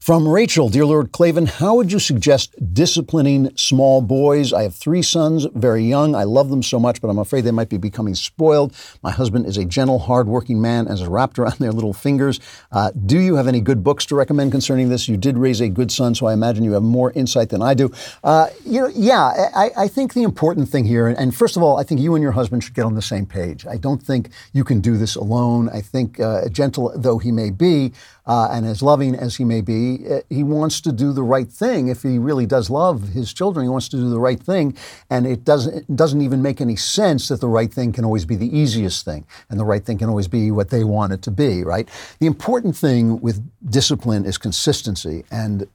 [0.05, 4.52] from Rachel, dear Lord Klavan, how would you suggest disciplining small boys?
[4.52, 6.14] I have three sons, very young.
[6.14, 8.76] I love them so much, but I'm afraid they might be becoming spoiled.
[9.02, 12.39] My husband is a gentle, hardworking man, as is wrapped around their little fingers.
[12.70, 15.09] Uh, do you have any good books to recommend concerning this?
[15.09, 17.72] You did raise a good son, so I imagine you have more insight than I
[17.72, 17.90] do.
[18.22, 21.78] Uh, you know, yeah, I, I, think the important thing here, and first of all,
[21.78, 23.66] I think you and your husband should get on the same page.
[23.66, 25.70] I don't think you can do this alone.
[25.70, 27.94] I think, uh, gentle though he may be,
[28.26, 31.48] uh, and as loving as he may be, uh, he wants to do the right
[31.48, 31.88] thing.
[31.88, 34.76] If he really does love his children, he wants to do the right thing.
[35.10, 38.24] And it doesn't, it doesn't even make any sense that the right thing can always
[38.24, 41.22] be the easiest thing, and the right thing can always be what they want it
[41.22, 41.88] to be, right?
[42.18, 45.66] The important thing with discipline is consistency, and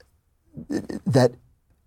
[1.06, 1.32] that,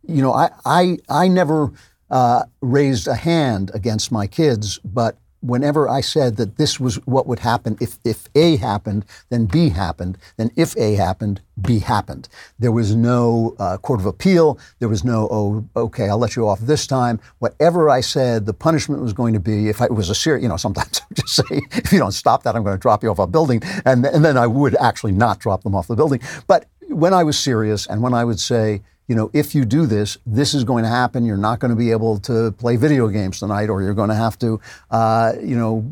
[0.06, 1.72] you know, I, I, I never
[2.10, 7.26] uh, raised a hand against my kids, but whenever I said that this was what
[7.26, 12.28] would happen if, if A happened, then B happened, then if A happened, B happened.
[12.58, 14.58] There was no uh, court of appeal.
[14.78, 17.20] There was no, oh, okay, I'll let you off this time.
[17.40, 20.42] Whatever I said, the punishment was going to be, if I, it was a serious,
[20.42, 23.02] you know, sometimes I just say, if you don't stop that, I'm going to drop
[23.02, 23.62] you off a building.
[23.84, 26.20] And, and then I would actually not drop them off the building.
[26.46, 28.82] But when I was serious and when I would say,
[29.12, 31.26] you know, if you do this, this is going to happen.
[31.26, 34.14] You're not going to be able to play video games tonight, or you're going to
[34.14, 34.58] have to,
[34.90, 35.84] uh, you know,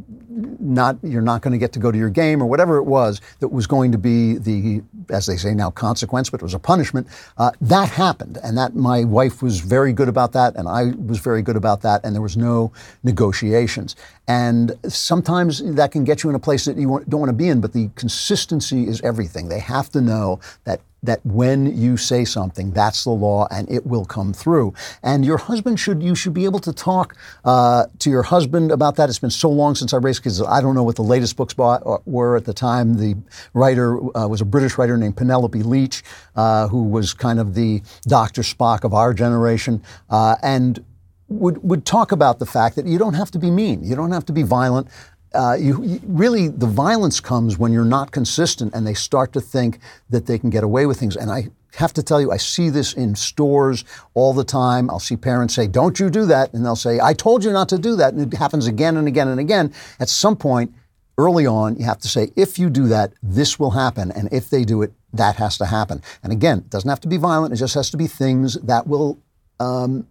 [0.58, 3.20] not you're not going to get to go to your game or whatever it was
[3.40, 6.58] that was going to be the, as they say now, consequence, but it was a
[6.58, 7.06] punishment.
[7.36, 11.18] Uh, that happened, and that my wife was very good about that, and I was
[11.18, 12.72] very good about that, and there was no
[13.02, 13.96] negotiations.
[14.28, 17.48] And sometimes that can get you in a place that you don't want to be
[17.48, 19.48] in, but the consistency is everything.
[19.48, 23.86] They have to know that that when you say something, that's the law and it
[23.86, 24.74] will come through.
[25.02, 28.96] And your husband should, you should be able to talk uh, to your husband about
[28.96, 29.08] that.
[29.08, 30.42] It's been so long since I raised kids.
[30.42, 32.94] I don't know what the latest books were at the time.
[32.94, 33.16] The
[33.54, 36.02] writer uh, was a British writer named Penelope Leach,
[36.36, 38.42] uh, who was kind of the Dr.
[38.42, 39.82] Spock of our generation.
[40.10, 40.84] Uh, and
[41.30, 43.82] would, would talk about the fact that you don't have to be mean.
[43.82, 44.88] You don't have to be violent.
[45.32, 49.40] Uh, you, you, really the violence comes when you're not consistent and they start to
[49.40, 49.78] think
[50.10, 51.16] that they can get away with things.
[51.16, 53.84] And i have to tell you i see this in stores
[54.14, 54.90] all the time.
[54.90, 56.52] I'll see parents say don't you do that.
[56.52, 58.12] And they'll say i told you not to do that.
[58.12, 59.72] And it happens again and again and again.
[60.00, 60.74] At some point
[61.16, 64.10] early on you have to say if you do that this will happen.
[64.10, 66.02] And if they do it that has to happen.
[66.24, 67.54] And again it doesn't have to be violent.
[67.54, 69.16] It just has to be things that will
[69.60, 70.08] um,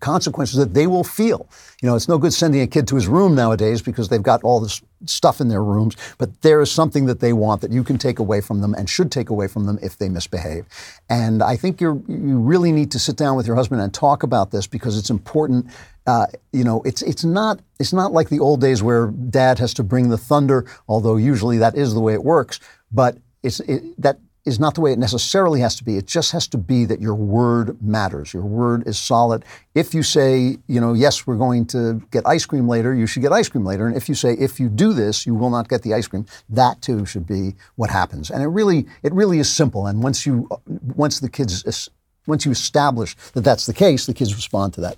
[0.00, 1.48] consequences that they will feel.
[1.82, 4.42] You know, it's no good sending a kid to his room nowadays because they've got
[4.42, 7.84] all this stuff in their rooms, but there is something that they want that you
[7.84, 10.66] can take away from them and should take away from them if they misbehave.
[11.08, 14.22] And I think you you really need to sit down with your husband and talk
[14.22, 15.66] about this because it's important.
[16.06, 19.72] Uh, you know, it's it's not it's not like the old days where dad has
[19.74, 22.58] to bring the thunder, although usually that is the way it works.
[22.90, 24.18] But it's it, that
[24.48, 25.96] is not the way it necessarily has to be.
[25.96, 28.34] It just has to be that your word matters.
[28.34, 29.44] Your word is solid.
[29.74, 33.22] If you say, you know, yes, we're going to get ice cream later, you should
[33.22, 33.86] get ice cream later.
[33.86, 36.26] And if you say, if you do this, you will not get the ice cream,
[36.48, 38.30] that too should be what happens.
[38.30, 39.86] And it really, it really is simple.
[39.86, 41.88] And once you, once the kids,
[42.26, 44.96] once you establish that that's the case, the kids respond to that.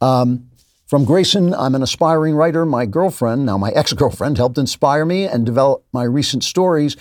[0.00, 0.48] Um,
[0.86, 2.66] from Grayson, I'm an aspiring writer.
[2.66, 6.96] My girlfriend, now my ex girlfriend, helped inspire me and develop my recent stories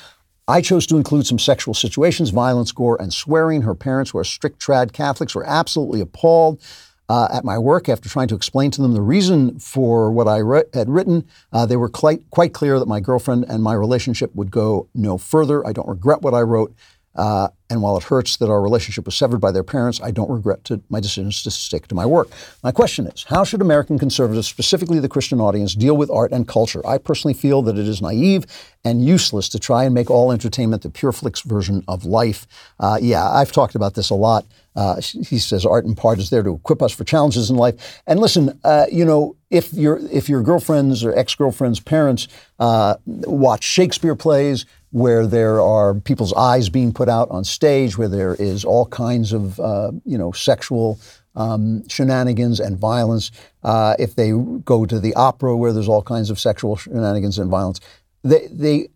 [0.47, 3.61] I chose to include some sexual situations, violence, gore, and swearing.
[3.61, 6.61] Her parents, who are strict trad Catholics, were absolutely appalled.
[7.09, 10.37] Uh, at my work, after trying to explain to them the reason for what I
[10.37, 14.33] re- had written, uh, they were quite, quite clear that my girlfriend and my relationship
[14.35, 15.65] would go no further.
[15.67, 16.73] I don't regret what I wrote.
[17.15, 20.29] Uh, and while it hurts that our relationship was severed by their parents, I don't
[20.29, 22.29] regret to, my decisions to stick to my work.
[22.63, 26.47] My question is how should American conservatives, specifically the Christian audience, deal with art and
[26.47, 26.85] culture?
[26.85, 28.45] I personally feel that it is naive
[28.83, 32.47] and useless to try and make all entertainment the PureFlix version of life.
[32.79, 34.45] Uh, yeah, I've talked about this a lot.
[34.75, 38.01] Uh, he says art in part is there to equip us for challenges in life.
[38.07, 42.27] And listen, uh, you know, if your if your girlfriend's or ex girlfriend's parents
[42.59, 48.07] uh, watch Shakespeare plays, where there are people's eyes being put out on stage, where
[48.07, 50.99] there is all kinds of uh, you know sexual
[51.35, 53.31] um, shenanigans and violence.
[53.63, 54.31] Uh, if they
[54.63, 57.79] go to the opera, where there's all kinds of sexual shenanigans and violence,
[58.23, 58.87] they they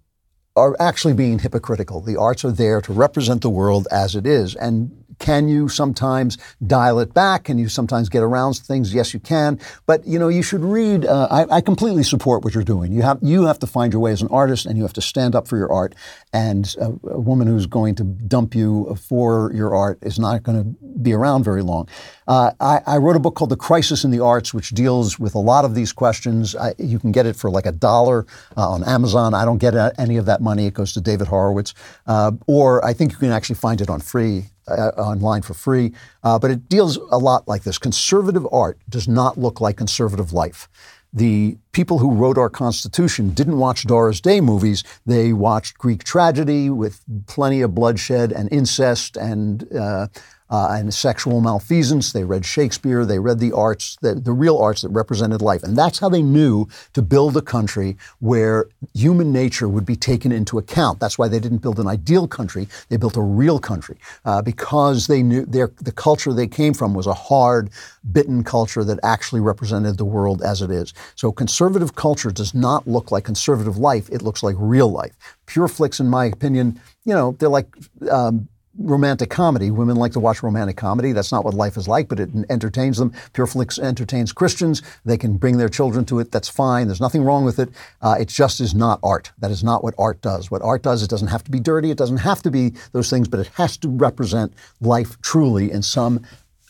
[0.55, 2.01] are actually being hypocritical.
[2.01, 6.37] The arts are there to represent the world as it is, and can you sometimes
[6.65, 7.45] dial it back?
[7.45, 8.93] Can you sometimes get around things?
[8.93, 9.59] Yes, you can.
[9.85, 11.05] But you know, you should read.
[11.05, 12.91] Uh, I, I, completely support what you're doing.
[12.91, 15.01] You have you have to find your way as an artist, and you have to
[15.01, 15.95] stand up for your art.
[16.33, 20.57] And a, a woman who's going to dump you for your art is not going
[20.57, 21.87] to be around very long.
[22.27, 25.33] Uh, I, I, wrote a book called The Crisis in the Arts, which deals with
[25.33, 26.55] a lot of these questions.
[26.55, 28.25] I, you can get it for like a dollar
[28.57, 29.33] uh, on Amazon.
[29.33, 31.73] I don't get any of that money; it goes to David Horowitz.
[32.05, 35.93] Uh, or I think you can actually find it on free uh, online for free.
[36.23, 37.77] Uh, but it deals a lot like this.
[37.77, 40.67] Conservative art does not look like conservative life.
[41.13, 44.83] The people who wrote our Constitution didn't watch Doris Day movies.
[45.05, 50.07] They watched Greek tragedy with plenty of bloodshed and incest and uh,
[50.49, 52.11] uh, and sexual malfeasance.
[52.11, 53.05] They read Shakespeare.
[53.05, 55.63] They read the arts, the, the real arts that represented life.
[55.63, 60.31] And that's how they knew to build a country where human nature would be taken
[60.31, 60.99] into account.
[60.99, 62.67] That's why they didn't build an ideal country.
[62.89, 66.93] They built a real country uh, because they knew their, the culture they came from
[66.93, 67.69] was a hard,
[68.11, 70.93] bitten culture that actually represented the world as it is.
[71.15, 74.09] So conservative culture does not look like conservative life.
[74.09, 75.15] It looks like real life.
[75.47, 77.67] PureFlix, in my opinion, you know, they're like
[78.11, 79.71] um, romantic comedy.
[79.71, 81.11] Women like to watch romantic comedy.
[81.11, 83.11] That's not what life is like, but it entertains them.
[83.33, 84.81] PureFlix entertains Christians.
[85.05, 86.31] They can bring their children to it.
[86.31, 86.87] That's fine.
[86.87, 87.69] There's nothing wrong with it.
[88.01, 89.31] Uh, it just is not art.
[89.39, 90.51] That is not what art does.
[90.51, 91.91] What art does, it doesn't have to be dirty.
[91.91, 95.81] It doesn't have to be those things, but it has to represent life truly in
[95.81, 96.21] some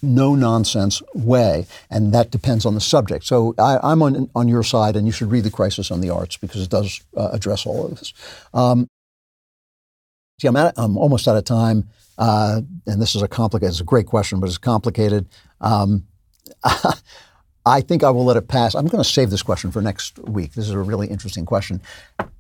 [0.01, 3.25] no nonsense way, and that depends on the subject.
[3.25, 6.09] So I, am on on your side, and you should read the Crisis on the
[6.09, 8.13] Arts because it does uh, address all of this.
[8.53, 8.87] Um,
[10.39, 11.89] See, I'm, at, I'm almost out of time.
[12.19, 15.27] uh, and this is a complicated, it's a great question, but it's complicated.
[15.61, 16.05] Um,
[17.65, 18.75] I think I will let it pass.
[18.75, 20.53] I'm going to save this question for next week.
[20.53, 21.81] This is a really interesting question.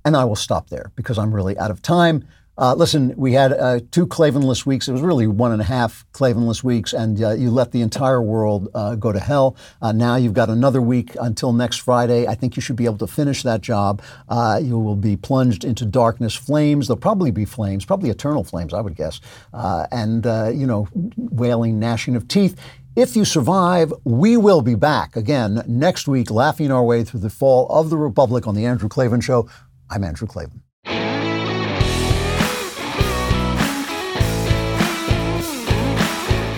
[0.05, 2.27] And I will stop there because I'm really out of time.
[2.57, 4.87] Uh, listen, we had uh, two Klavanless weeks.
[4.87, 8.21] It was really one and a half Klavanless weeks, and uh, you let the entire
[8.21, 9.55] world uh, go to hell.
[9.79, 12.25] Uh, now you've got another week until next Friday.
[12.25, 14.01] I think you should be able to finish that job.
[14.27, 16.87] Uh, you will be plunged into darkness, flames.
[16.87, 19.21] There'll probably be flames, probably eternal flames, I would guess,
[19.53, 20.25] and
[20.59, 22.59] you know, wailing, gnashing of teeth.
[22.95, 27.29] If you survive, we will be back again next week, laughing our way through the
[27.29, 29.47] fall of the Republic on The Andrew Klavan Show.
[29.91, 30.63] I'm Andrew Klavan.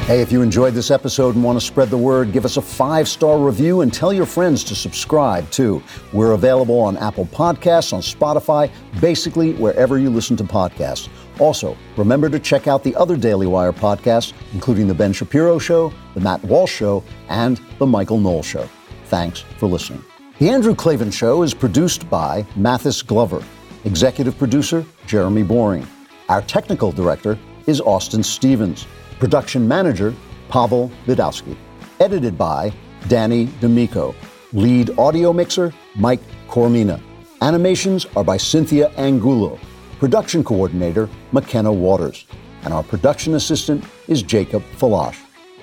[0.10, 2.64] Hey, if you enjoyed this episode and want to spread the word, give us a
[2.64, 5.84] five star review and tell your friends to subscribe too.
[6.14, 11.10] We're available on Apple Podcasts, on Spotify, basically wherever you listen to podcasts.
[11.38, 15.94] Also, remember to check out the other Daily Wire podcasts, including The Ben Shapiro Show,
[16.16, 18.68] The Matt Walsh Show, and The Michael Knowles Show.
[19.06, 20.04] Thanks for listening.
[20.40, 23.44] The Andrew Klavan Show is produced by Mathis Glover,
[23.86, 25.86] executive producer Jeremy Boring.
[26.30, 27.38] Our technical director
[27.68, 28.88] is Austin Stevens.
[29.20, 30.14] Production manager,
[30.48, 31.56] Pavel Vidowski.
[32.00, 32.72] Edited by
[33.10, 34.16] Danny D'Amico.
[34.54, 37.02] Lead audio mixer, Mike Coromina.
[37.42, 39.60] Animations are by Cynthia Angulo.
[40.00, 42.26] Production coordinator, McKenna Waters.
[42.64, 45.18] And our production assistant is Jacob Falash.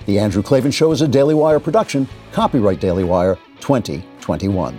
[0.05, 2.07] The Andrew Klavan Show is a Daily Wire production.
[2.31, 4.77] Copyright Daily Wire 2021.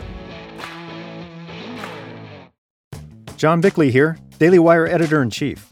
[3.37, 5.69] John Bickley here, Daily Wire editor in chief.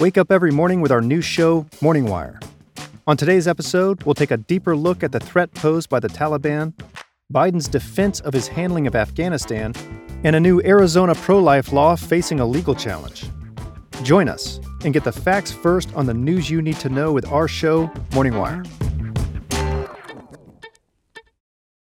[0.00, 2.40] Wake up every morning with our new show, Morning Wire.
[3.06, 6.74] On today's episode, we'll take a deeper look at the threat posed by the Taliban,
[7.32, 9.72] Biden's defense of his handling of Afghanistan,
[10.24, 13.26] and a new Arizona pro life law facing a legal challenge.
[14.02, 17.30] Join us and get the facts first on the news you need to know with
[17.30, 18.64] our show, Morning Wire.